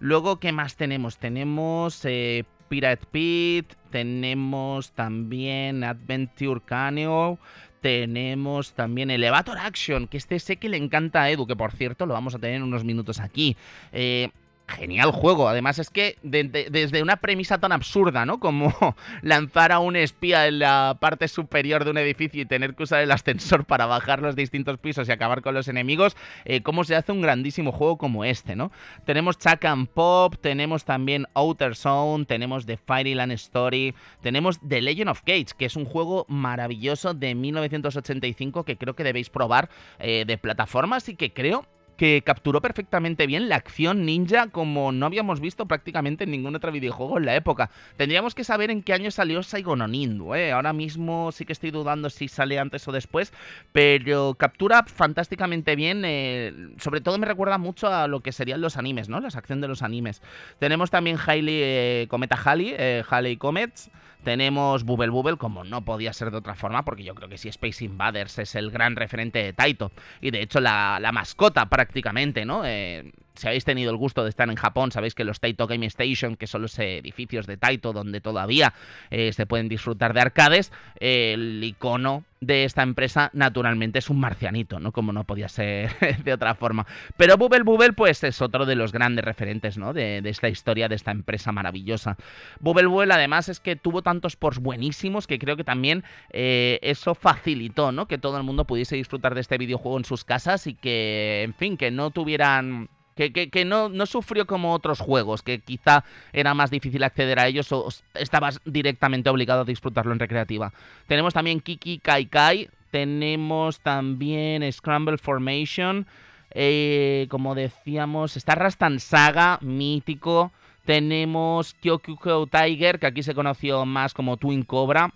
Luego, 0.00 0.38
¿qué 0.38 0.52
más 0.52 0.76
tenemos? 0.76 1.18
Tenemos 1.18 2.04
eh, 2.04 2.44
Pirate 2.68 3.06
Pit, 3.10 3.72
tenemos 3.90 4.92
también 4.92 5.84
Adventure 5.84 6.60
Canyon, 6.64 7.38
tenemos 7.80 8.72
también 8.74 9.10
Elevator 9.10 9.58
Action, 9.58 10.06
que 10.06 10.16
este 10.16 10.38
sé 10.38 10.56
que 10.56 10.68
le 10.68 10.76
encanta 10.76 11.22
a 11.22 11.30
Edu, 11.30 11.46
que 11.46 11.56
por 11.56 11.72
cierto 11.72 12.06
lo 12.06 12.14
vamos 12.14 12.34
a 12.34 12.38
tener 12.38 12.56
en 12.56 12.62
unos 12.62 12.84
minutos 12.84 13.20
aquí. 13.20 13.56
Eh, 13.92 14.30
genial 14.68 15.10
juego. 15.10 15.48
Además 15.48 15.78
es 15.78 15.90
que 15.90 16.16
desde 16.22 17.02
una 17.02 17.16
premisa 17.16 17.58
tan 17.58 17.72
absurda, 17.72 18.26
¿no? 18.26 18.38
Como 18.38 18.72
lanzar 19.22 19.72
a 19.72 19.78
un 19.80 19.96
espía 19.96 20.46
en 20.46 20.60
la 20.60 20.98
parte 21.00 21.28
superior 21.28 21.84
de 21.84 21.90
un 21.90 21.98
edificio 21.98 22.42
y 22.42 22.46
tener 22.46 22.74
que 22.74 22.84
usar 22.84 23.02
el 23.02 23.10
ascensor 23.10 23.64
para 23.64 23.86
bajar 23.86 24.20
los 24.20 24.36
distintos 24.36 24.78
pisos 24.78 25.08
y 25.08 25.12
acabar 25.12 25.42
con 25.42 25.54
los 25.54 25.68
enemigos, 25.68 26.16
eh, 26.44 26.62
cómo 26.62 26.84
se 26.84 26.96
hace 26.96 27.12
un 27.12 27.22
grandísimo 27.22 27.72
juego 27.72 27.98
como 27.98 28.24
este, 28.24 28.56
¿no? 28.56 28.70
Tenemos 29.04 29.38
Chuck 29.38 29.64
and 29.64 29.88
Pop, 29.88 30.36
tenemos 30.40 30.84
también 30.84 31.26
Outer 31.34 31.74
Zone, 31.74 32.24
tenemos 32.26 32.66
The 32.66 32.76
Fireland 32.76 33.32
Story, 33.32 33.94
tenemos 34.22 34.60
The 34.66 34.82
Legend 34.82 35.10
of 35.10 35.22
Cage, 35.22 35.48
que 35.56 35.64
es 35.64 35.76
un 35.76 35.84
juego 35.84 36.26
maravilloso 36.28 37.14
de 37.14 37.34
1985 37.34 38.64
que 38.64 38.76
creo 38.76 38.94
que 38.94 39.04
debéis 39.04 39.30
probar 39.30 39.70
eh, 39.98 40.24
de 40.26 40.38
plataformas 40.38 41.08
y 41.08 41.16
que 41.16 41.32
creo 41.32 41.66
que 41.98 42.22
capturó 42.24 42.62
perfectamente 42.62 43.26
bien 43.26 43.48
la 43.48 43.56
acción 43.56 44.06
ninja 44.06 44.46
como 44.46 44.92
no 44.92 45.04
habíamos 45.04 45.40
visto 45.40 45.66
prácticamente 45.66 46.24
en 46.24 46.30
ningún 46.30 46.54
otro 46.54 46.70
videojuego 46.72 47.18
en 47.18 47.26
la 47.26 47.34
época. 47.34 47.70
Tendríamos 47.96 48.36
que 48.36 48.44
saber 48.44 48.70
en 48.70 48.82
qué 48.82 48.92
año 48.94 49.10
salió 49.10 49.42
Saigon 49.42 49.90
Nindu, 49.90 50.34
¿eh? 50.34 50.52
Ahora 50.52 50.72
mismo 50.72 51.32
sí 51.32 51.44
que 51.44 51.52
estoy 51.52 51.72
dudando 51.72 52.08
si 52.08 52.28
sale 52.28 52.58
antes 52.58 52.86
o 52.86 52.92
después, 52.92 53.32
pero 53.72 54.34
captura 54.34 54.84
fantásticamente 54.84 55.74
bien, 55.74 56.04
eh, 56.04 56.52
sobre 56.78 57.00
todo 57.00 57.18
me 57.18 57.26
recuerda 57.26 57.58
mucho 57.58 57.88
a 57.88 58.06
lo 58.06 58.20
que 58.20 58.30
serían 58.30 58.60
los 58.60 58.76
animes, 58.76 59.08
¿no? 59.08 59.18
La 59.20 59.28
acción 59.28 59.60
de 59.60 59.68
los 59.68 59.82
animes. 59.82 60.22
Tenemos 60.60 60.90
también 60.90 61.18
Hailey, 61.24 61.60
eh, 61.60 62.06
Cometa 62.08 62.36
Halley, 62.36 62.74
eh, 62.78 63.02
Halley 63.10 63.36
Comets, 63.36 63.90
tenemos 64.24 64.84
Bubble 64.84 65.10
Bubble, 65.10 65.36
como 65.36 65.64
no 65.64 65.84
podía 65.84 66.12
ser 66.12 66.30
de 66.30 66.38
otra 66.38 66.54
forma, 66.54 66.84
porque 66.84 67.04
yo 67.04 67.14
creo 67.14 67.28
que 67.28 67.38
si 67.38 67.48
Space 67.48 67.84
Invaders 67.84 68.38
es 68.38 68.54
el 68.54 68.70
gran 68.70 68.96
referente 68.96 69.42
de 69.42 69.52
Taito, 69.52 69.92
y 70.20 70.30
de 70.30 70.42
hecho 70.42 70.60
la, 70.60 71.00
mascota 71.12 71.66
prácticamente, 71.66 72.44
¿no? 72.44 72.62
Eh, 72.64 73.12
si 73.38 73.46
habéis 73.46 73.64
tenido 73.64 73.90
el 73.90 73.96
gusto 73.96 74.24
de 74.24 74.30
estar 74.30 74.48
en 74.48 74.56
Japón, 74.56 74.92
sabéis 74.92 75.14
que 75.14 75.24
los 75.24 75.40
Taito 75.40 75.66
Game 75.66 75.86
Station, 75.86 76.36
que 76.36 76.46
son 76.46 76.62
los 76.62 76.78
edificios 76.78 77.46
de 77.46 77.56
Taito 77.56 77.92
donde 77.92 78.20
todavía 78.20 78.74
eh, 79.10 79.32
se 79.32 79.46
pueden 79.46 79.68
disfrutar 79.68 80.14
de 80.14 80.20
arcades, 80.20 80.72
el 81.00 81.62
icono 81.62 82.24
de 82.40 82.64
esta 82.64 82.82
empresa 82.82 83.30
naturalmente 83.32 83.98
es 83.98 84.10
un 84.10 84.20
marcianito, 84.20 84.78
¿no? 84.78 84.92
Como 84.92 85.12
no 85.12 85.24
podía 85.24 85.48
ser 85.48 85.90
de 86.24 86.32
otra 86.32 86.54
forma. 86.54 86.86
Pero 87.16 87.36
Bubble 87.36 87.62
Bubble 87.62 87.92
pues 87.92 88.22
es 88.24 88.40
otro 88.40 88.66
de 88.66 88.76
los 88.76 88.92
grandes 88.92 89.24
referentes, 89.24 89.76
¿no? 89.78 89.92
De, 89.92 90.18
esta 90.24 90.48
historia, 90.48 90.88
de 90.88 90.94
esta 90.94 91.10
empresa 91.10 91.52
maravillosa. 91.52 92.16
Bubble 92.60 92.86
Bubble 92.86 93.14
además 93.14 93.48
es 93.48 93.60
que 93.60 93.76
tuvo 93.76 94.02
tantos 94.02 94.36
ports 94.36 94.60
buenísimos 94.60 95.26
que 95.26 95.38
creo 95.38 95.56
que 95.56 95.64
también 95.64 96.04
eh, 96.30 96.78
eso 96.82 97.14
facilitó, 97.14 97.92
¿no? 97.92 98.06
Que 98.06 98.18
todo 98.18 98.36
el 98.36 98.42
mundo 98.42 98.64
pudiese 98.64 98.96
disfrutar 98.96 99.34
de 99.34 99.40
este 99.40 99.58
videojuego 99.58 99.98
en 99.98 100.04
sus 100.04 100.24
casas 100.24 100.66
y 100.66 100.74
que, 100.74 101.42
en 101.42 101.54
fin, 101.54 101.76
que 101.76 101.90
no 101.90 102.10
tuvieran 102.10 102.88
que, 103.18 103.64
no, 103.64 103.88
no, 103.88 104.06
sufrió 104.06 104.46
como 104.46 104.72
otros 104.72 105.00
juegos, 105.00 105.42
que 105.42 105.58
quizá 105.58 106.04
era 106.32 106.54
más 106.54 106.70
difícil 106.70 107.02
acceder 107.02 107.38
a 107.38 107.48
ellos 107.48 107.72
o 107.72 107.88
estabas 108.14 108.60
directamente 108.64 109.28
obligado 109.28 109.62
a 109.62 109.64
disfrutarlo 109.64 110.12
en 110.12 110.20
recreativa. 110.20 110.72
Tenemos 111.06 111.34
también 111.34 111.60
Kiki 111.60 111.98
Kai 111.98 112.26
Kai, 112.26 112.70
tenemos 112.90 113.80
también 113.80 114.70
Scramble 114.72 115.18
Formation, 115.18 116.06
eh, 116.52 117.26
como 117.30 117.54
decíamos, 117.54 118.36
está 118.36 118.54
Rastan 118.54 119.00
Saga, 119.00 119.58
mítico. 119.60 120.52
Tenemos 120.84 121.74
Kyokuko 121.74 122.46
Tiger, 122.46 122.98
que 122.98 123.06
aquí 123.06 123.22
se 123.22 123.34
conoció 123.34 123.84
más 123.84 124.14
como 124.14 124.38
Twin 124.38 124.62
Cobra. 124.62 125.12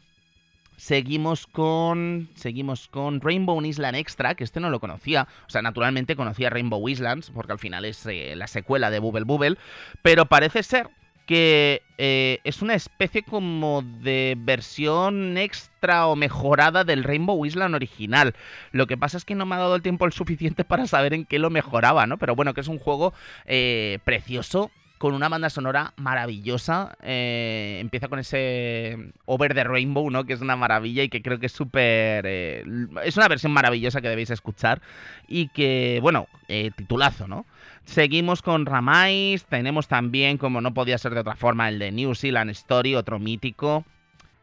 Seguimos 0.83 1.47
con. 1.47 2.29
Seguimos 2.35 2.89
con 2.89 3.21
Rainbow 3.21 3.65
Island 3.65 3.95
Extra, 3.95 4.35
que 4.35 4.43
este 4.43 4.59
no 4.59 4.69
lo 4.69 4.81
conocía. 4.81 5.29
O 5.47 5.49
sea, 5.49 5.63
naturalmente 5.63 6.17
conocía 6.17 6.51
Rainbow 6.51 6.89
Islands, 6.89 7.31
porque 7.31 7.53
al 7.53 7.61
final 7.61 7.85
es 7.85 8.05
eh, 8.07 8.35
la 8.35 8.49
secuela 8.49 8.91
de 8.91 8.99
Bubble 8.99 9.23
Bubble. 9.23 9.59
Pero 10.03 10.27
parece 10.27 10.65
ser 10.65 10.91
que 11.25 11.83
eh, 11.99 12.41
es 12.43 12.63
una 12.63 12.75
especie 12.75 13.23
como 13.23 13.83
de 13.83 14.35
versión 14.37 15.39
extra 15.39 16.09
o 16.09 16.17
mejorada 16.17 16.83
del 16.83 17.05
Rainbow 17.05 17.47
Island 17.47 17.77
original. 17.77 18.35
Lo 18.73 18.89
que 18.89 18.97
pasa 18.97 19.19
es 19.19 19.25
que 19.25 19.37
no 19.37 19.47
me 19.47 19.55
ha 19.55 19.59
dado 19.59 19.77
el 19.77 19.83
tiempo 19.83 20.05
el 20.05 20.13
suficiente 20.13 20.65
para 20.65 20.89
saber 20.89 21.15
en 21.15 21.27
qué 21.27 21.39
lo 21.39 21.49
mejoraba, 21.49 22.09
¿no? 22.09 22.19
Pero 22.19 22.35
bueno, 22.35 22.55
que 22.55 22.61
es 22.61 22.67
un 22.67 22.81
juego 22.81 23.15
eh, 23.45 24.01
precioso 24.03 24.73
con 25.03 25.15
una 25.15 25.29
banda 25.29 25.51
sonora 25.51 25.95
maravillosa. 25.97 26.97
Eh, 27.03 27.79
empieza 27.81 28.07
con 28.07 28.21
ese 28.21 29.11
Over 29.25 29.53
the 29.53 29.65
Rainbow, 29.65 30.09
¿no? 30.11 30.23
Que 30.23 30.33
es 30.33 30.41
una 30.41 30.55
maravilla 30.55 31.03
y 31.03 31.09
que 31.09 31.23
creo 31.23 31.41
que 31.41 31.47
es 31.47 31.53
súper... 31.53 32.25
Eh, 32.25 32.65
es 33.03 33.17
una 33.17 33.27
versión 33.27 33.51
maravillosa 33.51 34.01
que 34.01 34.09
debéis 34.09 34.31
escuchar 34.31 34.81
y 35.27 35.49
que, 35.49 35.99
bueno, 36.03 36.29
eh, 36.47 36.71
titulazo, 36.77 37.27
¿no? 37.27 37.47
Seguimos 37.85 38.43
con 38.43 38.65
Ramais, 38.65 39.45
tenemos 39.47 39.89
también, 39.89 40.39
como 40.39 40.61
no 40.61 40.73
podía 40.73 40.99
ser 40.99 41.15
de 41.15 41.21
otra 41.23 41.35
forma, 41.35 41.69
el 41.69 41.81
de 41.81 41.91
New 41.91 42.15
Zealand 42.15 42.53
Story, 42.53 42.95
otro 42.95 43.19
mítico 43.19 43.85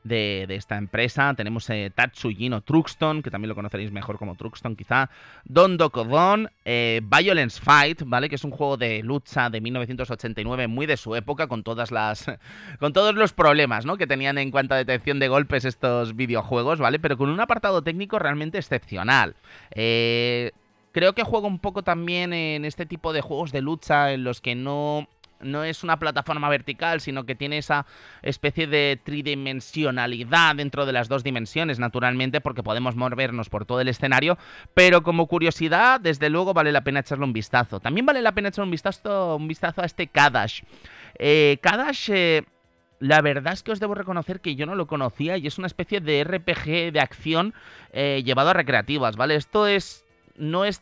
de, 0.03 0.45
esta 0.49 0.77
empresa. 0.77 1.33
Tenemos 1.35 1.69
eh, 1.69 1.91
Tatsujino 1.93 2.61
Truxton, 2.61 3.21
que 3.21 3.31
también 3.31 3.49
lo 3.49 3.55
conoceréis 3.55 3.91
mejor 3.91 4.17
como 4.17 4.35
Truxton 4.35 4.75
quizá. 4.75 5.09
Don 5.45 5.77
Dokodon, 5.77 6.49
eh, 6.65 7.01
Violence 7.03 7.61
Fight, 7.61 8.03
¿vale? 8.05 8.29
Que 8.29 8.35
es 8.35 8.43
un 8.43 8.51
juego 8.51 8.77
de 8.77 9.03
lucha 9.03 9.49
de 9.49 9.61
1989, 9.61 10.67
muy 10.67 10.85
de 10.85 10.97
su 10.97 11.15
época, 11.15 11.47
con 11.47 11.63
todas 11.63 11.91
las. 11.91 12.25
con 12.79 12.93
todos 12.93 13.15
los 13.15 13.33
problemas, 13.33 13.85
¿no? 13.85 13.97
Que 13.97 14.07
tenían 14.07 14.37
en 14.37 14.51
cuanto 14.51 14.73
a 14.73 14.77
detección 14.77 15.19
de 15.19 15.27
golpes 15.27 15.65
estos 15.65 16.15
videojuegos, 16.15 16.79
¿vale? 16.79 16.99
Pero 16.99 17.17
con 17.17 17.29
un 17.29 17.39
apartado 17.39 17.81
técnico 17.81 18.19
realmente 18.19 18.57
excepcional. 18.57 19.35
Eh, 19.71 20.51
creo 20.91 21.13
que 21.13 21.23
juega 21.23 21.47
un 21.47 21.59
poco 21.59 21.83
también 21.83 22.33
en 22.33 22.65
este 22.65 22.85
tipo 22.85 23.13
de 23.13 23.21
juegos 23.21 23.51
de 23.51 23.61
lucha 23.61 24.11
en 24.11 24.23
los 24.23 24.41
que 24.41 24.55
no 24.55 25.07
no 25.41 25.63
es 25.63 25.83
una 25.83 25.97
plataforma 25.99 26.49
vertical, 26.49 27.01
sino 27.01 27.25
que 27.25 27.35
tiene 27.35 27.57
esa 27.57 27.85
especie 28.21 28.67
de 28.67 28.99
tridimensionalidad 29.03 30.55
dentro 30.55 30.85
de 30.85 30.93
las 30.93 31.07
dos 31.07 31.23
dimensiones, 31.23 31.79
naturalmente, 31.79 32.41
porque 32.41 32.63
podemos 32.63 32.95
movernos 32.95 33.49
por 33.49 33.65
todo 33.65 33.81
el 33.81 33.87
escenario, 33.87 34.37
pero 34.73 35.03
como 35.03 35.27
curiosidad, 35.27 35.99
desde 35.99 36.29
luego 36.29 36.53
vale 36.53 36.71
la 36.71 36.83
pena 36.83 37.01
echarle 37.01 37.25
un 37.25 37.33
vistazo. 37.33 37.79
También 37.79 38.05
vale 38.05 38.21
la 38.21 38.33
pena 38.33 38.49
echarle 38.49 38.65
un 38.65 38.71
vistazo, 38.71 39.35
un 39.35 39.47
vistazo 39.47 39.81
a 39.81 39.85
este 39.85 40.07
Kadash. 40.07 40.61
Eh, 41.17 41.57
Kadash... 41.61 42.09
Eh, 42.11 42.43
la 42.99 43.21
verdad 43.21 43.53
es 43.53 43.63
que 43.63 43.71
os 43.71 43.79
debo 43.79 43.95
reconocer 43.95 44.41
que 44.41 44.55
yo 44.55 44.65
no 44.65 44.75
lo 44.75 44.85
conocía 44.85 45.37
y 45.37 45.47
es 45.47 45.57
una 45.57 45.67
especie 45.67 46.01
de 46.01 46.23
RPG 46.25 46.91
de 46.91 46.99
acción 46.99 47.53
eh, 47.93 48.21
llevado 48.25 48.49
a 48.49 48.53
recreativas, 48.53 49.15
¿vale? 49.15 49.35
Esto 49.35 49.67
es. 49.67 50.05
no 50.35 50.65
es 50.65 50.81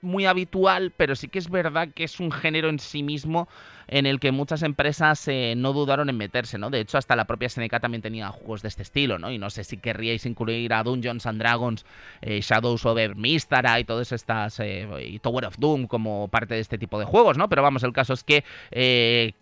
muy 0.00 0.26
habitual, 0.26 0.92
pero 0.96 1.16
sí 1.16 1.28
que 1.28 1.38
es 1.38 1.50
verdad 1.50 1.88
que 1.94 2.04
es 2.04 2.20
un 2.20 2.30
género 2.30 2.68
en 2.68 2.78
sí 2.78 3.02
mismo 3.02 3.48
en 3.88 4.06
el 4.06 4.20
que 4.20 4.32
muchas 4.32 4.62
empresas 4.62 5.26
eh, 5.28 5.54
no 5.56 5.72
dudaron 5.72 6.08
en 6.10 6.16
meterse, 6.16 6.58
¿no? 6.58 6.70
De 6.70 6.80
hecho, 6.80 6.98
hasta 6.98 7.16
la 7.16 7.26
propia 7.26 7.48
SNK 7.48 7.80
también 7.80 8.02
tenía 8.02 8.28
juegos 8.28 8.62
de 8.62 8.68
este 8.68 8.82
estilo, 8.82 9.18
¿no? 9.18 9.32
Y 9.32 9.38
no 9.38 9.50
sé 9.50 9.64
si 9.64 9.78
querríais 9.78 10.26
incluir 10.26 10.72
a 10.74 10.82
Dungeons 10.82 11.26
Dragons, 11.34 11.86
eh, 12.20 12.40
Shadows 12.40 12.84
over 12.84 13.16
Mistara 13.16 13.80
y 13.80 13.84
todas 13.84 14.12
estas, 14.12 14.60
eh, 14.60 14.86
y 15.06 15.18
Tower 15.18 15.46
of 15.46 15.56
Doom 15.58 15.86
como 15.86 16.28
parte 16.28 16.54
de 16.54 16.60
este 16.60 16.78
tipo 16.78 16.98
de 16.98 17.06
juegos, 17.06 17.38
¿no? 17.38 17.48
Pero 17.48 17.62
vamos, 17.62 17.82
el 17.82 17.92
caso 17.92 18.12
es 18.12 18.22
que 18.22 18.44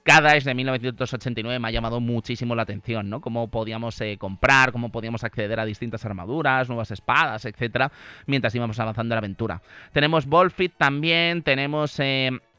cada 0.05 0.37
es 0.37 0.45
de 0.45 0.55
1989 0.55 1.59
me 1.59 1.69
ha 1.69 1.71
llamado 1.71 2.01
muchísimo 2.01 2.55
la 2.55 2.63
atención, 2.63 3.11
¿no? 3.11 3.21
Cómo 3.21 3.49
podíamos 3.49 4.01
comprar, 4.19 4.73
cómo 4.73 4.91
podíamos 4.91 5.25
acceder 5.25 5.59
a 5.59 5.65
distintas 5.65 6.05
armaduras, 6.05 6.69
nuevas 6.69 6.91
espadas, 6.91 7.45
etcétera, 7.45 7.91
mientras 8.27 8.55
íbamos 8.55 8.79
avanzando 8.79 9.15
en 9.15 9.17
la 9.17 9.19
aventura. 9.19 9.63
Tenemos 9.93 10.27
Bolfit 10.27 10.75
también, 10.77 11.43
tenemos 11.43 11.99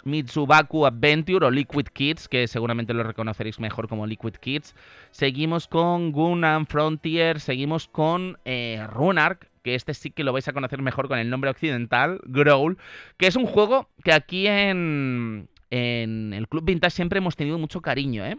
Mitsubaku 0.03 0.85
Adventure 0.85 1.45
o 1.45 1.51
Liquid 1.51 1.87
Kids, 1.87 2.27
que 2.27 2.47
seguramente 2.47 2.93
lo 2.93 3.03
reconoceréis 3.03 3.59
mejor 3.59 3.87
como 3.87 4.07
Liquid 4.07 4.35
Kids. 4.35 4.75
Seguimos 5.11 5.67
con 5.67 6.11
Gundam 6.11 6.65
Frontier, 6.65 7.39
seguimos 7.39 7.87
con 7.87 8.37
eh, 8.45 8.85
Runark, 8.89 9.49
que 9.63 9.75
este 9.75 9.93
sí 9.93 10.11
que 10.11 10.23
lo 10.23 10.33
vais 10.33 10.47
a 10.47 10.53
conocer 10.53 10.81
mejor 10.81 11.07
con 11.07 11.19
el 11.19 11.29
nombre 11.29 11.49
occidental, 11.49 12.21
Growl, 12.25 12.77
que 13.17 13.27
es 13.27 13.35
un 13.35 13.45
juego 13.45 13.89
que 14.03 14.13
aquí 14.13 14.47
en, 14.47 15.49
en 15.69 16.33
el 16.33 16.47
Club 16.47 16.63
Vintage 16.65 16.95
siempre 16.95 17.17
hemos 17.17 17.35
tenido 17.35 17.57
mucho 17.57 17.81
cariño, 17.81 18.25
¿eh? 18.25 18.37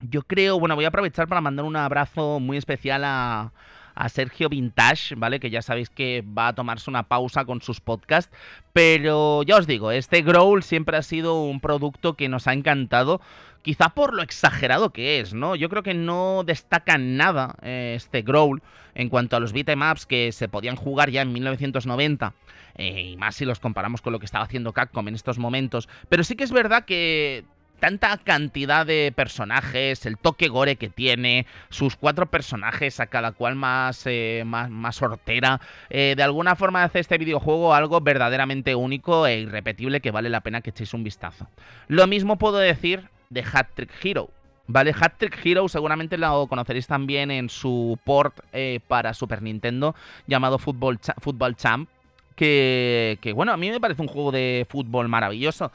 Yo 0.00 0.22
creo, 0.22 0.60
bueno, 0.60 0.74
voy 0.74 0.84
a 0.84 0.88
aprovechar 0.88 1.28
para 1.28 1.40
mandar 1.40 1.64
un 1.64 1.76
abrazo 1.76 2.38
muy 2.38 2.58
especial 2.58 3.04
a, 3.04 3.52
a 3.94 4.08
Sergio 4.08 4.48
Vintage, 4.48 5.14
¿vale? 5.16 5.40
Que 5.40 5.50
ya 5.50 5.62
sabéis 5.62 5.90
que 5.90 6.24
va 6.26 6.48
a 6.48 6.54
tomarse 6.54 6.90
una 6.90 7.04
pausa 7.04 7.44
con 7.44 7.62
sus 7.62 7.80
podcasts. 7.80 8.34
Pero 8.72 9.42
ya 9.42 9.56
os 9.56 9.66
digo, 9.66 9.90
este 9.90 10.22
Growl 10.22 10.62
siempre 10.62 10.96
ha 10.96 11.02
sido 11.02 11.42
un 11.42 11.60
producto 11.60 12.14
que 12.14 12.28
nos 12.28 12.46
ha 12.46 12.52
encantado. 12.52 13.20
Quizá 13.62 13.90
por 13.90 14.12
lo 14.12 14.22
exagerado 14.22 14.90
que 14.90 15.20
es, 15.20 15.32
¿no? 15.32 15.56
Yo 15.56 15.68
creo 15.68 15.82
que 15.82 15.94
no 15.94 16.42
destaca 16.44 16.98
nada 16.98 17.56
eh, 17.62 17.94
este 17.96 18.22
Growl 18.22 18.62
en 18.94 19.08
cuanto 19.08 19.36
a 19.36 19.40
los 19.40 19.52
beatemaps 19.52 20.06
que 20.06 20.32
se 20.32 20.48
podían 20.48 20.76
jugar 20.76 21.10
ya 21.10 21.22
en 21.22 21.32
1990. 21.32 22.34
Eh, 22.76 23.12
y 23.12 23.16
más 23.16 23.36
si 23.36 23.44
los 23.44 23.60
comparamos 23.60 24.02
con 24.02 24.12
lo 24.12 24.18
que 24.18 24.26
estaba 24.26 24.44
haciendo 24.44 24.72
Capcom 24.72 25.06
en 25.08 25.14
estos 25.14 25.38
momentos. 25.38 25.88
Pero 26.08 26.24
sí 26.24 26.36
que 26.36 26.44
es 26.44 26.52
verdad 26.52 26.84
que 26.84 27.44
tanta 27.84 28.16
cantidad 28.16 28.86
de 28.86 29.12
personajes, 29.14 30.06
el 30.06 30.16
toque 30.16 30.48
gore 30.48 30.76
que 30.76 30.88
tiene, 30.88 31.44
sus 31.68 31.96
cuatro 31.96 32.24
personajes, 32.24 32.98
a 32.98 33.08
cada 33.08 33.32
cual 33.32 33.56
más, 33.56 34.04
eh, 34.06 34.42
más, 34.46 34.70
más, 34.70 34.96
sortera, 34.96 35.60
eh, 35.90 36.14
de 36.16 36.22
alguna 36.22 36.56
forma 36.56 36.82
hace 36.82 37.00
este 37.00 37.18
videojuego 37.18 37.74
algo 37.74 38.00
verdaderamente 38.00 38.74
único 38.74 39.26
e 39.26 39.40
irrepetible 39.40 40.00
que 40.00 40.12
vale 40.12 40.30
la 40.30 40.40
pena 40.40 40.62
que 40.62 40.70
echéis 40.70 40.94
un 40.94 41.04
vistazo. 41.04 41.46
Lo 41.86 42.06
mismo 42.06 42.38
puedo 42.38 42.56
decir 42.56 43.10
de 43.28 43.44
Hat 43.52 43.66
Trick 43.74 43.90
Hero. 44.02 44.30
Vale, 44.66 44.94
Hat 44.98 45.18
Trick 45.18 45.38
Hero 45.44 45.68
seguramente 45.68 46.16
lo 46.16 46.46
conoceréis 46.46 46.86
también 46.86 47.30
en 47.30 47.50
su 47.50 47.98
port 48.02 48.40
eh, 48.54 48.80
para 48.88 49.12
Super 49.12 49.42
Nintendo 49.42 49.94
llamado 50.26 50.56
Football, 50.56 51.00
Football 51.18 51.56
Champ, 51.56 51.90
que, 52.34 53.18
que 53.20 53.34
bueno, 53.34 53.52
a 53.52 53.58
mí 53.58 53.70
me 53.70 53.78
parece 53.78 54.00
un 54.00 54.08
juego 54.08 54.32
de 54.32 54.66
fútbol 54.70 55.08
maravilloso. 55.08 55.70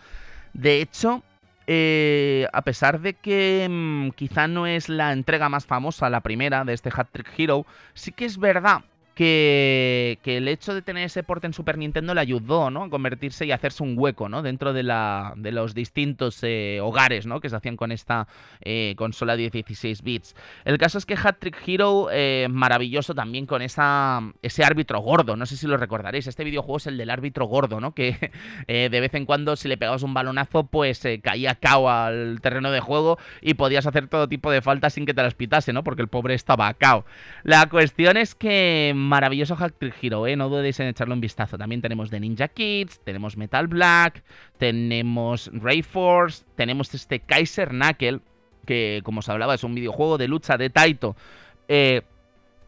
De 0.54 0.82
hecho, 0.82 1.24
eh, 1.72 2.48
a 2.52 2.64
pesar 2.64 3.00
de 3.00 3.14
que 3.14 3.68
mmm, 3.70 4.10
quizá 4.16 4.48
no 4.48 4.66
es 4.66 4.90
la 4.90 5.14
entrega 5.14 5.50
más 5.50 5.68
famosa, 5.68 6.10
la 6.10 6.22
primera 6.22 6.66
de 6.66 6.74
este 6.74 6.90
Hat 6.92 7.10
Trick 7.12 7.32
Hero, 7.38 7.68
sí 7.94 8.12
que 8.12 8.26
es 8.26 8.40
verdad 8.40 8.82
que, 9.20 10.18
el 10.38 10.48
hecho 10.48 10.74
de 10.74 10.82
tener 10.82 11.04
ese 11.04 11.24
porte 11.24 11.46
en 11.46 11.52
Super 11.52 11.78
Nintendo 11.78 12.14
le 12.14 12.22
ayudó, 12.22 12.70
¿no? 12.70 12.86
A 12.86 12.90
convertirse 12.90 13.46
y 13.46 13.52
hacerse 13.52 13.84
un 13.84 13.96
hueco, 13.98 14.30
¿no? 14.30 14.42
Dentro 14.42 14.72
de, 14.72 14.84
la, 14.84 15.34
de 15.36 15.52
los 15.52 15.74
distintos 15.74 16.40
eh, 16.44 16.80
hogares, 16.82 17.26
¿no? 17.26 17.42
Que 17.42 17.50
se 17.50 17.58
hacían 17.58 17.76
con 17.76 17.92
esta 17.92 18.30
eh, 18.62 18.94
consola 18.96 19.36
de 19.36 19.50
16 19.50 20.04
bits. 20.04 20.36
El 20.64 20.78
caso 20.78 20.98
es 20.98 21.06
que 21.06 21.18
Hat 21.22 21.36
Trick 21.40 21.58
Hero, 21.68 22.08
eh, 22.14 22.48
maravilloso 22.50 23.14
también 23.14 23.46
con 23.46 23.62
esa, 23.62 24.22
ese 24.42 24.64
árbitro 24.64 25.02
gordo, 25.02 25.36
no 25.36 25.46
sé 25.46 25.58
si 25.58 25.68
lo 25.68 25.76
recordaréis, 25.76 26.28
este 26.28 26.46
videojuego 26.46 26.78
es 26.78 26.88
el 26.88 26.98
del 26.98 27.10
árbitro 27.10 27.46
gordo, 27.46 27.82
¿no? 27.82 27.94
Que 27.94 28.32
de 28.68 29.00
vez 29.02 29.14
en 29.16 29.26
cuando 29.26 29.58
si 29.58 29.68
le 29.68 29.76
pegabas 29.76 30.04
un 30.04 30.14
balonazo, 30.14 30.68
pues 30.68 31.04
caía 31.22 31.56
cao 31.56 31.90
al 31.90 32.40
terreno 32.42 32.72
de 32.72 32.80
juego 32.80 33.18
y 33.42 33.56
podías 33.56 33.86
hacer 33.86 34.08
todo 34.08 34.30
tipo 34.30 34.50
de 34.50 34.62
faltas 34.62 34.94
sin 34.94 35.06
que 35.06 35.14
te 35.14 35.24
las 35.24 35.36
pitase, 35.36 35.74
¿no? 35.74 35.84
Porque 35.84 36.04
el 36.04 36.08
pobre 36.08 36.36
estaba 36.36 36.74
cao. 36.76 37.04
La 37.44 37.68
cuestión 37.68 38.16
es 38.16 38.34
que 38.34 38.94
maravilloso 39.10 39.56
Hack 39.56 39.76
Hero, 40.02 40.28
¿eh? 40.28 40.36
No 40.36 40.48
dudéis 40.50 40.80
en 40.80 40.88
echarle 40.88 41.14
un 41.14 41.22
vistazo. 41.22 41.58
También 41.58 41.82
tenemos 41.82 42.10
The 42.10 42.20
Ninja 42.20 42.48
Kids, 42.48 43.02
tenemos 43.04 43.36
Metal 43.36 43.68
Black, 43.68 44.24
tenemos 44.58 45.50
Ray 45.54 45.82
Force, 45.82 46.46
tenemos 46.56 46.94
este 46.94 47.20
Kaiser 47.20 47.70
Knuckle, 47.70 48.22
que 48.66 49.02
como 49.04 49.20
os 49.20 49.30
hablaba 49.30 49.56
es 49.56 49.64
un 49.64 49.76
videojuego 49.76 50.18
de 50.18 50.28
lucha 50.28 50.58
de 50.58 50.70
Taito. 50.70 51.16
Eh, 51.68 52.04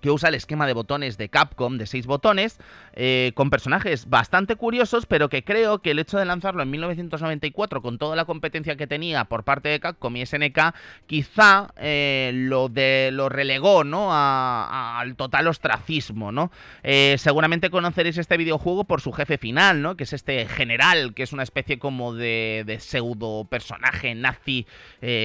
que 0.02 0.10
usa 0.10 0.30
el 0.30 0.36
esquema 0.36 0.68
de 0.68 0.74
botones 0.74 1.18
de 1.18 1.30
Capcom, 1.30 1.78
de 1.78 1.86
6 1.86 2.08
botones, 2.08 2.58
eh, 2.94 3.32
con 3.36 3.50
personajes 3.50 4.10
bastante 4.10 4.56
curiosos, 4.56 5.06
pero 5.06 5.30
que 5.30 5.44
creo 5.44 5.80
que 5.80 5.92
el 5.92 6.00
hecho 6.00 6.18
de 6.18 6.26
lanzarlo 6.26 6.64
en 6.64 6.72
1994, 6.72 7.82
con 7.82 7.98
toda 7.98 8.16
la 8.16 8.26
competencia 8.26 8.76
que 8.76 8.88
tenía 8.88 9.26
por 9.26 9.44
parte 9.44 9.70
de 9.70 9.80
Capcom 9.80 10.16
y 10.18 10.26
SNK, 10.26 10.74
quizá 11.06 11.74
eh, 11.78 12.32
lo, 12.34 12.68
de, 12.68 13.12
lo 13.14 13.30
relegó 13.30 13.84
¿no? 13.84 14.10
Al 14.12 15.16
total 15.16 15.48
ostracismo. 15.48 16.32
¿no? 16.32 16.52
Eh, 16.84 17.16
seguramente 17.18 17.70
conoceréis 17.70 18.18
este 18.18 18.38
videojuego 18.38 18.84
por 18.84 19.02
su 19.02 19.12
jefe 19.12 19.38
final, 19.38 19.82
¿no? 19.82 19.96
que 19.96 20.04
es 20.04 20.14
este 20.14 20.48
general, 20.48 21.14
que 21.14 21.24
es 21.24 21.32
una 21.32 21.44
especie 21.44 21.80
como 21.80 22.14
de, 22.14 22.78
pseudo 22.80 23.46
personaje 23.46 24.16
nazi 24.16 24.66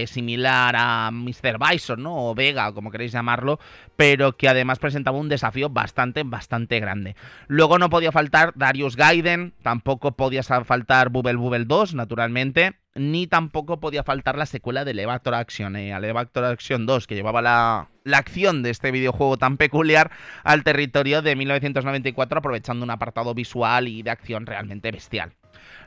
similar 0.07 0.74
a 0.77 1.11
Mr. 1.11 1.59
Bison, 1.59 2.03
¿no? 2.03 2.31
o 2.31 2.35
Vega, 2.35 2.72
como 2.72 2.91
queréis 2.91 3.12
llamarlo, 3.12 3.59
pero 3.97 4.37
que 4.37 4.49
además 4.49 4.66
presentaba 4.79 5.19
un 5.19 5.29
desafío 5.29 5.71
bastante, 5.71 6.23
bastante 6.25 6.81
grande. 6.81 7.17
Luego 7.47 7.79
no 7.79 7.91
podía 7.91 8.12
faltar 8.12 8.53
Darius 8.57 8.97
Gaiden, 8.97 9.55
tampoco 9.62 10.12
podía 10.12 10.43
faltar 10.43 11.09
Bubble 11.11 11.37
Bubble 11.37 11.64
2, 11.64 11.95
naturalmente, 11.95 12.77
ni 12.95 13.27
tampoco 13.27 13.79
podía 13.79 14.03
faltar 14.03 14.37
la 14.37 14.47
secuela 14.47 14.85
de 14.85 14.91
Elevator 14.93 15.35
Action, 15.35 15.77
eh, 15.77 15.91
Elevator 15.91 16.45
Action 16.45 16.87
2, 16.87 17.07
que 17.07 17.14
llevaba 17.14 17.43
la, 17.43 17.89
la 18.05 18.19
acción 18.19 18.62
de 18.62 18.71
este 18.71 18.91
videojuego 18.91 19.37
tan 19.37 19.57
peculiar 19.57 20.11
al 20.45 20.64
territorio 20.64 21.23
de 21.23 21.37
1994, 21.37 22.39
aprovechando 22.39 22.85
un 22.85 22.91
apartado 22.91 23.35
visual 23.35 23.89
y 23.89 24.03
de 24.03 24.11
acción 24.11 24.47
realmente 24.47 24.91
bestial. 24.91 25.35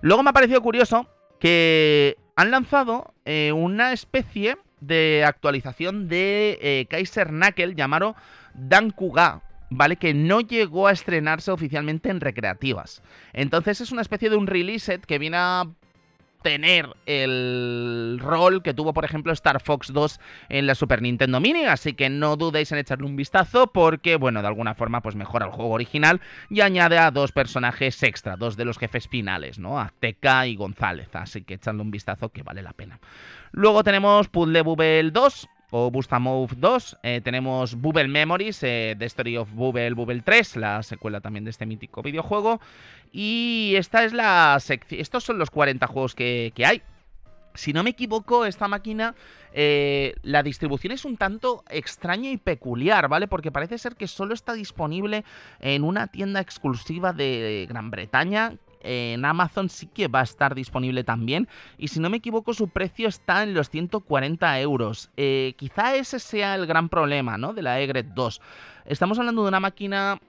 Luego 0.01 0.23
me 0.23 0.29
ha 0.29 0.33
parecido 0.33 0.61
curioso 0.61 1.09
que 1.39 2.17
han 2.35 2.51
lanzado 2.51 3.13
eh, 3.25 3.51
una 3.51 3.91
especie 3.91 4.57
de 4.81 5.23
actualización 5.25 6.07
de 6.07 6.57
eh, 6.61 6.85
Kaiser 6.89 7.27
Knuckle 7.29 7.75
llamado 7.75 8.15
Dankuga, 8.53 9.41
¿vale? 9.69 9.95
Que 9.95 10.13
no 10.13 10.41
llegó 10.41 10.87
a 10.87 10.91
estrenarse 10.91 11.51
oficialmente 11.51 12.09
en 12.09 12.21
recreativas. 12.21 13.01
Entonces 13.33 13.81
es 13.81 13.91
una 13.91 14.01
especie 14.01 14.29
de 14.29 14.35
un 14.35 14.47
release 14.47 14.99
que 14.99 15.19
viene 15.19 15.37
a 15.37 15.65
tener 16.41 16.89
el 17.05 18.19
rol 18.21 18.63
que 18.63 18.73
tuvo, 18.73 18.93
por 18.93 19.05
ejemplo, 19.05 19.33
Star 19.33 19.61
Fox 19.61 19.91
2 19.91 20.19
en 20.49 20.67
la 20.67 20.75
Super 20.75 21.01
Nintendo 21.01 21.39
Mini, 21.39 21.65
así 21.65 21.93
que 21.93 22.09
no 22.09 22.37
dudéis 22.37 22.71
en 22.71 22.77
echarle 22.77 23.05
un 23.05 23.15
vistazo 23.15 23.67
porque, 23.67 24.15
bueno, 24.15 24.41
de 24.41 24.47
alguna 24.47 24.73
forma 24.73 25.01
pues 25.01 25.15
mejora 25.15 25.47
el 25.47 25.51
juego 25.51 25.71
original 25.71 26.21
y 26.49 26.61
añade 26.61 26.97
a 26.97 27.11
dos 27.11 27.31
personajes 27.31 28.01
extra, 28.03 28.37
dos 28.37 28.55
de 28.55 28.65
los 28.65 28.77
jefes 28.77 29.07
finales, 29.07 29.59
¿no? 29.59 29.79
Azteca 29.79 30.47
y 30.47 30.55
González, 30.55 31.09
así 31.13 31.43
que 31.43 31.55
echadle 31.55 31.81
un 31.81 31.91
vistazo 31.91 32.29
que 32.29 32.43
vale 32.43 32.61
la 32.61 32.73
pena. 32.73 32.99
Luego 33.51 33.83
tenemos 33.83 34.29
Puzzle 34.29 34.61
Bubble 34.61 35.11
2, 35.11 35.49
o 35.71 35.91
Bustamove 35.91 36.55
2. 36.57 36.97
Eh, 37.03 37.21
tenemos 37.23 37.75
Bubble 37.75 38.07
Memories, 38.07 38.63
eh, 38.63 38.95
The 38.97 39.05
Story 39.05 39.37
of 39.37 39.51
Bubble, 39.51 39.93
Bubble 39.93 40.21
3, 40.21 40.57
la 40.57 40.83
secuela 40.83 41.21
también 41.21 41.43
de 41.43 41.51
este 41.51 41.65
mítico 41.65 42.01
videojuego. 42.01 42.59
Y 43.11 43.73
esta 43.75 44.03
es 44.03 44.13
la 44.13 44.57
sección. 44.59 45.01
Estos 45.01 45.23
son 45.23 45.37
los 45.37 45.49
40 45.49 45.87
juegos 45.87 46.15
que, 46.15 46.53
hay. 46.65 46.81
Si 47.55 47.73
no 47.73 47.83
me 47.83 47.89
equivoco, 47.89 48.45
esta 48.45 48.67
máquina, 48.67 49.15
eh, 49.53 50.15
la 50.21 50.43
distribución 50.43 50.93
es 50.93 51.03
un 51.03 51.17
tanto 51.17 51.63
extraña 51.69 52.29
y 52.29 52.37
peculiar, 52.37 53.07
¿vale? 53.07 53.27
Porque 53.27 53.51
parece 53.51 53.77
ser 53.77 53.95
que 53.95 54.07
solo 54.07 54.33
está 54.33 54.53
disponible 54.53 55.25
en 55.59 55.83
una 55.83 56.07
tienda 56.07 56.39
exclusiva 56.39 57.11
de 57.11 57.65
Gran 57.67 57.89
Bretaña, 57.89 58.53
en 58.81 59.25
Amazon 59.25 59.69
sí 59.69 59.87
que 59.87 60.07
va 60.07 60.21
a 60.21 60.23
estar 60.23 60.55
disponible 60.55 61.03
también. 61.03 61.47
Y 61.77 61.89
si 61.89 61.99
no 61.99 62.09
me 62.09 62.17
equivoco, 62.17 62.53
su 62.53 62.69
precio 62.69 63.07
está 63.07 63.43
en 63.43 63.53
los 63.53 63.69
140 63.69 64.59
euros. 64.61 65.11
Eh, 65.17 65.53
quizá 65.57 65.95
ese 65.95 66.19
sea 66.19 66.55
el 66.55 66.65
gran 66.65 66.89
problema, 66.89 67.37
¿no? 67.37 67.53
De 67.53 67.61
la 67.61 67.79
Egret 67.79 68.07
2. 68.07 68.41
Estamos 68.85 69.19
hablando 69.19 69.43
de 69.43 69.49
una 69.49 69.59
máquina 69.59 70.19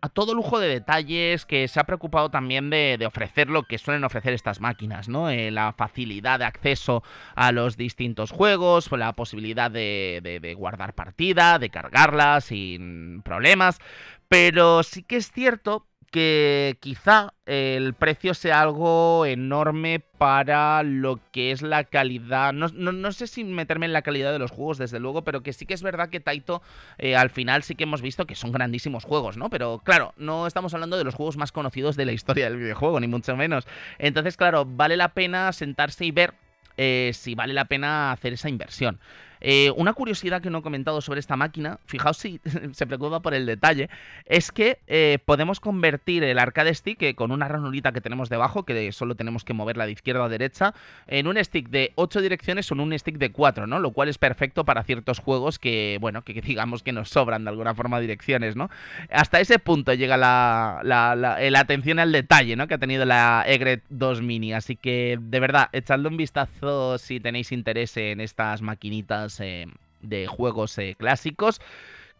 a 0.00 0.08
todo 0.08 0.34
lujo 0.34 0.60
de 0.60 0.68
detalles, 0.68 1.44
que 1.44 1.66
se 1.66 1.80
ha 1.80 1.84
preocupado 1.84 2.30
también 2.30 2.70
de, 2.70 3.04
ofrecer 3.04 3.50
lo 3.50 3.64
que 3.64 3.78
suelen 3.78 4.04
ofrecer 4.04 4.32
estas 4.32 4.60
máquinas, 4.60 5.08
¿no? 5.08 5.28
Eh, 5.28 5.50
la 5.50 5.72
facilidad 5.72 6.38
de 6.38 6.44
acceso 6.44 7.02
a 7.34 7.50
los 7.50 7.76
distintos 7.76 8.30
juegos, 8.30 8.90
la 8.92 9.12
posibilidad 9.14 9.70
de, 9.70 10.20
de, 10.22 10.38
de 10.38 10.54
guardar 10.54 10.94
partida, 10.94 11.58
de 11.58 11.70
cargarla 11.70 12.40
sin 12.40 13.22
problemas. 13.22 13.80
Pero 14.28 14.82
sí 14.82 15.02
que 15.02 15.16
es 15.16 15.32
cierto 15.32 15.86
que 16.10 16.76
quizá 16.80 17.34
el 17.46 17.94
precio 17.94 18.34
sea 18.34 18.62
algo 18.62 19.26
enorme 19.26 20.00
para 20.00 20.82
lo 20.82 21.20
que 21.32 21.50
es 21.50 21.62
la 21.62 21.84
calidad. 21.84 22.52
No, 22.52 22.68
no, 22.68 22.92
no, 22.92 23.12
sé 23.12 23.26
si 23.26 23.44
meterme 23.44 23.86
en 23.86 23.92
la 23.92 24.02
calidad 24.02 24.32
de 24.32 24.38
los 24.38 24.50
juegos, 24.50 24.78
desde 24.78 25.00
luego, 25.00 25.22
pero 25.22 25.42
que 25.42 25.52
sí 25.52 25.66
que 25.66 25.74
es 25.74 25.82
verdad 25.82 26.08
que 26.08 26.20
Taito 26.20 26.62
eh, 26.98 27.16
al 27.16 27.30
final 27.30 27.62
sí 27.62 27.74
que 27.74 27.84
hemos 27.84 28.02
visto 28.02 28.26
que 28.26 28.34
son 28.34 28.52
grandísimos 28.52 29.04
juegos, 29.04 29.36
¿no? 29.36 29.50
Pero 29.50 29.80
claro, 29.84 30.14
no 30.16 30.46
estamos 30.46 30.74
hablando 30.74 30.96
de 30.96 31.04
los 31.04 31.14
juegos 31.14 31.36
más 31.36 31.52
conocidos 31.52 31.96
de 31.96 32.06
la 32.06 32.12
historia 32.12 32.48
del 32.48 32.58
videojuego, 32.58 33.00
ni 33.00 33.06
mucho 33.06 33.36
menos. 33.36 33.66
Entonces, 33.98 34.36
claro, 34.36 34.64
vale 34.64 34.96
la 34.96 35.08
pena 35.10 35.52
sentarse 35.52 36.04
y 36.04 36.10
ver 36.10 36.34
eh, 36.76 37.10
si 37.12 37.34
vale 37.34 37.52
la 37.52 37.66
pena 37.66 38.12
hacer 38.12 38.32
esa 38.32 38.48
inversión. 38.48 39.00
Eh, 39.40 39.72
una 39.76 39.92
curiosidad 39.92 40.42
que 40.42 40.50
no 40.50 40.58
he 40.58 40.62
comentado 40.62 41.00
sobre 41.00 41.20
esta 41.20 41.36
máquina, 41.36 41.78
fijaos 41.86 42.16
si 42.16 42.40
se 42.72 42.86
preocupa 42.86 43.20
por 43.20 43.34
el 43.34 43.46
detalle, 43.46 43.88
es 44.26 44.52
que 44.52 44.78
eh, 44.86 45.18
podemos 45.24 45.60
convertir 45.60 46.24
el 46.24 46.38
arcade 46.38 46.74
stick 46.74 46.98
que 46.98 47.14
con 47.14 47.30
una 47.30 47.48
ranurita 47.48 47.92
que 47.92 48.00
tenemos 48.00 48.28
debajo, 48.28 48.64
que 48.64 48.90
solo 48.92 49.14
tenemos 49.14 49.44
que 49.44 49.54
moverla 49.54 49.86
de 49.86 49.92
izquierda 49.92 50.24
a 50.24 50.28
derecha, 50.28 50.74
en 51.06 51.26
un 51.26 51.42
stick 51.42 51.68
de 51.68 51.92
8 51.94 52.20
direcciones 52.20 52.70
o 52.70 52.74
en 52.74 52.80
un 52.80 52.98
stick 52.98 53.18
de 53.18 53.30
4, 53.30 53.66
¿no? 53.66 53.78
Lo 53.78 53.92
cual 53.92 54.08
es 54.08 54.18
perfecto 54.18 54.64
para 54.64 54.82
ciertos 54.82 55.18
juegos 55.18 55.58
que, 55.58 55.98
bueno, 56.00 56.22
que, 56.22 56.40
digamos 56.42 56.82
que 56.82 56.92
nos 56.92 57.10
sobran 57.10 57.44
de 57.44 57.50
alguna 57.50 57.74
forma 57.74 58.00
direcciones, 58.00 58.56
¿no? 58.56 58.70
Hasta 59.10 59.40
ese 59.40 59.58
punto 59.58 59.94
llega 59.94 60.16
la, 60.16 60.80
la, 60.84 61.60
atención 61.60 61.98
al 61.98 62.12
detalle, 62.12 62.56
¿no? 62.56 62.66
Que 62.68 62.74
ha 62.74 62.78
tenido 62.78 63.04
la 63.04 63.44
Egret 63.46 63.82
2 63.88 64.22
Mini. 64.22 64.52
Así 64.52 64.76
que, 64.76 65.18
de 65.20 65.40
verdad, 65.40 65.68
echadle 65.72 66.08
un 66.08 66.16
vistazo 66.16 66.98
si 66.98 67.20
tenéis 67.20 67.52
interés 67.52 67.96
en 67.96 68.20
estas 68.20 68.62
maquinitas 68.62 69.27
eh, 69.40 69.66
de 70.00 70.26
juegos 70.26 70.76
eh, 70.78 70.96
clásicos. 70.98 71.60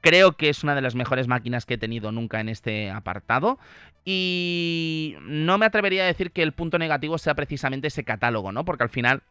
Creo 0.01 0.37
que 0.37 0.49
es 0.49 0.63
una 0.63 0.75
de 0.75 0.81
las 0.81 0.95
mejores 0.95 1.27
máquinas 1.27 1.67
que 1.67 1.75
he 1.75 1.79
tenido 1.79 2.13
nunca 2.13 2.41
en 2.41 2.49
este 2.49 2.91
apartado. 2.91 3.59
Y 4.05 5.17
no 5.23 5.59
me 5.59 5.67
atrevería 5.67 6.05
a 6.05 6.07
decir 6.07 6.31
que 6.31 6.43
el 6.43 6.53
punto 6.53 6.79
negativo 6.79 7.19
sea 7.19 7.35
precisamente 7.35 7.89
ese 7.89 8.05
catálogo, 8.05 8.53
¿no? 8.53 8.65
Porque 8.65 8.85
al 8.85 8.91
final 8.91 9.23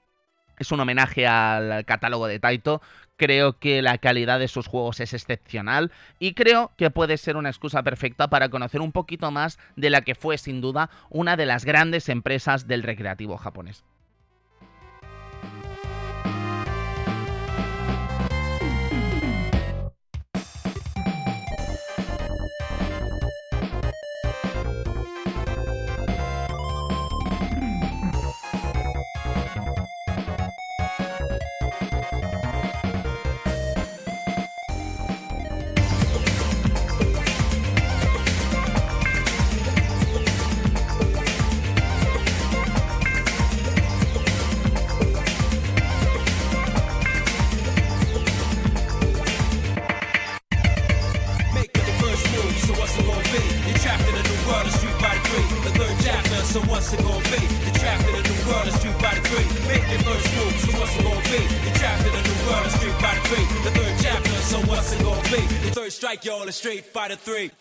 es 0.59 0.71
un 0.71 0.80
homenaje 0.80 1.25
al 1.28 1.86
catálogo 1.86 2.28
de 2.28 2.39
Taito. 2.39 2.82
Creo 3.15 3.57
que 3.57 3.82
la 3.82 3.97
calidad 3.97 4.39
de 4.39 4.47
sus 4.47 4.67
juegos 4.67 4.99
es 4.99 5.13
excepcional 5.13 5.91
y 6.19 6.34
creo 6.34 6.71
que 6.78 6.91
puede 6.91 7.17
ser 7.17 7.38
una 7.38 7.49
excusa 7.49 7.82
perfecta 7.82 8.30
para 8.30 8.49
conocer 8.49 8.82
un 8.82 8.91
poquito 8.91 9.32
más 9.32 9.57
de 9.75 9.89
la 9.89 10.01
que 10.01 10.15
fue 10.15 10.38
sin 10.38 10.61
duda 10.61 10.89
una 11.09 11.36
de 11.38 11.47
las 11.47 11.65
grandes 11.65 12.09
empresas 12.09 12.67
del 12.67 12.84
recreativo 12.84 13.38
japonés. 13.38 13.84
Y'all 66.48 66.50
a 66.50 66.54
Street 66.54 66.86
Fighter 66.86 67.16
3. 67.16 67.52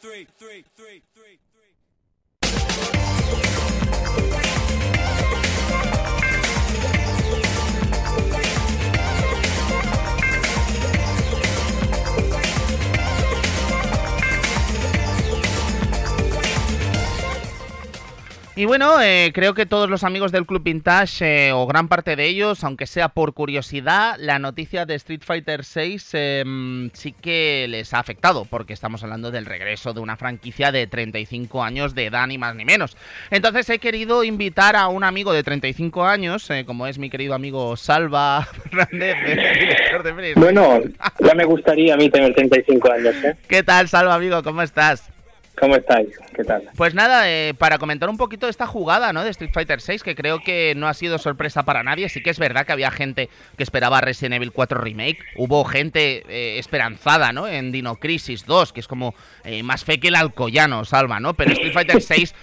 Y 18.59 18.65
bueno, 18.65 19.03
eh, 19.03 19.33
creo 19.35 19.53
que 19.53 19.67
todos 19.67 19.91
los 19.91 20.03
amigos 20.03 20.33
del 20.33 20.47
Club 20.47 20.63
Vintage, 20.63 21.49
eh, 21.49 21.53
o 21.53 21.67
gran 21.67 21.89
parte 21.89 22.17
de 22.17 22.25
ellos, 22.25 22.65
aunque 22.65 22.87
sea 22.87 23.11
por 23.11 23.35
curiosidad, 23.35 24.17
la 24.19 24.39
noticia 24.39 24.87
de 24.87 24.95
Street 24.95 25.21
Fighter 25.23 25.61
VI 25.61 25.99
em, 26.15 26.91
sí 26.95 27.13
que 27.13 27.67
les 27.69 27.93
ha 27.93 27.99
afectado, 27.99 28.47
porque 28.47 28.73
estamos 28.73 29.03
hablando 29.03 29.31
del 29.31 29.45
regreso 29.45 29.93
de 29.93 30.01
una 30.01 30.17
franquicia 30.17 30.73
de 30.73 30.87
35 30.87 31.63
años 31.63 31.95
de 31.95 32.07
edad, 32.07 32.27
ni 32.29 32.39
más 32.39 32.55
ni 32.55 32.65
menos. 32.65 32.97
Entonces 33.31 33.69
he 33.69 33.79
querido 33.79 34.25
invitar 34.25 34.75
a 34.75 34.89
un 34.89 35.05
amigo 35.05 35.35
de 35.35 35.43
35 35.43 36.07
años, 36.07 36.49
eh, 36.49 36.65
como 36.65 36.87
es 36.87 36.99
mi 36.99 37.11
querido 37.11 37.35
amigo 37.35 37.77
Salva 37.77 38.49
Fernández, 38.71 39.17
director 39.61 40.03
de 40.03 40.33
Bueno, 40.35 40.81
ya 41.21 41.35
me 41.35 41.45
gustaría 41.45 41.93
a 41.93 41.99
mí 41.99 42.09
tener 42.09 42.33
35 42.35 42.91
años. 42.91 43.15
¿Qué 43.49 43.63
tal, 43.63 43.87
Salva, 43.87 44.15
amigo? 44.15 44.43
¿Cómo 44.43 44.63
estás? 44.63 45.11
¿Cómo 45.59 45.75
estáis? 45.75 46.09
¿Qué 46.35 46.45
tal? 46.45 46.69
Pues 46.77 46.95
nada, 46.95 47.31
eh, 47.31 47.55
para 47.55 47.79
comentar 47.79 48.11
un 48.11 48.19
poquito 48.19 48.47
de 48.47 48.51
esta 48.51 48.67
jugada, 48.67 49.15
¿no? 49.15 49.25
De 49.25 49.31
Street 49.31 49.53
Fighter 49.55 49.81
6, 49.81 50.03
que 50.03 50.15
creo 50.15 50.41
que 50.41 50.75
no 50.77 50.87
ha 50.87 50.93
sido 50.93 51.17
sorpresa 51.19 51.63
para 51.63 51.83
nadie. 51.83 52.11
Sí 52.11 52.23
que 52.23 52.29
es 52.29 52.39
verdad 52.39 52.67
que 52.67 52.73
había 52.73 52.91
gente 52.91 53.31
que 53.57 53.63
esperaba 53.63 54.03
Resident 54.03 54.35
Evil 54.35 54.53
4 54.53 54.79
Remake. 54.79 55.19
Hubo 55.37 55.65
gente 55.65 56.25
eh, 56.29 56.59
esperanzada, 56.59 57.33
¿no? 57.33 57.49
En 57.49 57.73
Dino 57.73 57.97
Crisis 57.97 58.45
2, 58.45 58.75
que 58.75 58.81
es 58.81 58.89
como 58.89 59.15
eh, 59.45 59.63
más 59.63 59.85
fe 59.85 59.99
que 59.99 60.09
el 60.09 60.17
alcoyano, 60.17 60.85
Salva, 60.85 61.21
¿no? 61.21 61.33
Pero 61.35 61.53
Street 61.53 61.73
Fighter 61.73 62.03
6, 62.03 62.35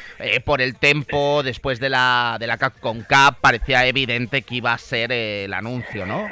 por 0.43 0.61
el 0.61 0.76
tempo, 0.78 1.43
después 1.43 1.80
de 1.80 1.89
la, 1.89 2.38
de 2.39 2.47
la 2.47 2.57
Capcom 2.57 3.03
Cup, 3.03 3.38
parecía 3.41 3.86
evidente 3.86 4.41
que 4.41 4.55
iba 4.55 4.74
a 4.74 4.78
ser 4.80 5.11
el 5.11 5.53
anuncio, 5.53 6.07
¿no? 6.07 6.28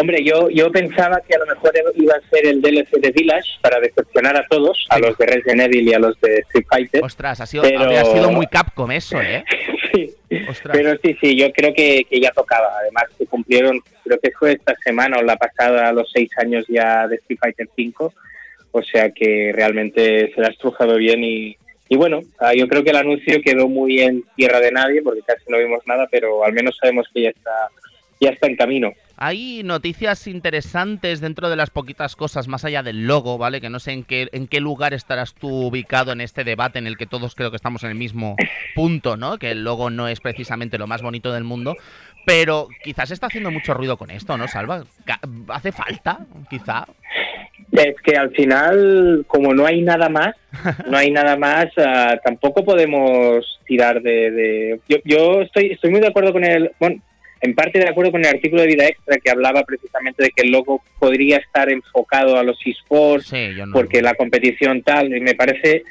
Hombre, 0.00 0.22
yo, 0.22 0.48
yo 0.50 0.70
pensaba 0.70 1.20
que 1.26 1.34
a 1.34 1.38
lo 1.38 1.46
mejor 1.46 1.72
iba 1.94 2.14
a 2.14 2.30
ser 2.30 2.46
el 2.46 2.62
DLC 2.62 3.00
de 3.00 3.10
Village 3.10 3.58
para 3.60 3.80
decepcionar 3.80 4.36
a 4.36 4.46
todos, 4.48 4.86
a 4.90 4.98
los 4.98 5.16
de 5.18 5.26
Resident 5.26 5.62
Evil 5.62 5.88
y 5.88 5.94
a 5.94 5.98
los 5.98 6.20
de 6.20 6.38
Street 6.38 6.66
Fighter. 6.68 7.04
Ostras, 7.04 7.40
ha 7.40 7.46
sido, 7.46 7.64
habría 7.64 8.04
sido 8.04 8.30
muy 8.30 8.46
Capcom 8.46 8.90
eso, 8.92 9.20
¿eh? 9.22 9.44
sí, 9.92 10.14
pero 10.72 10.96
sí, 11.02 11.16
sí, 11.20 11.36
yo 11.36 11.50
creo 11.52 11.74
que, 11.74 12.04
que, 12.08 12.20
ya 12.20 12.30
tocaba. 12.30 12.68
Además, 12.80 13.04
se 13.16 13.26
cumplieron, 13.26 13.80
creo 14.04 14.20
que 14.20 14.30
fue 14.32 14.52
esta 14.52 14.74
semana 14.84 15.18
o 15.18 15.22
la 15.22 15.36
pasada, 15.36 15.92
los 15.92 16.10
seis 16.12 16.30
años 16.38 16.64
ya 16.68 17.08
de 17.08 17.16
Street 17.16 17.38
Fighter 17.40 17.68
5. 17.74 18.12
O 18.70 18.82
sea 18.82 19.10
que 19.10 19.50
realmente 19.54 20.30
se 20.34 20.40
la 20.40 20.48
ha 20.48 20.50
estrujado 20.50 20.96
bien 20.96 21.24
y, 21.24 21.56
y 21.88 21.96
bueno, 21.96 22.20
ah, 22.38 22.54
yo 22.54 22.68
creo 22.68 22.84
que 22.84 22.90
el 22.90 22.96
anuncio 22.96 23.40
quedó 23.42 23.66
muy 23.66 24.00
en 24.00 24.22
tierra 24.36 24.60
de 24.60 24.70
nadie 24.70 25.02
porque 25.02 25.22
casi 25.22 25.44
no 25.48 25.58
vimos 25.58 25.80
nada, 25.86 26.06
pero 26.10 26.44
al 26.44 26.52
menos 26.52 26.76
sabemos 26.76 27.08
que 27.12 27.22
ya 27.22 27.30
está, 27.30 27.68
ya 28.20 28.30
está 28.30 28.46
en 28.46 28.56
camino. 28.56 28.92
Hay 29.20 29.62
noticias 29.64 30.28
interesantes 30.28 31.20
dentro 31.20 31.50
de 31.50 31.56
las 31.56 31.70
poquitas 31.70 32.14
cosas, 32.14 32.46
más 32.46 32.64
allá 32.64 32.84
del 32.84 33.08
logo, 33.08 33.36
¿vale? 33.36 33.60
Que 33.60 33.68
no 33.68 33.80
sé 33.80 33.90
en 33.90 34.04
qué, 34.04 34.28
en 34.30 34.46
qué 34.46 34.60
lugar 34.60 34.94
estarás 34.94 35.34
tú 35.34 35.48
ubicado 35.48 36.12
en 36.12 36.20
este 36.20 36.44
debate 36.44 36.78
en 36.78 36.86
el 36.86 36.96
que 36.96 37.06
todos 37.06 37.34
creo 37.34 37.50
que 37.50 37.56
estamos 37.56 37.82
en 37.82 37.90
el 37.90 37.96
mismo 37.96 38.36
punto, 38.76 39.16
¿no? 39.16 39.36
Que 39.38 39.50
el 39.50 39.64
logo 39.64 39.90
no 39.90 40.06
es 40.06 40.20
precisamente 40.20 40.78
lo 40.78 40.86
más 40.86 41.02
bonito 41.02 41.32
del 41.32 41.42
mundo, 41.42 41.74
pero 42.26 42.68
quizás 42.84 43.10
está 43.10 43.26
haciendo 43.26 43.50
mucho 43.50 43.74
ruido 43.74 43.96
con 43.96 44.12
esto, 44.12 44.38
¿no, 44.38 44.46
Salva? 44.46 44.84
¿Hace 45.48 45.72
falta, 45.72 46.20
quizá? 46.48 46.86
Es 47.72 47.96
que 48.04 48.16
al 48.16 48.30
final, 48.30 49.24
como 49.26 49.52
no 49.52 49.66
hay 49.66 49.82
nada 49.82 50.08
más, 50.08 50.36
no 50.88 50.96
hay 50.96 51.10
nada 51.10 51.36
más, 51.36 51.66
ah, 51.76 52.20
tampoco 52.22 52.64
podemos 52.64 53.58
tirar 53.66 54.00
de... 54.00 54.78
Yo, 54.88 54.98
yo, 55.04 55.42
estoy, 55.42 55.72
estoy 55.72 55.90
muy 55.90 56.00
de 56.00 56.06
acuerdo 56.06 56.32
con 56.32 56.44
el... 56.44 56.70
Bueno, 56.78 57.02
en 57.40 57.54
parte 57.54 57.78
de 57.78 57.88
acuerdo 57.88 58.12
con 58.12 58.20
el 58.20 58.34
artículo 58.34 58.62
de 58.62 58.68
Vida 58.68 58.86
Extra 58.86 59.18
que 59.18 59.30
hablaba 59.30 59.64
precisamente 59.64 60.22
de 60.22 60.30
que 60.30 60.42
el 60.42 60.50
logo 60.50 60.82
podría 60.98 61.38
estar 61.38 61.70
enfocado 61.70 62.36
a 62.36 62.42
los 62.42 62.58
esports 62.64 63.32
porque 63.72 64.02
la 64.02 64.14
competición 64.14 64.82
tal 64.82 65.14
y 65.14 65.20
me 65.20 65.34
parece 65.34 65.84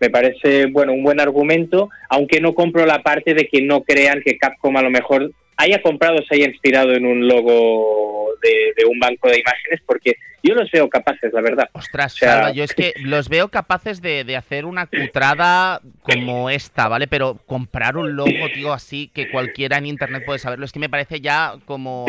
me 0.00 0.10
parece 0.10 0.66
bueno 0.66 0.92
un 0.92 1.02
buen 1.02 1.20
argumento 1.20 1.90
aunque 2.08 2.40
no 2.40 2.54
compro 2.54 2.86
la 2.86 3.02
parte 3.02 3.34
de 3.34 3.48
que 3.48 3.62
no 3.62 3.82
crean 3.82 4.22
que 4.24 4.38
Capcom 4.38 4.76
a 4.76 4.82
lo 4.82 4.90
mejor 4.90 5.32
haya 5.56 5.80
comprado 5.82 6.18
se 6.28 6.34
haya 6.36 6.46
inspirado 6.46 6.92
en 6.92 7.06
un 7.06 7.26
logo 7.26 8.30
de, 8.42 8.84
un 8.86 8.98
banco 8.98 9.28
de 9.28 9.40
imágenes 9.40 9.80
porque 9.86 10.16
yo 10.42 10.54
los 10.54 10.70
veo 10.70 10.90
capaces, 10.90 11.32
la 11.32 11.40
verdad. 11.40 11.70
Ostras, 11.72 12.16
yo 12.54 12.64
es 12.64 12.74
que 12.74 12.92
los 13.00 13.30
veo 13.30 13.48
capaces 13.48 14.02
de, 14.02 14.36
hacer 14.36 14.66
una 14.66 14.86
cutrada 14.86 15.80
como 16.02 16.50
esta, 16.50 16.86
¿vale? 16.88 17.06
Pero 17.06 17.40
comprar 17.46 17.96
un 17.96 18.14
logo, 18.14 18.50
tío, 18.52 18.74
así 18.74 19.08
que 19.08 19.30
cualquiera 19.30 19.78
en 19.78 19.86
internet 19.86 20.22
puede 20.26 20.38
saberlo, 20.38 20.66
es 20.66 20.72
que 20.72 20.80
me 20.80 20.90
parece 20.90 21.22
ya 21.22 21.54
como 21.64 22.04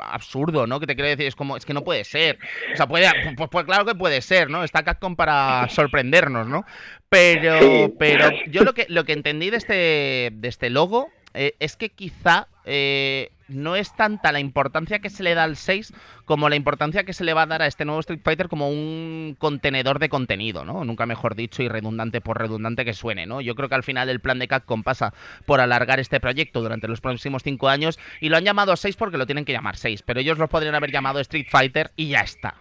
absurdo, 0.00 0.66
¿no? 0.66 0.80
Que 0.80 0.86
te 0.86 0.94
quiero 0.94 1.10
decir, 1.10 1.26
es 1.26 1.36
como, 1.36 1.58
es 1.58 1.66
que 1.66 1.74
no 1.74 1.84
puede 1.84 2.04
ser. 2.04 2.38
O 2.72 2.76
sea, 2.76 2.86
puede, 2.86 3.06
pues, 3.36 3.50
pues, 3.50 3.66
claro 3.66 3.84
que 3.84 3.94
puede 3.94 4.22
ser, 4.22 4.48
¿no? 4.48 4.64
Está 4.64 4.82
Capcom 4.82 5.14
para 5.14 5.68
sorprendernos, 5.68 6.46
¿no? 6.46 6.64
Pero, 7.10 7.92
pero 7.98 8.30
yo 8.46 8.64
lo 8.64 8.72
que, 8.72 8.86
lo 8.88 9.04
que 9.04 9.12
entendí 9.12 9.50
de 9.50 9.58
este, 9.58 10.30
de 10.32 10.48
este 10.48 10.70
logo 10.70 11.10
eh, 11.34 11.54
es 11.58 11.76
que 11.76 11.90
quizá 11.90 12.48
eh, 12.64 13.30
no 13.48 13.76
es 13.76 13.94
tanta 13.94 14.32
la 14.32 14.40
importancia 14.40 15.00
que 15.00 15.10
se 15.10 15.22
le 15.22 15.34
da 15.34 15.44
al 15.44 15.56
6 15.56 15.92
como 16.24 16.48
la 16.48 16.56
importancia 16.56 17.04
que 17.04 17.12
se 17.12 17.24
le 17.24 17.34
va 17.34 17.42
a 17.42 17.46
dar 17.46 17.62
a 17.62 17.66
este 17.66 17.84
nuevo 17.84 18.00
Street 18.00 18.20
Fighter 18.22 18.48
como 18.48 18.70
un 18.70 19.36
contenedor 19.38 19.98
de 19.98 20.08
contenido, 20.08 20.64
¿no? 20.64 20.84
Nunca 20.84 21.04
mejor 21.04 21.34
dicho 21.34 21.62
y 21.62 21.68
redundante 21.68 22.20
por 22.20 22.40
redundante 22.40 22.84
que 22.84 22.94
suene, 22.94 23.26
¿no? 23.26 23.40
Yo 23.40 23.54
creo 23.54 23.68
que 23.68 23.74
al 23.74 23.82
final 23.82 24.08
el 24.08 24.20
plan 24.20 24.38
de 24.38 24.48
Capcom 24.48 24.82
pasa 24.82 25.12
por 25.44 25.60
alargar 25.60 26.00
este 26.00 26.20
proyecto 26.20 26.62
durante 26.62 26.88
los 26.88 27.00
próximos 27.00 27.42
5 27.42 27.68
años 27.68 27.98
y 28.20 28.30
lo 28.30 28.36
han 28.36 28.44
llamado 28.44 28.76
6 28.76 28.96
porque 28.96 29.18
lo 29.18 29.26
tienen 29.26 29.44
que 29.44 29.52
llamar 29.52 29.76
6, 29.76 30.02
pero 30.02 30.20
ellos 30.20 30.38
lo 30.38 30.48
podrían 30.48 30.74
haber 30.74 30.90
llamado 30.90 31.20
Street 31.20 31.46
Fighter 31.50 31.90
y 31.96 32.08
ya 32.08 32.20
está. 32.20 32.54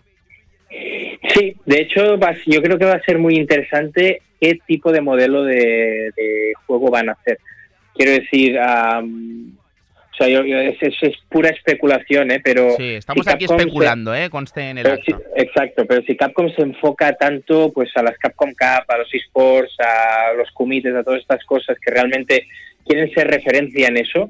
Sí, 1.30 1.56
de 1.66 1.82
hecho, 1.82 2.18
yo 2.46 2.62
creo 2.62 2.78
que 2.78 2.86
va 2.86 2.96
a 2.96 3.04
ser 3.04 3.18
muy 3.18 3.36
interesante 3.36 4.22
qué 4.40 4.60
tipo 4.68 4.92
de 4.92 5.02
modelo 5.02 5.44
de, 5.44 6.12
juego 6.66 6.92
van 6.92 7.10
a 7.10 7.14
hacer. 7.14 7.40
Quiero 7.96 8.12
decir, 8.12 8.58
o 10.14 10.16
sea, 10.16 10.28
es, 10.28 11.16
pura 11.28 11.50
especulación, 11.50 12.30
¿eh? 12.32 12.42
Pero 12.44 12.76
sí, 12.78 12.96
estamos 12.96 13.28
aquí 13.28 13.46
especulando, 13.46 14.14
¿eh? 14.14 14.30
Conste 14.30 14.70
en 14.70 14.78
el 14.78 14.88
Exacto, 15.36 15.86
pero 15.88 16.04
si 16.04 16.16
Capcom 16.16 16.54
se 16.54 16.62
enfoca 16.62 17.14
tanto 17.14 17.72
pues 17.74 17.90
a 17.96 18.04
las 18.04 18.18
Capcom 18.20 18.52
Cup, 18.52 18.86
a 18.88 18.98
los 19.00 19.12
esports, 19.14 19.76
a 19.80 20.34
los 20.38 20.52
comités, 20.52 20.94
a 20.96 21.04
todas 21.04 21.22
estas 21.22 21.44
cosas 21.46 21.78
que 21.84 21.92
realmente 21.92 22.48
quieren 22.86 23.12
ser 23.12 23.28
referencia 23.28 23.88
en 23.88 23.98
eso, 23.98 24.30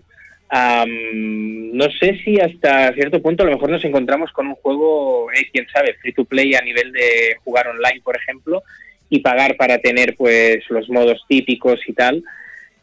no 0.84 1.90
sé 2.00 2.20
si 2.24 2.40
hasta 2.40 2.94
cierto 2.94 3.22
punto 3.22 3.44
a 3.44 3.48
lo 3.48 3.54
mejor 3.54 3.72
nos 3.72 3.84
encontramos 3.84 4.32
con 4.32 4.48
un 4.48 4.56
juego, 4.56 5.32
eh, 5.32 5.50
quién 5.52 5.68
sabe, 5.74 5.96
free 5.96 6.14
to 6.14 6.26
play 6.26 6.54
a 6.54 6.62
nivel 6.62 6.92
de 6.92 7.38
jugar 7.44 7.68
online, 7.68 8.02
por 8.04 8.16
ejemplo, 8.16 8.64
y 9.10 9.20
pagar 9.20 9.58
para 9.58 9.80
tener 9.80 10.16
pues 10.16 10.64
los 10.70 10.90
modos 10.90 11.26
típicos 11.28 11.82
y 11.88 11.94
tal 11.94 12.24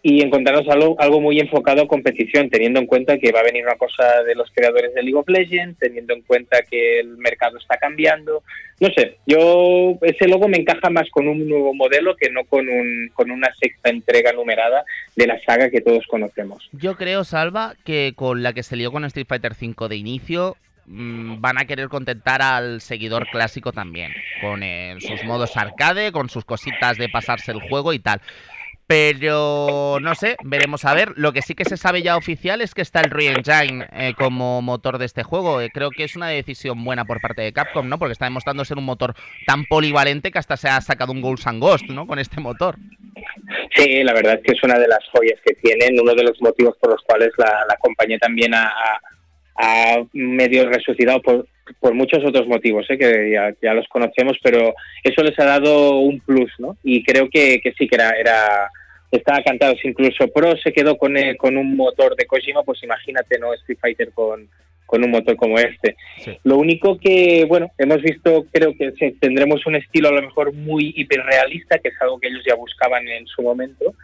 y 0.03 0.23
encontrarnos 0.23 0.67
algo, 0.69 0.97
algo 0.99 1.21
muy 1.21 1.41
enfocado 1.41 1.83
a 1.83 1.89
competición, 1.89 2.49
teniendo 2.49 2.81
en 2.81 2.87
cuenta 2.87 3.19
que 3.19 3.33
va 3.33 3.41
a 3.41 3.45
venir 3.45 3.65
una 3.65 3.77
cosa 3.77 4.23
de 4.27 4.35
los 4.35 4.51
creadores 4.51 4.95
de 4.95 5.03
League 5.03 5.19
of 5.19 5.29
Legends, 5.29 5.79
teniendo 5.79 6.15
en 6.15 6.23
cuenta 6.23 6.63
que 6.63 7.01
el 7.01 7.19
mercado 7.19 7.59
está 7.59 7.77
cambiando. 7.77 8.43
No 8.81 8.89
sé, 8.97 9.19
yo 9.27 9.99
ese 10.01 10.27
logo 10.27 10.49
me 10.49 10.57
encaja 10.57 10.89
más 10.89 11.11
con 11.11 11.29
un 11.29 11.47
nuevo 11.47 11.75
modelo 11.75 12.17
que 12.17 12.31
no 12.31 12.45
con, 12.45 12.67
un, 12.69 13.11
con 13.13 13.31
una 13.31 13.53
sexta 13.55 13.91
entrega 13.91 14.33
numerada 14.33 14.85
de 15.17 15.27
la 15.27 15.39
saga 15.43 15.69
que 15.69 15.83
todos 15.83 16.07
conocemos. 16.07 16.67
Yo 16.73 16.97
creo, 16.97 17.25
Salva, 17.25 17.75
que 17.85 18.15
con 18.17 18.43
la 18.43 18.55
que 18.55 18.63
se 18.63 18.77
lió 18.77 18.91
con 18.91 19.05
Street 19.05 19.27
Fighter 19.29 19.53
V 19.53 19.89
de 19.89 19.97
inicio, 19.97 20.57
mm, 20.87 21.43
van 21.43 21.59
a 21.59 21.67
querer 21.67 21.89
contentar 21.91 22.41
al 22.41 22.81
seguidor 22.81 23.29
clásico 23.31 23.71
también, 23.73 24.13
con 24.41 24.63
sus 25.01 25.25
modos 25.25 25.59
arcade, 25.59 26.11
con 26.11 26.31
sus 26.31 26.47
cositas 26.47 26.97
de 26.97 27.11
pasarse 27.11 27.53
el 27.53 27.61
juego 27.61 27.93
y 27.93 27.99
tal. 27.99 28.23
Pero 28.91 29.99
no 30.03 30.17
sé, 30.17 30.35
veremos 30.43 30.85
a 30.85 30.93
ver. 30.95 31.13
Lo 31.15 31.33
que 31.33 31.43
sí 31.43 31.55
que 31.55 31.65
se 31.65 31.77
sabe 31.77 32.03
ya 32.03 32.17
oficial 32.17 32.61
es 32.61 32.75
que 32.75 32.83
está 32.83 33.01
el 33.01 33.13
Re-Engine 33.13 33.87
eh, 33.93 34.15
como 34.19 34.63
motor 34.63 34.99
de 34.99 35.05
este 35.05 35.23
juego. 35.23 35.61
Eh, 35.61 35.71
creo 35.73 35.91
que 35.91 36.03
es 36.03 36.17
una 36.17 36.27
decisión 36.27 36.83
buena 36.83 37.05
por 37.05 37.21
parte 37.21 37.41
de 37.41 37.53
Capcom, 37.53 37.89
¿no? 37.89 38.01
Porque 38.01 38.15
está 38.15 38.25
demostrando 38.25 38.65
ser 38.65 38.79
un 38.79 38.85
motor 38.85 39.15
tan 39.47 39.65
polivalente 39.67 40.33
que 40.33 40.41
hasta 40.41 40.57
se 40.57 40.69
ha 40.69 40.81
sacado 40.81 41.13
un 41.13 41.21
Ghosts 41.21 41.47
and 41.47 41.63
Ghost, 41.63 41.85
¿no? 41.85 42.05
Con 42.05 42.19
este 42.19 42.41
motor. 42.41 42.75
Sí, 43.77 44.03
la 44.03 44.13
verdad 44.13 44.35
es 44.35 44.41
que 44.43 44.55
es 44.55 44.63
una 44.65 44.77
de 44.77 44.89
las 44.89 45.09
joyas 45.15 45.39
que 45.47 45.55
tienen, 45.55 46.01
uno 46.01 46.13
de 46.13 46.25
los 46.25 46.43
motivos 46.43 46.77
por 46.81 46.91
los 46.91 47.03
cuales 47.03 47.31
la, 47.39 47.77
compañía 47.79 48.19
también 48.19 48.53
ha, 48.55 48.75
medio 50.15 50.69
resucitado 50.69 51.23
por, 51.23 51.47
por 51.79 51.95
muchos 51.95 52.25
otros 52.25 52.49
motivos, 52.49 52.87
¿eh? 52.91 52.99
que 52.99 53.55
ya, 53.63 53.73
los 53.73 53.87
conocemos, 53.87 54.37
pero 54.43 54.75
eso 55.05 55.23
les 55.23 55.39
ha 55.39 55.45
dado 55.45 55.99
un 55.99 56.19
plus, 56.19 56.51
¿no? 56.59 56.77
Y 56.83 57.05
creo 57.05 57.29
que, 57.31 57.61
que 57.61 57.73
sí 57.79 57.87
que 57.87 57.95
era, 57.95 58.11
era 58.19 58.69
estaba 59.19 59.43
cantado. 59.43 59.75
incluso 59.83 60.29
Pro 60.29 60.57
se 60.57 60.73
quedó 60.73 60.97
con, 60.97 61.17
eh, 61.17 61.37
con 61.37 61.57
un 61.57 61.77
motor 61.77 62.17
de 62.17 62.27
Kojima, 62.27 62.63
pues 62.63 62.83
imagínate, 62.83 63.39
¿no? 63.39 63.53
Street 63.55 63.79
Fighter 63.81 64.13
con, 64.13 64.49
con 64.91 65.05
un 65.05 65.11
motor 65.13 65.37
como 65.37 65.57
este. 65.57 65.97
Lo 66.43 66.57
único 66.57 66.99
que, 66.99 67.45
bueno, 67.49 67.71
hemos 67.79 68.03
visto, 68.03 68.47
creo 68.53 68.75
que 68.77 68.93
tendremos 69.21 69.65
un 69.67 69.77
estilo 69.77 70.09
a 70.09 70.13
lo 70.13 70.23
mejor 70.23 70.53
muy 70.53 70.93
hiperrealista, 70.97 71.79
que 71.79 71.91
es 71.91 71.95
algo 72.01 72.19
que 72.19 72.27
ellos 72.27 72.43
ya 72.45 72.57
buscaban 72.57 73.07
en 73.07 73.25
su 73.29 73.41
momento, 73.41 73.95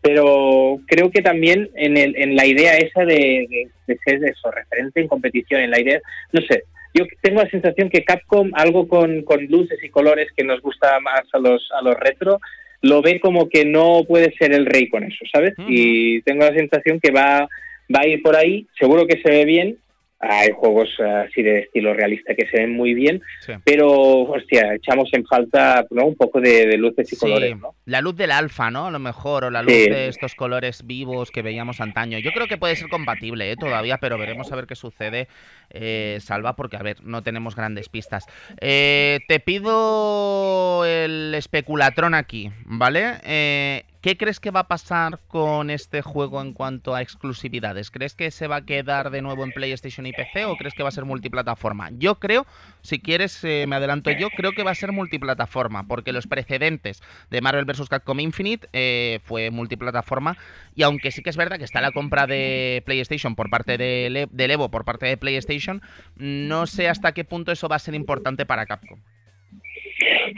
pero 0.00 0.78
creo 0.86 1.10
que 1.10 1.20
también 1.20 1.68
en, 1.74 1.96
el, 1.96 2.16
en 2.16 2.36
la 2.36 2.46
idea 2.46 2.76
esa 2.76 3.04
de, 3.04 3.68
de, 3.88 3.98
ser 4.04 4.22
eso, 4.24 4.50
referente 4.52 5.00
en 5.00 5.08
competición, 5.08 5.62
en 5.62 5.72
la 5.72 5.80
idea, 5.80 6.00
no 6.32 6.40
sé, 6.42 6.62
yo 6.94 7.04
tengo 7.22 7.42
la 7.42 7.50
sensación 7.50 7.90
que 7.90 8.04
Capcom, 8.04 8.52
algo 8.54 8.86
con, 8.86 9.22
con 9.22 9.44
luces 9.46 9.82
y 9.82 9.90
colores 9.90 10.28
que 10.36 10.44
nos 10.44 10.60
gusta 10.62 11.00
más 11.00 11.24
a 11.32 11.38
los, 11.38 11.68
a 11.76 11.82
los 11.82 11.98
retro, 11.98 12.40
lo 12.82 13.02
ve 13.02 13.20
como 13.20 13.48
que 13.48 13.64
no 13.64 14.04
puede 14.06 14.32
ser 14.38 14.52
el 14.52 14.66
rey 14.66 14.88
con 14.88 15.04
eso, 15.04 15.24
¿sabes? 15.32 15.54
Y 15.68 16.20
tengo 16.22 16.44
la 16.44 16.54
sensación 16.54 17.00
que 17.00 17.10
va, 17.10 17.48
va 17.94 18.00
a 18.00 18.06
ir 18.06 18.22
por 18.22 18.36
ahí, 18.36 18.66
seguro 18.78 19.06
que 19.06 19.20
se 19.22 19.30
ve 19.30 19.44
bien, 19.44 19.76
hay 20.18 20.50
juegos 20.52 20.88
eh, 20.98 21.26
así 21.28 21.42
de 21.42 21.60
estilo 21.60 21.92
realista 21.92 22.34
que 22.34 22.46
se 22.48 22.58
ven 22.58 22.74
muy 22.74 22.94
bien, 22.94 23.20
pero, 23.64 23.90
hostia, 24.22 24.74
echamos 24.74 25.08
en 25.12 25.26
falta 25.26 25.84
¿no? 25.90 26.06
un 26.06 26.16
poco 26.16 26.40
de, 26.40 26.76
luces 26.78 27.12
y 27.12 27.16
colores, 27.16 27.58
¿no? 27.58 27.74
La 27.84 28.00
luz 28.00 28.16
del 28.16 28.30
alfa, 28.30 28.70
¿no? 28.70 28.86
A 28.86 28.90
lo 28.90 28.98
mejor, 28.98 29.44
o 29.44 29.50
la 29.50 29.62
luz 29.62 29.72
de 29.72 30.08
estos 30.08 30.34
colores 30.34 30.86
vivos 30.86 31.30
que 31.30 31.42
veíamos 31.42 31.80
antaño. 31.80 32.18
Yo 32.18 32.32
creo 32.32 32.46
que 32.46 32.56
puede 32.56 32.76
ser 32.76 32.88
compatible 32.88 33.50
¿eh? 33.50 33.56
todavía, 33.56 33.98
pero 33.98 34.18
veremos 34.18 34.50
a 34.52 34.56
ver 34.56 34.66
qué 34.66 34.74
sucede, 34.74 35.28
eh, 35.70 36.18
Salva, 36.20 36.56
porque, 36.56 36.76
a 36.76 36.82
ver, 36.82 37.02
no 37.02 37.22
tenemos 37.22 37.54
grandes 37.54 37.88
pistas. 37.88 38.24
Eh, 38.60 39.20
te 39.28 39.40
pido 39.40 40.84
el 40.86 41.34
especulatrón 41.34 42.14
aquí, 42.14 42.50
¿vale? 42.64 43.84
¿Qué 44.06 44.16
crees 44.16 44.38
que 44.38 44.52
va 44.52 44.60
a 44.60 44.68
pasar 44.68 45.18
con 45.26 45.68
este 45.68 46.00
juego 46.00 46.40
en 46.40 46.52
cuanto 46.52 46.94
a 46.94 47.02
exclusividades? 47.02 47.90
¿Crees 47.90 48.14
que 48.14 48.30
se 48.30 48.46
va 48.46 48.58
a 48.58 48.64
quedar 48.64 49.10
de 49.10 49.20
nuevo 49.20 49.42
en 49.42 49.50
PlayStation 49.50 50.06
y 50.06 50.12
PC 50.12 50.44
o 50.44 50.56
crees 50.56 50.74
que 50.74 50.84
va 50.84 50.90
a 50.90 50.92
ser 50.92 51.04
multiplataforma? 51.04 51.90
Yo 51.90 52.20
creo, 52.20 52.46
si 52.82 53.00
quieres 53.00 53.42
eh, 53.42 53.64
me 53.66 53.74
adelanto 53.74 54.12
yo, 54.12 54.28
creo 54.30 54.52
que 54.52 54.62
va 54.62 54.70
a 54.70 54.76
ser 54.76 54.92
multiplataforma, 54.92 55.88
porque 55.88 56.12
los 56.12 56.28
precedentes 56.28 57.02
de 57.30 57.40
Marvel 57.40 57.64
vs. 57.64 57.88
Capcom 57.88 58.20
Infinite 58.20 58.68
eh, 58.72 59.18
fue 59.24 59.50
multiplataforma 59.50 60.38
y 60.76 60.84
aunque 60.84 61.10
sí 61.10 61.24
que 61.24 61.30
es 61.30 61.36
verdad 61.36 61.58
que 61.58 61.64
está 61.64 61.80
la 61.80 61.90
compra 61.90 62.28
de 62.28 62.84
PlayStation 62.86 63.34
por 63.34 63.50
parte 63.50 63.76
de, 63.76 64.28
de 64.30 64.44
Evo, 64.44 64.70
por 64.70 64.84
parte 64.84 65.06
de 65.06 65.16
PlayStation, 65.16 65.82
no 66.14 66.68
sé 66.68 66.88
hasta 66.88 67.10
qué 67.10 67.24
punto 67.24 67.50
eso 67.50 67.66
va 67.66 67.74
a 67.74 67.80
ser 67.80 67.96
importante 67.96 68.46
para 68.46 68.66
Capcom. 68.66 69.00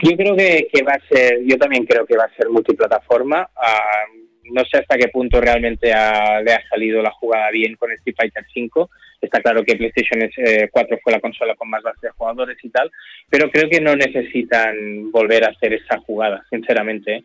Yo 0.03 0.15
creo 0.15 0.35
que, 0.35 0.83
va 0.87 0.93
a 0.93 1.07
ser, 1.07 1.39
yo 1.45 1.57
también 1.57 1.85
creo 1.85 2.05
que 2.05 2.17
va 2.17 2.25
a 2.25 2.35
ser 2.35 2.49
multiplataforma. 2.49 3.49
Ah, 3.55 4.05
no 4.51 4.63
sé 4.65 4.77
hasta 4.77 4.97
qué 4.97 5.07
punto 5.09 5.39
realmente 5.39 5.87
le 5.87 5.93
ha 6.53 6.69
salido 6.69 7.01
la 7.01 7.11
jugada 7.11 7.51
bien 7.51 7.75
con 7.75 7.91
Street 7.91 8.15
Fighter 8.17 8.45
5. 8.53 8.89
Está 9.21 9.41
claro 9.41 9.63
que 9.63 9.75
PlayStation 9.75 10.19
4 10.71 10.95
eh, 10.95 10.99
fue 11.03 11.11
la 11.11 11.19
consola 11.19 11.55
con 11.55 11.69
más 11.69 11.83
base 11.83 12.07
de 12.07 12.11
jugadores 12.11 12.57
y 12.63 12.69
tal, 12.69 12.89
pero 13.29 13.51
creo 13.51 13.69
que 13.69 13.81
no 13.81 13.95
necesitan 13.95 15.11
volver 15.11 15.43
a 15.43 15.49
hacer 15.49 15.73
esa 15.73 15.97
jugada, 15.99 16.45
sinceramente. 16.49 17.17
¿eh? 17.17 17.23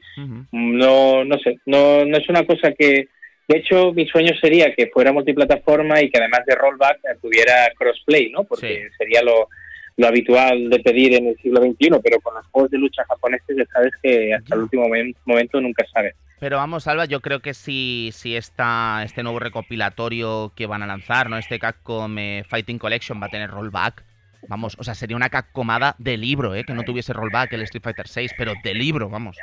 No, 0.51 1.25
no 1.25 1.39
sé, 1.39 1.59
no, 1.67 2.05
no 2.05 2.17
es 2.17 2.29
una 2.29 2.45
cosa 2.45 2.73
que, 2.73 3.09
de 3.47 3.57
hecho, 3.59 3.93
mi 3.93 4.07
sueño 4.07 4.35
sería 4.41 4.75
que 4.75 4.89
fuera 4.89 5.13
multiplataforma 5.13 6.03
y 6.03 6.11
que 6.11 6.19
además 6.19 6.41
de 6.47 6.57
rollback 6.57 6.99
eh, 7.05 7.17
tuviera 7.23 7.71
crossplay, 7.79 8.31
¿no? 8.31 8.43
Porque 8.43 8.89
sería 8.99 9.23
lo, 9.23 9.49
lo 9.97 10.07
habitual 10.09 10.71
de 10.71 10.81
pedir 10.81 11.15
en 11.15 11.29
el 11.29 11.37
siglo 11.37 11.61
XXI, 11.61 12.01
pero 12.03 12.21
con 12.21 12.35
los 12.35 12.47
juegos 12.49 12.71
de 12.71 12.79
lucha 12.79 13.05
japoneses 13.09 13.57
ya 13.57 13.65
sabes 13.73 13.93
que 14.03 14.35
hasta 14.35 14.55
el 14.55 14.63
último 14.63 14.89
momento 15.25 15.61
nunca 15.61 15.85
sabes. 15.93 16.15
Pero 16.41 16.57
vamos, 16.57 16.87
Alba, 16.89 17.05
yo 17.07 17.21
creo 17.21 17.41
que 17.41 17.55
si, 17.55 18.11
si 18.13 18.37
esta, 18.37 19.03
este 19.05 19.23
nuevo 19.23 19.39
recopilatorio 19.39 20.53
que 20.55 20.67
van 20.67 20.83
a 20.83 20.87
lanzar, 20.87 21.31
¿no? 21.31 21.39
Este 21.39 21.59
Capcom 21.59 22.19
eh, 22.19 22.45
Fighting 22.49 22.79
Collection 22.79 23.21
va 23.23 23.27
a 23.27 23.31
tener 23.31 23.51
rollback. 23.51 24.05
Vamos, 24.49 24.77
o 24.79 24.85
sea, 24.85 24.95
sería 24.95 25.17
una 25.17 25.31
Capcomada 25.31 25.95
de 25.99 26.19
libro, 26.19 26.55
¿eh? 26.55 26.65
Que 26.65 26.75
no 26.75 26.83
tuviese 26.83 27.15
rollback 27.15 27.53
el 27.55 27.63
Street 27.63 27.83
Fighter 27.83 28.09
6, 28.09 28.33
pero 28.37 28.53
de 28.63 28.75
libro, 28.75 29.09
vamos. 29.09 29.39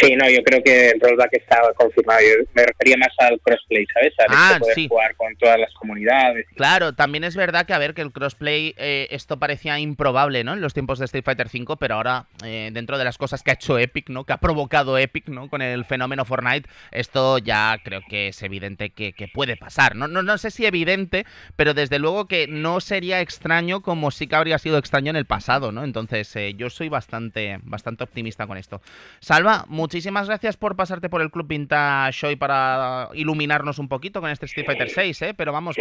Sí, 0.00 0.14
no, 0.14 0.28
yo 0.30 0.42
creo 0.44 0.62
que 0.62 0.90
el 0.90 1.00
rollback 1.00 1.34
estaba 1.34 1.72
confirmado. 1.72 2.20
Yo 2.20 2.44
me 2.54 2.64
refería 2.64 2.96
más 2.96 3.08
al 3.18 3.40
crossplay, 3.40 3.84
¿sabes? 3.92 4.14
A 4.20 4.26
ah, 4.28 4.58
poder 4.60 4.88
jugar 4.88 5.16
con 5.16 5.34
todas 5.36 5.58
las 5.58 5.74
comunidades. 5.74 6.46
Claro, 6.54 6.92
también 6.92 7.24
es 7.24 7.34
verdad 7.34 7.66
que, 7.66 7.72
a 7.72 7.78
ver, 7.78 7.94
que 7.94 8.02
el 8.02 8.12
crossplay, 8.12 8.74
eh, 8.78 9.08
esto 9.10 9.40
parecía 9.40 9.76
improbable, 9.80 10.44
¿no? 10.44 10.52
En 10.52 10.60
los 10.60 10.72
tiempos 10.72 11.00
de 11.00 11.06
Street 11.06 11.24
Fighter 11.24 11.48
V, 11.52 11.76
pero 11.80 11.96
ahora, 11.96 12.26
eh, 12.44 12.70
dentro 12.72 12.96
de 12.96 13.04
las 13.04 13.18
cosas 13.18 13.42
que 13.42 13.50
ha 13.50 13.54
hecho 13.54 13.76
Epic, 13.76 14.08
¿no? 14.08 14.24
Que 14.24 14.34
ha 14.34 14.36
provocado 14.36 14.96
Epic, 14.98 15.28
¿no? 15.28 15.48
Con 15.48 15.62
el 15.62 15.84
fenómeno 15.84 16.24
Fortnite, 16.24 16.68
esto 16.92 17.38
ya 17.38 17.76
creo 17.82 18.02
que 18.08 18.28
es 18.28 18.42
evidente 18.42 18.90
que, 18.90 19.12
puede 19.34 19.56
pasar. 19.56 19.94
No, 19.94 20.08
no, 20.08 20.22
no 20.22 20.38
sé 20.38 20.50
si 20.50 20.64
evidente, 20.64 21.26
pero 21.56 21.74
desde 21.74 21.98
luego 21.98 22.28
que 22.28 22.46
no 22.48 22.80
sería 22.80 23.20
extraño 23.20 23.82
como 23.82 24.10
sí 24.10 24.26
que 24.26 24.36
habría 24.36 24.58
sido 24.58 24.78
extraño 24.78 25.10
en 25.10 25.16
el 25.16 25.26
pasado, 25.26 25.72
¿no? 25.72 25.84
Entonces, 25.84 26.34
eh, 26.36 26.54
yo 26.56 26.70
soy 26.70 26.88
bastante, 26.88 27.58
bastante 27.62 28.04
optimista 28.04 28.46
con 28.46 28.56
esto. 28.56 28.80
Salva, 29.20 29.66
muchísimas 29.88 30.26
gracias 30.26 30.58
por 30.58 30.76
pasarte 30.76 31.08
por 31.08 31.22
el 31.22 31.30
Club 31.30 31.46
Vintage 31.48 32.26
hoy 32.26 32.36
para 32.36 33.08
iluminarnos 33.14 33.78
un 33.78 33.88
poquito 33.88 34.20
con 34.20 34.28
este 34.28 34.44
Street 34.44 34.66
Fighter 34.66 34.90
6, 34.90 35.22
¿eh? 35.22 35.34
Pero 35.34 35.50
vamos, 35.50 35.76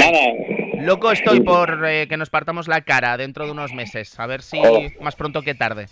loco 0.79 1.11
estoy 1.11 1.41
por 1.41 1.85
eh, 1.85 2.07
que 2.07 2.15
nos 2.15 2.29
partamos 2.29 2.69
la 2.69 2.79
cara 2.79 3.17
dentro 3.17 3.43
de 3.43 3.51
unos 3.51 3.73
meses. 3.73 4.17
A 4.17 4.25
ver 4.25 4.43
si 4.43 4.59
oh. 4.63 4.87
más 5.01 5.17
pronto 5.17 5.41
que 5.41 5.55
tarde. 5.55 5.87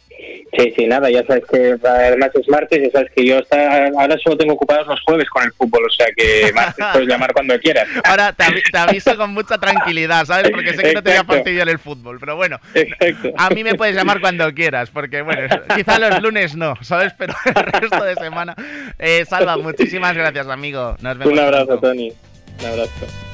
Sí, 0.58 0.72
sí, 0.78 0.86
nada, 0.86 1.10
ya 1.10 1.26
sabes 1.26 1.44
que 1.52 1.76
además 1.86 2.30
es 2.34 2.48
martes, 2.48 2.80
ya 2.82 2.90
sabes 2.92 3.12
que 3.14 3.26
yo 3.26 3.40
está, 3.40 3.88
ahora 3.88 4.16
solo 4.24 4.38
tengo 4.38 4.54
ocupados 4.54 4.88
los 4.88 5.02
jueves 5.02 5.28
con 5.30 5.44
el 5.44 5.52
fútbol, 5.52 5.84
o 5.86 5.90
sea 5.90 6.06
que 6.16 6.52
martes 6.56 6.86
puedes 6.94 7.08
llamar 7.10 7.34
cuando 7.34 7.60
quieras. 7.60 7.88
Ahora 8.06 8.32
te, 8.32 8.44
avi- 8.46 8.64
te 8.72 8.78
aviso 8.78 9.18
con 9.18 9.34
mucha 9.34 9.58
tranquilidad, 9.58 10.24
¿sabes? 10.26 10.52
Porque 10.52 10.74
sé 10.74 10.82
que 10.84 10.94
no 10.94 11.04
te 11.04 11.10
voy 11.10 11.20
a 11.20 11.24
fastidiar 11.26 11.68
el 11.68 11.80
fútbol, 11.80 12.20
pero 12.20 12.36
bueno, 12.38 12.60
Exacto. 12.74 13.34
a 13.38 13.50
mí 13.50 13.64
me 13.66 13.76
puedes 13.76 13.96
llamar 13.96 14.22
cuando 14.22 14.50
quieras, 14.54 14.90
porque 14.92 15.22
bueno, 15.24 15.42
quizá 15.76 16.00
los 16.00 16.22
lunes 16.22 16.56
no, 16.56 16.76
¿sabes? 16.82 17.12
Pero 17.18 17.34
el 17.46 17.54
resto 17.82 18.04
de 18.04 18.16
semana. 18.16 18.56
Eh, 18.98 19.26
Salva, 19.28 19.58
muchísimas 19.58 20.16
gracias, 20.16 20.48
amigo. 20.48 20.96
Nos 21.02 21.18
vemos 21.18 21.34
Un 21.34 21.40
abrazo, 21.40 21.66
pronto. 21.66 21.88
Tony. 21.88 22.14
Un 22.62 22.66
abrazo. 22.66 23.25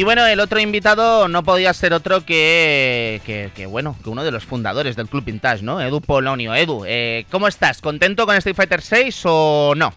Y 0.00 0.02
bueno, 0.02 0.26
el 0.26 0.40
otro 0.40 0.58
invitado 0.58 1.28
no 1.28 1.42
podía 1.42 1.74
ser 1.74 1.92
otro 1.92 2.24
que, 2.24 3.20
que, 3.26 3.50
que, 3.54 3.66
bueno, 3.66 3.96
que 4.02 4.08
uno 4.08 4.24
de 4.24 4.30
los 4.30 4.46
fundadores 4.46 4.96
del 4.96 5.08
Club 5.08 5.24
Vintage, 5.26 5.62
¿no? 5.62 5.78
Edu 5.78 6.00
Polonio. 6.00 6.54
Edu, 6.54 6.84
eh, 6.86 7.26
¿cómo 7.30 7.46
estás? 7.46 7.82
¿Contento 7.82 8.24
con 8.24 8.34
Street 8.36 8.56
Fighter 8.56 8.80
6 8.80 9.22
o 9.26 9.74
no? 9.76 9.92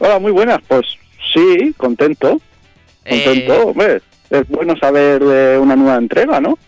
Hola, 0.00 0.18
muy 0.18 0.32
buenas. 0.32 0.58
Pues 0.68 0.84
sí, 1.32 1.72
contento. 1.78 2.42
Contento. 3.08 3.54
Eh, 3.54 3.62
Hombre, 3.64 4.02
es 4.28 4.46
bueno 4.48 4.76
saber 4.76 5.24
de 5.24 5.56
una 5.56 5.76
nueva 5.76 5.96
entrega, 5.96 6.38
¿no? 6.38 6.58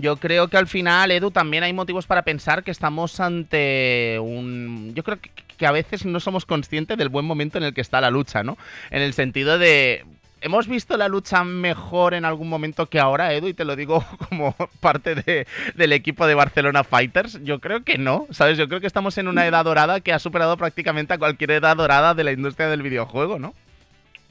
Yo 0.00 0.16
creo 0.16 0.48
que 0.48 0.56
al 0.56 0.68
final, 0.68 1.10
Edu, 1.10 1.30
también 1.30 1.64
hay 1.64 1.74
motivos 1.74 2.06
para 2.06 2.22
pensar 2.22 2.64
que 2.64 2.70
estamos 2.70 3.20
ante 3.20 4.16
un... 4.22 4.94
Yo 4.94 5.02
creo 5.02 5.20
que, 5.20 5.28
que 5.58 5.66
a 5.66 5.72
veces 5.72 6.06
no 6.06 6.18
somos 6.18 6.46
conscientes 6.46 6.96
del 6.96 7.10
buen 7.10 7.26
momento 7.26 7.58
en 7.58 7.64
el 7.64 7.74
que 7.74 7.82
está 7.82 8.00
la 8.00 8.10
lucha, 8.10 8.42
¿no? 8.42 8.56
En 8.90 9.02
el 9.02 9.12
sentido 9.12 9.58
de... 9.58 10.06
¿Hemos 10.42 10.68
visto 10.68 10.96
la 10.96 11.08
lucha 11.08 11.44
mejor 11.44 12.14
en 12.14 12.24
algún 12.24 12.48
momento 12.48 12.86
que 12.86 12.98
ahora, 12.98 13.34
Edu? 13.34 13.48
Y 13.48 13.54
te 13.54 13.64
lo 13.66 13.76
digo 13.76 14.02
como 14.28 14.54
parte 14.80 15.14
de- 15.14 15.46
del 15.74 15.92
equipo 15.92 16.26
de 16.26 16.34
Barcelona 16.34 16.82
Fighters. 16.82 17.42
Yo 17.44 17.58
creo 17.58 17.82
que 17.84 17.98
no, 17.98 18.26
¿sabes? 18.30 18.56
Yo 18.56 18.66
creo 18.68 18.80
que 18.80 18.86
estamos 18.86 19.18
en 19.18 19.28
una 19.28 19.46
edad 19.46 19.64
dorada 19.64 20.00
que 20.00 20.12
ha 20.14 20.18
superado 20.18 20.56
prácticamente 20.56 21.12
a 21.12 21.18
cualquier 21.18 21.50
edad 21.52 21.76
dorada 21.76 22.14
de 22.14 22.24
la 22.24 22.32
industria 22.32 22.68
del 22.68 22.82
videojuego, 22.82 23.38
¿no? 23.38 23.52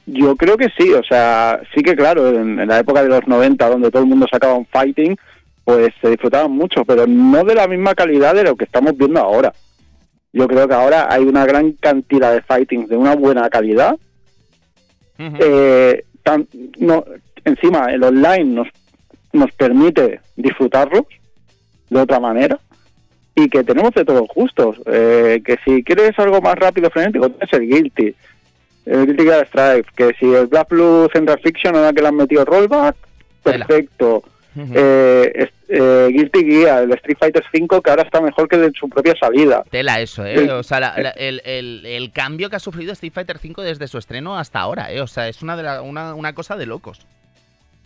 Yo 0.06 0.34
creo 0.34 0.56
que 0.56 0.68
sí, 0.76 0.92
o 0.92 1.04
sea, 1.04 1.60
sí 1.74 1.82
que 1.82 1.94
claro, 1.94 2.28
en, 2.28 2.58
en 2.58 2.66
la 2.68 2.78
época 2.80 3.02
de 3.02 3.08
los 3.08 3.26
90, 3.28 3.68
donde 3.68 3.90
todo 3.90 4.02
el 4.02 4.08
mundo 4.08 4.26
sacaba 4.28 4.54
un 4.54 4.66
fighting, 4.66 5.16
pues 5.64 5.90
se 6.00 6.08
disfrutaban 6.10 6.50
mucho, 6.50 6.84
pero 6.84 7.06
no 7.06 7.44
de 7.44 7.54
la 7.54 7.68
misma 7.68 7.94
calidad 7.94 8.34
de 8.34 8.42
lo 8.42 8.56
que 8.56 8.64
estamos 8.64 8.96
viendo 8.96 9.20
ahora. 9.20 9.52
Yo 10.32 10.48
creo 10.48 10.66
que 10.66 10.74
ahora 10.74 11.06
hay 11.08 11.22
una 11.22 11.44
gran 11.46 11.72
cantidad 11.72 12.32
de 12.32 12.42
fightings 12.42 12.88
de 12.88 12.96
una 12.96 13.14
buena 13.14 13.48
calidad. 13.50 13.96
Eh, 15.38 16.04
tan- 16.22 16.48
no, 16.78 17.04
encima, 17.44 17.92
el 17.92 18.02
online 18.02 18.44
nos, 18.44 18.68
nos 19.32 19.52
permite 19.52 20.20
disfrutarlos 20.36 21.02
de 21.90 22.00
otra 22.00 22.20
manera 22.20 22.58
y 23.34 23.48
que 23.48 23.62
tenemos 23.64 23.92
de 23.94 24.04
todos 24.04 24.28
gustos. 24.34 24.80
Eh, 24.86 25.42
que 25.44 25.58
si 25.64 25.82
quieres 25.84 26.18
algo 26.18 26.40
más 26.40 26.54
rápido, 26.56 26.90
frenético, 26.90 27.28
tienes 27.30 27.52
el 27.52 27.68
Guilty. 27.68 28.14
El 28.86 29.06
Guilty 29.06 29.24
Gear 29.24 29.46
Strive. 29.46 29.84
Que 29.96 30.14
si 30.18 30.26
el 30.32 30.46
Black 30.46 30.68
Blue 30.70 31.08
Central 31.12 31.38
Fiction, 31.42 31.76
ahora 31.76 31.92
que 31.92 32.02
le 32.02 32.08
han 32.08 32.16
metido 32.16 32.44
rollback, 32.44 32.96
perfecto. 33.42 34.22
Eh, 34.74 35.48
eh, 35.72 36.08
Guilty 36.10 36.44
Gear, 36.44 36.82
el 36.82 36.92
Street 36.94 37.16
Fighter 37.18 37.44
5, 37.52 37.80
que 37.80 37.90
ahora 37.90 38.02
está 38.02 38.20
mejor 38.20 38.48
que 38.48 38.58
de 38.58 38.70
su 38.78 38.88
propia 38.88 39.14
salida. 39.20 39.62
Tela 39.70 40.00
eso, 40.00 40.24
¿eh? 40.26 40.34
El- 40.34 40.50
O 40.50 40.62
sea, 40.62 40.80
la- 40.80 40.94
la- 40.98 41.10
el, 41.10 41.40
el- 41.44 41.86
el 41.86 42.12
cambio 42.12 42.50
que 42.50 42.56
ha 42.56 42.60
sufrido 42.60 42.92
Street 42.92 43.12
Fighter 43.12 43.36
V 43.42 43.62
desde 43.62 43.86
su 43.88 43.96
estreno 43.98 44.36
hasta 44.36 44.58
ahora, 44.60 44.92
¿eh? 44.92 45.00
O 45.00 45.06
sea, 45.06 45.28
es 45.28 45.42
una, 45.42 45.56
de 45.56 45.62
la- 45.62 45.82
una, 45.82 46.14
una 46.14 46.32
cosa 46.34 46.56
de 46.56 46.66
locos. 46.66 47.06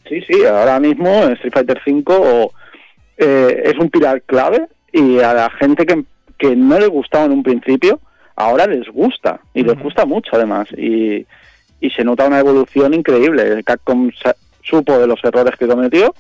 Sí, 0.09 0.21
sí, 0.29 0.45
ahora 0.45 0.81
mismo 0.81 1.09
en 1.25 1.33
Street 1.33 1.53
Fighter 1.53 1.81
5 1.85 2.53
eh, 3.19 3.63
es 3.67 3.79
un 3.79 3.89
pilar 3.91 4.23
clave 4.23 4.67
y 4.93 5.21
a 5.21 5.33
la 5.35 5.51
gente 5.51 5.87
que, 5.87 6.05
que 6.39 6.57
no 6.57 6.79
le 6.79 6.87
gustaba 6.87 7.25
en 7.27 7.33
un 7.33 7.43
principio, 7.43 8.01
ahora 8.37 8.67
les 8.67 8.89
gusta 8.89 9.41
y 9.55 9.63
les 9.63 9.79
gusta 9.79 10.05
mucho 10.05 10.31
además 10.35 10.69
y, 10.77 11.27
y 11.81 11.91
se 11.91 12.05
nota 12.05 12.27
una 12.27 12.39
evolución 12.41 12.93
increíble. 12.95 13.63
Capcom 13.65 14.11
sa- 14.23 14.37
supo 14.63 14.99
de 14.99 15.07
los 15.07 15.23
errores 15.23 15.55
que 15.59 15.67
cometió 15.67 16.15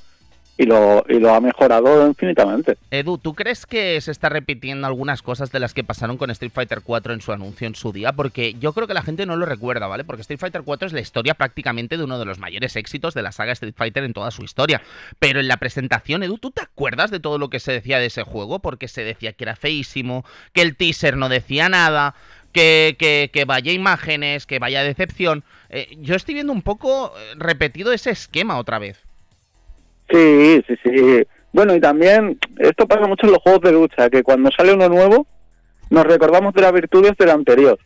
y 0.57 0.67
lo, 0.67 1.05
ha 1.35 1.41
mejorado 1.41 2.07
infinitamente. 2.07 2.77
Edu, 2.91 3.19
¿tú 3.19 3.35
crees 3.35 3.67
que 3.67 4.01
se 4.01 4.13
está 4.13 4.29
repitiendo 4.29 4.87
algunas 4.87 5.21
cosas 5.21 5.51
de 5.51 5.59
las 5.59 5.75
que 5.75 5.83
pasaron 5.83 6.17
con 6.17 6.31
Street 6.31 6.53
Fighter 6.53 6.83
4 6.83 7.13
en 7.13 7.21
su 7.21 7.33
anuncio 7.33 7.67
en 7.67 7.75
su 7.75 7.93
día? 7.93 8.13
Porque 8.13 8.55
yo 8.55 8.73
creo 8.73 8.87
que 8.87 8.95
la 8.95 9.03
gente 9.03 9.27
no 9.27 9.37
lo 9.37 9.47
recuerda, 9.47 9.89
¿vale? 9.89 10.05
Porque 10.05 10.23
Street 10.23 10.39
Fighter 10.39 10.63
4 10.63 10.87
es 10.87 10.93
la 10.93 11.01
historia 11.01 11.35
prácticamente 11.35 11.97
de 11.97 12.05
uno 12.05 12.19
de 12.19 12.25
los 12.25 12.39
mayores 12.39 12.77
éxitos 12.77 13.15
de 13.15 13.23
la 13.23 13.33
saga 13.33 13.53
Street 13.53 13.75
Fighter 13.77 14.05
en 14.05 14.13
toda 14.13 14.31
su 14.31 14.45
historia. 14.45 14.83
Pero 15.19 15.41
en 15.41 15.49
la 15.49 15.57
presentación, 15.57 16.23
Edu, 16.23 16.39
¿tú 16.39 16.53
te 16.53 16.63
acuerdas 16.63 17.11
de 17.11 17.21
todo 17.21 17.39
lo 17.39 17.51
que 17.51 17.59
se 17.59 17.73
decía 17.73 17.99
de 17.99 18.07
ese 18.07 18.23
juego? 18.23 18.61
Porque 18.61 18.87
se 18.87 19.03
decía 19.03 19.33
que 19.33 19.45
era 19.45 19.57
feísimo, 19.57 20.25
que 20.53 20.63
el 20.63 20.77
teaser 20.77 21.17
no 21.17 21.29
decía 21.29 21.69
nada, 21.69 22.15
que, 22.53 22.95
que, 22.97 23.31
que 23.33 23.45
vaya 23.45 23.73
imágenes, 23.73 24.47
que 24.47 24.61
vaya 24.61 24.85
decepción. 24.85 25.43
Eh, 25.69 25.97
yo 25.99 26.15
estoy 26.15 26.35
viendo 26.35 26.53
un 26.53 26.63
poco 26.63 27.13
eh, 27.19 27.35
repetido 27.37 27.93
ese 27.93 28.11
esquema 28.11 28.59
otra 28.59 28.79
vez. 28.79 29.04
Sí, 30.11 30.63
sí, 30.67 30.75
sí. 30.83 31.23
Bueno, 31.53 31.75
y 31.75 31.81
también 31.81 32.39
esto 32.59 32.87
pasa 32.87 33.07
mucho 33.07 33.27
en 33.27 33.33
los 33.33 33.43
juegos 33.43 33.61
de 33.63 33.73
lucha, 33.73 34.11
que 34.11 34.23
cuando 34.23 34.51
sale 34.51 34.73
uno 34.75 34.89
nuevo 34.89 35.27
nos 35.91 36.05
recordamos 36.07 36.53
de 36.55 36.63
las 36.63 36.73
virtudes 36.73 37.13
del 37.19 37.31
anterior. 37.31 37.79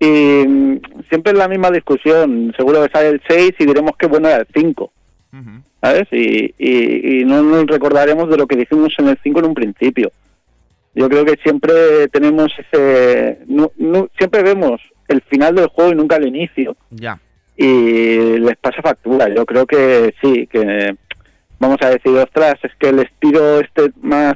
Y 0.00 0.44
mm, 0.46 0.80
siempre 1.08 1.32
es 1.32 1.38
la 1.38 1.48
misma 1.48 1.70
discusión. 1.70 2.52
Seguro 2.56 2.82
que 2.82 2.90
sale 2.90 3.08
el 3.08 3.22
6 3.28 3.52
y 3.58 3.66
diremos 3.66 3.96
que 3.96 4.06
bueno 4.06 4.28
era 4.28 4.38
el 4.38 4.46
5, 4.54 4.92
Ujú. 5.32 5.50
¿sabes? 5.80 6.08
Y, 6.12 6.54
y, 6.58 7.20
y 7.20 7.24
no 7.24 7.42
nos 7.42 7.66
recordaremos 7.66 8.28
de 8.30 8.36
lo 8.36 8.46
que 8.46 8.56
dijimos 8.56 8.92
en 8.98 9.08
el 9.08 9.18
5 9.22 9.38
en 9.40 9.44
un 9.46 9.54
principio. 9.54 10.10
Yo 10.94 11.08
creo 11.08 11.24
que 11.24 11.36
siempre 11.42 12.08
tenemos 12.08 12.52
ese... 12.58 13.38
no- 13.46 13.72
no- 13.76 14.08
siempre 14.18 14.42
vemos 14.42 14.80
el 15.08 15.20
final 15.22 15.54
del 15.54 15.66
juego 15.68 15.92
y 15.92 15.96
nunca 15.96 16.16
el 16.16 16.26
inicio. 16.28 16.76
Ya. 16.90 17.18
Y 17.56 18.38
les 18.38 18.56
pasa 18.56 18.80
factura. 18.82 19.28
Yo 19.34 19.44
creo 19.46 19.66
que 19.66 20.14
sí, 20.22 20.46
que 20.46 20.96
vamos 21.62 21.78
a 21.82 21.88
decir, 21.90 22.12
ostras, 22.18 22.56
es 22.62 22.72
que 22.78 22.88
el 22.90 22.98
estilo 22.98 23.60
este 23.60 23.90
más 24.02 24.34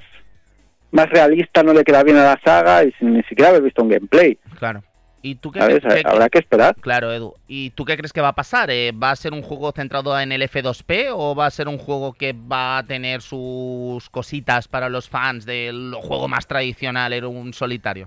más 0.92 1.10
realista 1.10 1.62
no 1.62 1.74
le 1.74 1.84
queda 1.84 2.02
bien 2.02 2.16
a 2.16 2.24
la 2.24 2.40
saga 2.42 2.84
y 2.84 2.92
sin 2.92 3.12
ni 3.14 3.22
siquiera 3.24 3.50
haber 3.50 3.62
visto 3.62 3.82
un 3.82 3.90
gameplay. 3.90 4.38
Claro. 4.58 4.82
¿Y 5.20 5.34
tú 5.34 5.50
qué, 5.50 5.58
¿Sabes? 5.58 5.82
qué- 5.82 6.02
Habrá 6.06 6.28
que 6.28 6.38
esperar. 6.38 6.74
Claro, 6.80 7.12
Edu. 7.12 7.34
¿Y 7.48 7.70
tú 7.70 7.84
qué 7.84 7.96
crees 7.96 8.12
que 8.12 8.20
va 8.20 8.28
a 8.28 8.34
pasar? 8.34 8.70
Eh, 8.70 8.92
¿Va 8.92 9.10
a 9.10 9.16
ser 9.16 9.32
un 9.32 9.42
juego 9.42 9.72
centrado 9.72 10.18
en 10.18 10.30
el 10.30 10.40
F2P 10.42 11.08
o 11.12 11.34
va 11.34 11.46
a 11.46 11.50
ser 11.50 11.66
un 11.68 11.76
juego 11.78 12.12
que 12.12 12.32
va 12.32 12.78
a 12.78 12.82
tener 12.84 13.20
sus 13.22 14.08
cositas 14.10 14.68
para 14.68 14.88
los 14.88 15.08
fans 15.08 15.44
del 15.44 15.92
juego 16.00 16.28
más 16.28 16.46
tradicional, 16.46 17.12
era 17.12 17.26
un 17.28 17.52
solitario? 17.52 18.06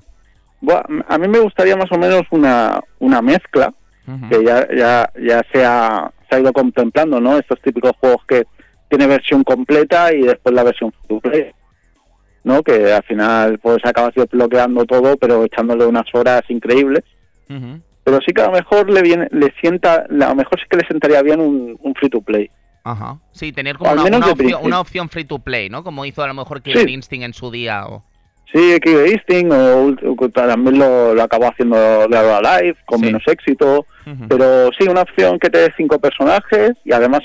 Buah, 0.62 0.82
a 1.10 1.18
mí 1.18 1.28
me 1.28 1.40
gustaría 1.40 1.76
más 1.76 1.92
o 1.92 1.98
menos 1.98 2.24
una, 2.32 2.80
una 3.00 3.22
mezcla, 3.22 3.72
que 4.30 4.44
ya, 4.44 4.68
ya, 4.76 5.12
ya 5.22 5.42
se, 5.54 5.64
ha, 5.64 6.10
se 6.30 6.36
ha 6.36 6.40
ido 6.40 6.52
contemplando, 6.54 7.20
¿no? 7.20 7.38
Estos 7.38 7.62
típicos 7.62 7.92
juegos 8.00 8.26
que 8.26 8.48
tiene 8.90 9.08
versión 9.08 9.44
completa 9.44 10.14
y 10.14 10.22
después 10.22 10.54
la 10.54 10.64
versión 10.64 10.92
free 10.92 11.08
to 11.08 11.20
play, 11.22 11.52
¿no? 12.44 12.62
Que 12.64 12.92
al 12.92 13.04
final 13.04 13.60
pues 13.60 13.78
acabas 13.86 14.14
desbloqueando 14.16 14.86
todo, 14.86 15.16
pero 15.18 15.44
echándole 15.46 15.86
unas 15.86 16.06
horas 16.14 16.42
increíbles. 16.50 17.04
Pero 18.04 18.20
sí 18.26 18.32
que 18.34 18.42
a 18.42 18.46
lo 18.48 18.52
mejor 18.54 18.90
le 18.90 19.02
viene, 19.02 19.28
le 19.32 19.54
sienta, 19.62 20.06
a 20.08 20.08
lo 20.10 20.36
mejor 20.36 20.60
sí 20.60 20.66
que 20.70 20.78
le 20.78 20.88
sentaría 20.88 21.22
bien 21.22 21.40
un, 21.40 21.78
un 21.82 21.94
free 21.96 22.10
to 22.10 22.22
play. 22.22 22.50
Ajá. 22.84 23.18
Sí, 23.32 23.52
tener 23.52 23.78
como 23.78 23.92
una, 23.92 24.02
opción, 24.04 24.22
principio. 24.38 24.60
una 24.62 24.80
opción 24.80 25.10
free 25.10 25.26
to 25.26 25.40
play, 25.40 25.70
¿no? 25.70 25.84
Como 25.84 26.06
hizo 26.06 26.24
a 26.24 26.28
lo 26.28 26.34
mejor 26.34 26.62
Killer 26.62 26.86
Sí. 26.88 26.94
Instinct 26.94 27.26
en 27.26 27.34
su 27.34 27.52
día. 27.52 27.86
O... 27.88 28.04
Sí, 28.52 28.80
Killer 28.82 29.10
Instinct 29.12 29.52
o, 29.52 29.96
o 30.18 30.30
también 30.30 30.80
lo, 30.80 31.14
lo 31.14 31.22
acabó 31.22 31.46
haciendo 31.52 31.76
or 31.76 32.14
Alive 32.16 32.78
con 32.86 33.00
Sí. 33.00 33.06
menos 33.06 33.22
éxito. 33.28 33.86
Pero 34.28 34.72
sí, 34.80 34.88
una 34.88 35.02
opción 35.02 35.38
que 35.38 35.50
te 35.52 35.60
dé 35.60 35.74
cinco 35.78 36.00
personajes 36.00 36.72
y 36.84 36.94
además 36.94 37.20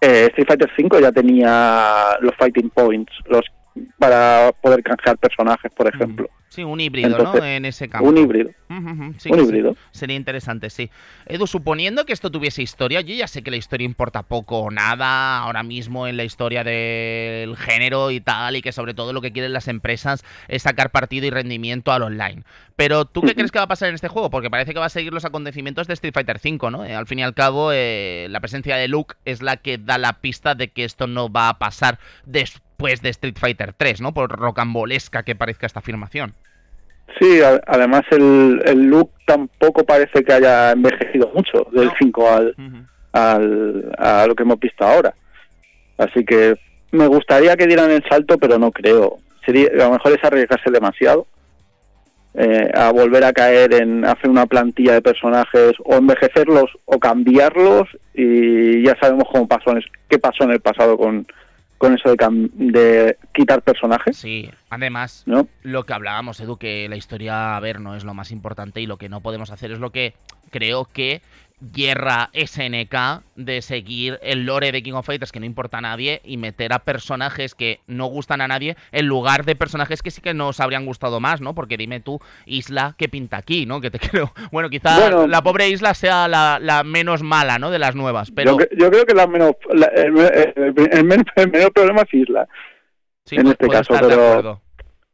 eh, 0.00 0.26
Street 0.30 0.48
Fighter 0.48 0.70
V 0.76 1.02
ya 1.02 1.12
tenía 1.12 2.18
los 2.20 2.34
fighting 2.36 2.70
points, 2.70 3.12
los 3.26 3.44
para 3.98 4.52
poder 4.60 4.82
canjear 4.82 5.16
personajes, 5.18 5.72
por 5.74 5.88
ejemplo. 5.92 6.28
Sí, 6.50 6.64
un 6.64 6.80
híbrido, 6.80 7.10
Entonces, 7.10 7.40
¿no? 7.40 7.46
En 7.46 7.64
ese 7.64 7.88
campo. 7.88 8.08
Un 8.08 8.18
híbrido. 8.18 8.50
Sí 9.18 9.30
un 9.30 9.38
sí. 9.38 9.44
híbrido. 9.44 9.76
Sería 9.92 10.16
interesante, 10.16 10.68
sí. 10.68 10.90
Edu, 11.26 11.46
suponiendo 11.46 12.04
que 12.04 12.12
esto 12.12 12.28
tuviese 12.28 12.60
historia, 12.60 13.00
yo 13.02 13.14
ya 13.14 13.28
sé 13.28 13.42
que 13.42 13.52
la 13.52 13.56
historia 13.56 13.84
importa 13.84 14.24
poco 14.24 14.58
o 14.58 14.70
nada 14.72 15.38
ahora 15.38 15.62
mismo 15.62 16.08
en 16.08 16.16
la 16.16 16.24
historia 16.24 16.64
del 16.64 17.56
género 17.56 18.10
y 18.10 18.20
tal, 18.20 18.56
y 18.56 18.62
que 18.62 18.72
sobre 18.72 18.94
todo 18.94 19.12
lo 19.12 19.20
que 19.20 19.30
quieren 19.32 19.52
las 19.52 19.68
empresas 19.68 20.24
es 20.48 20.62
sacar 20.62 20.90
partido 20.90 21.24
y 21.24 21.30
rendimiento 21.30 21.92
al 21.92 22.02
online. 22.02 22.42
Pero 22.74 23.04
¿tú 23.04 23.22
qué 23.22 23.36
crees 23.36 23.52
que 23.52 23.58
va 23.58 23.66
a 23.66 23.68
pasar 23.68 23.88
en 23.88 23.94
este 23.94 24.08
juego? 24.08 24.28
Porque 24.30 24.50
parece 24.50 24.72
que 24.72 24.80
va 24.80 24.86
a 24.86 24.90
seguir 24.90 25.12
los 25.12 25.24
acontecimientos 25.24 25.86
de 25.86 25.94
Street 25.94 26.14
Fighter 26.14 26.40
V, 26.42 26.70
¿no? 26.72 26.84
Eh, 26.84 26.96
al 26.96 27.06
fin 27.06 27.20
y 27.20 27.22
al 27.22 27.34
cabo, 27.34 27.70
eh, 27.72 28.26
la 28.28 28.40
presencia 28.40 28.76
de 28.76 28.88
Luke 28.88 29.14
es 29.24 29.40
la 29.40 29.56
que 29.58 29.78
da 29.78 29.98
la 29.98 30.14
pista 30.20 30.56
de 30.56 30.72
que 30.72 30.84
esto 30.84 31.06
no 31.06 31.30
va 31.30 31.48
a 31.48 31.58
pasar 31.58 32.00
después 32.24 32.69
de 32.80 33.08
Street 33.10 33.36
Fighter 33.38 33.72
3, 33.76 34.00
¿no? 34.00 34.12
Por 34.14 34.30
rocambolesca 34.30 35.22
que 35.22 35.34
parezca 35.34 35.66
esta 35.66 35.80
afirmación. 35.80 36.34
Sí, 37.18 37.42
a- 37.42 37.60
además 37.66 38.02
el, 38.10 38.60
el 38.64 38.82
look 38.84 39.10
tampoco 39.26 39.84
parece 39.84 40.22
que 40.24 40.32
haya 40.32 40.72
envejecido 40.72 41.30
mucho 41.34 41.66
del 41.72 41.86
No. 41.86 41.92
5 41.98 42.30
al, 42.30 42.54
al, 43.12 43.92
a 43.98 44.26
lo 44.26 44.34
que 44.34 44.42
hemos 44.44 44.58
visto 44.60 44.84
ahora. 44.84 45.12
Así 45.98 46.24
que 46.24 46.56
me 46.92 47.06
gustaría 47.06 47.56
que 47.56 47.66
dieran 47.66 47.90
el 47.90 48.02
salto, 48.08 48.38
pero 48.38 48.58
no 48.58 48.70
creo. 48.72 49.18
Sería, 49.44 49.68
a 49.74 49.84
lo 49.88 49.90
mejor 49.92 50.12
es 50.12 50.24
arriesgarse 50.24 50.70
demasiado 50.70 51.26
eh, 52.34 52.70
a 52.74 52.90
volver 52.92 53.24
a 53.24 53.32
caer 53.32 53.74
en 53.74 54.04
hacer 54.04 54.30
una 54.30 54.46
plantilla 54.46 54.92
de 54.94 55.02
personajes 55.02 55.72
o 55.84 55.96
envejecerlos 55.96 56.70
o 56.84 56.98
cambiarlos 57.00 57.88
y 58.14 58.82
ya 58.84 58.96
sabemos 59.00 59.24
cómo 59.32 59.48
pasó 59.48 59.72
en 59.72 59.82
qué 60.08 60.18
pasó 60.18 60.44
en 60.44 60.52
el 60.52 60.60
pasado 60.60 60.96
con, 60.96 61.26
con 61.80 61.94
eso 61.94 62.10
de, 62.10 62.16
cam- 62.16 62.50
de 62.52 63.16
quitar 63.32 63.62
personajes, 63.62 64.18
Sí, 64.18 64.50
además, 64.68 65.22
¿no? 65.24 65.48
lo 65.62 65.86
que 65.86 65.94
hablábamos, 65.94 66.38
Edu, 66.38 66.58
que 66.58 66.86
la 66.90 66.96
historia, 66.96 67.56
a 67.56 67.60
ver, 67.60 67.80
no 67.80 67.96
es 67.96 68.04
lo 68.04 68.12
más 68.12 68.30
importante 68.32 68.82
y 68.82 68.86
lo 68.86 68.98
que 68.98 69.08
no 69.08 69.22
podemos 69.22 69.50
hacer 69.50 69.72
es 69.72 69.78
lo 69.78 69.90
que 69.90 70.12
creo 70.50 70.84
que 70.84 71.22
hierra 71.74 72.30
SNK 72.32 73.22
de 73.36 73.62
seguir 73.62 74.18
el 74.22 74.44
lore 74.46 74.72
de 74.72 74.82
King 74.82 74.94
of 74.94 75.06
Fighters 75.06 75.30
que 75.32 75.40
no 75.40 75.46
importa 75.46 75.78
a 75.78 75.80
nadie 75.80 76.20
y 76.24 76.36
meter 76.36 76.72
a 76.72 76.78
personajes 76.80 77.54
que 77.54 77.80
no 77.86 78.06
gustan 78.06 78.40
a 78.40 78.48
nadie 78.48 78.76
en 78.92 79.06
lugar 79.06 79.44
de 79.44 79.56
personajes 79.56 80.02
que 80.02 80.10
sí 80.10 80.20
que 80.20 80.34
nos 80.34 80.60
habrían 80.60 80.86
gustado 80.86 81.20
más, 81.20 81.40
¿no? 81.40 81.54
Porque 81.54 81.76
dime 81.76 82.00
tú, 82.00 82.18
Isla, 82.46 82.94
¿qué 82.98 83.08
pinta 83.08 83.36
aquí, 83.36 83.66
no? 83.66 83.80
Que 83.80 83.90
te 83.90 83.98
creo. 84.10 84.32
Bueno, 84.52 84.70
quizá 84.70 84.98
Bueno. 84.98 85.26
la 85.26 85.42
pobre 85.42 85.68
Isla 85.68 85.94
sea 85.94 86.28
la, 86.28 86.58
la 86.60 86.82
menos 86.82 87.22
mala, 87.22 87.58
¿no? 87.58 87.70
De 87.70 87.78
las 87.78 87.94
nuevas, 87.94 88.30
pero... 88.30 88.52
Yo, 88.52 88.58
cre- 88.58 88.68
yo 88.78 88.90
creo 88.90 89.04
que 89.06 89.14
la 89.14 89.26
menos, 89.26 89.52
la- 89.72 89.86
el, 89.94 90.18
el- 90.18 90.88
el 90.92 91.04
men- 91.04 91.24
el 91.36 91.50
menor 91.50 91.72
problema 91.72 92.02
es 92.02 92.14
Isla. 92.14 92.48
sí, 93.26 93.36
en 93.36 93.46
pu- 93.46 93.50
este 93.52 93.68
caso, 93.68 93.94
pero-. 94.00 94.62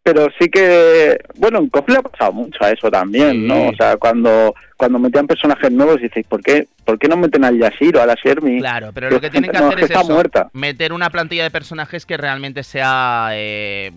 Pero 0.07 0.29
sí 0.39 0.49
que, 0.49 1.19
bueno, 1.35 1.59
en 1.59 1.69
le 1.89 1.97
ha 1.97 2.03
pasado 2.03 2.33
mucho 2.33 2.63
a 2.63 2.71
eso 2.71 2.89
también, 2.93 3.33
Sí. 3.33 3.39
¿no? 3.49 3.71
O 3.71 3.75
sea, 3.75 3.97
cuando 3.97 4.55
cuando 4.77 4.99
metían 5.01 5.27
personajes 5.27 5.73
nuevos, 5.73 6.01
dices, 6.01 6.25
¿por 6.29 6.43
qué, 6.43 6.69
¿por 6.85 6.99
qué 6.99 7.09
no 7.09 7.17
meten 7.17 7.45
al 7.45 7.59
Yashiro, 7.59 8.01
a 8.01 8.07
la 8.07 8.15
Shermi? 8.15 8.59
Claro, 8.61 8.91
pero 8.95 9.11
lo 9.11 9.21
que 9.21 9.31
tienen 9.31 9.51
que 9.51 9.59
no, 9.59 9.67
hacer 9.67 9.79
que 9.79 9.85
es 9.87 9.91
está 9.91 10.03
eso, 10.03 10.13
muerta. 10.13 10.51
meter 10.53 10.93
una 10.93 11.09
plantilla 11.11 11.43
de 11.45 11.51
personajes 11.51 12.05
que 12.07 12.17
realmente 12.17 12.63
sea 12.63 13.31
eh, 13.33 13.91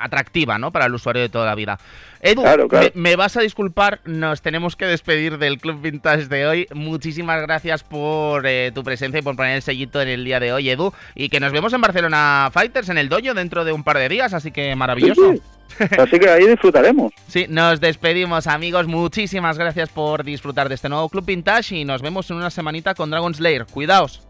atractiva, 0.00 0.58
¿no? 0.58 0.70
Para 0.72 0.86
el 0.86 0.94
usuario 0.94 1.22
de 1.22 1.28
toda 1.28 1.46
la 1.46 1.54
vida. 1.54 1.78
Edu, 2.20 2.42
Claro, 2.42 2.68
claro. 2.68 2.90
Me, 2.94 3.10
me 3.10 3.16
vas 3.16 3.36
a 3.36 3.40
disculpar, 3.40 4.00
nos 4.04 4.42
tenemos 4.42 4.76
que 4.76 4.86
despedir 4.86 5.38
del 5.38 5.58
Club 5.58 5.80
Vintage 5.80 6.26
de 6.26 6.46
hoy. 6.46 6.66
Muchísimas 6.74 7.40
gracias 7.42 7.82
por 7.82 8.46
eh, 8.46 8.72
tu 8.74 8.82
presencia 8.82 9.18
y 9.18 9.22
por 9.22 9.36
poner 9.36 9.56
el 9.56 9.62
sellito 9.62 10.00
en 10.00 10.08
el 10.08 10.24
día 10.24 10.40
de 10.40 10.52
hoy, 10.52 10.70
Edu. 10.70 10.92
Y 11.14 11.28
que 11.28 11.40
nos 11.40 11.52
vemos 11.52 11.72
en 11.72 11.80
Barcelona 11.80 12.50
Fighters, 12.52 12.88
en 12.88 12.98
el 12.98 13.08
dojo, 13.08 13.34
dentro 13.34 13.64
de 13.64 13.72
un 13.72 13.84
par 13.84 13.98
de 13.98 14.08
días, 14.08 14.34
así 14.34 14.50
que 14.50 14.74
maravilloso. 14.74 15.32
Sí, 15.32 15.38
sí. 15.38 15.84
Así 15.98 16.18
que 16.18 16.28
ahí 16.28 16.46
disfrutaremos. 16.46 17.12
Sí, 17.28 17.44
nos 17.48 17.78
despedimos, 17.80 18.46
amigos. 18.46 18.86
Muchísimas 18.86 19.58
gracias 19.58 19.90
por 19.90 20.24
disfrutar 20.24 20.68
de 20.68 20.76
este 20.76 20.88
nuevo 20.88 21.10
Club 21.10 21.26
Vintage 21.26 21.76
y 21.76 21.84
nos 21.84 22.00
vemos 22.00 22.30
en 22.30 22.38
una 22.38 22.48
semanita 22.48 22.94
con 22.94 23.10
Dragon 23.10 23.34
Slayer. 23.34 23.66
Cuidaos. 23.66 24.27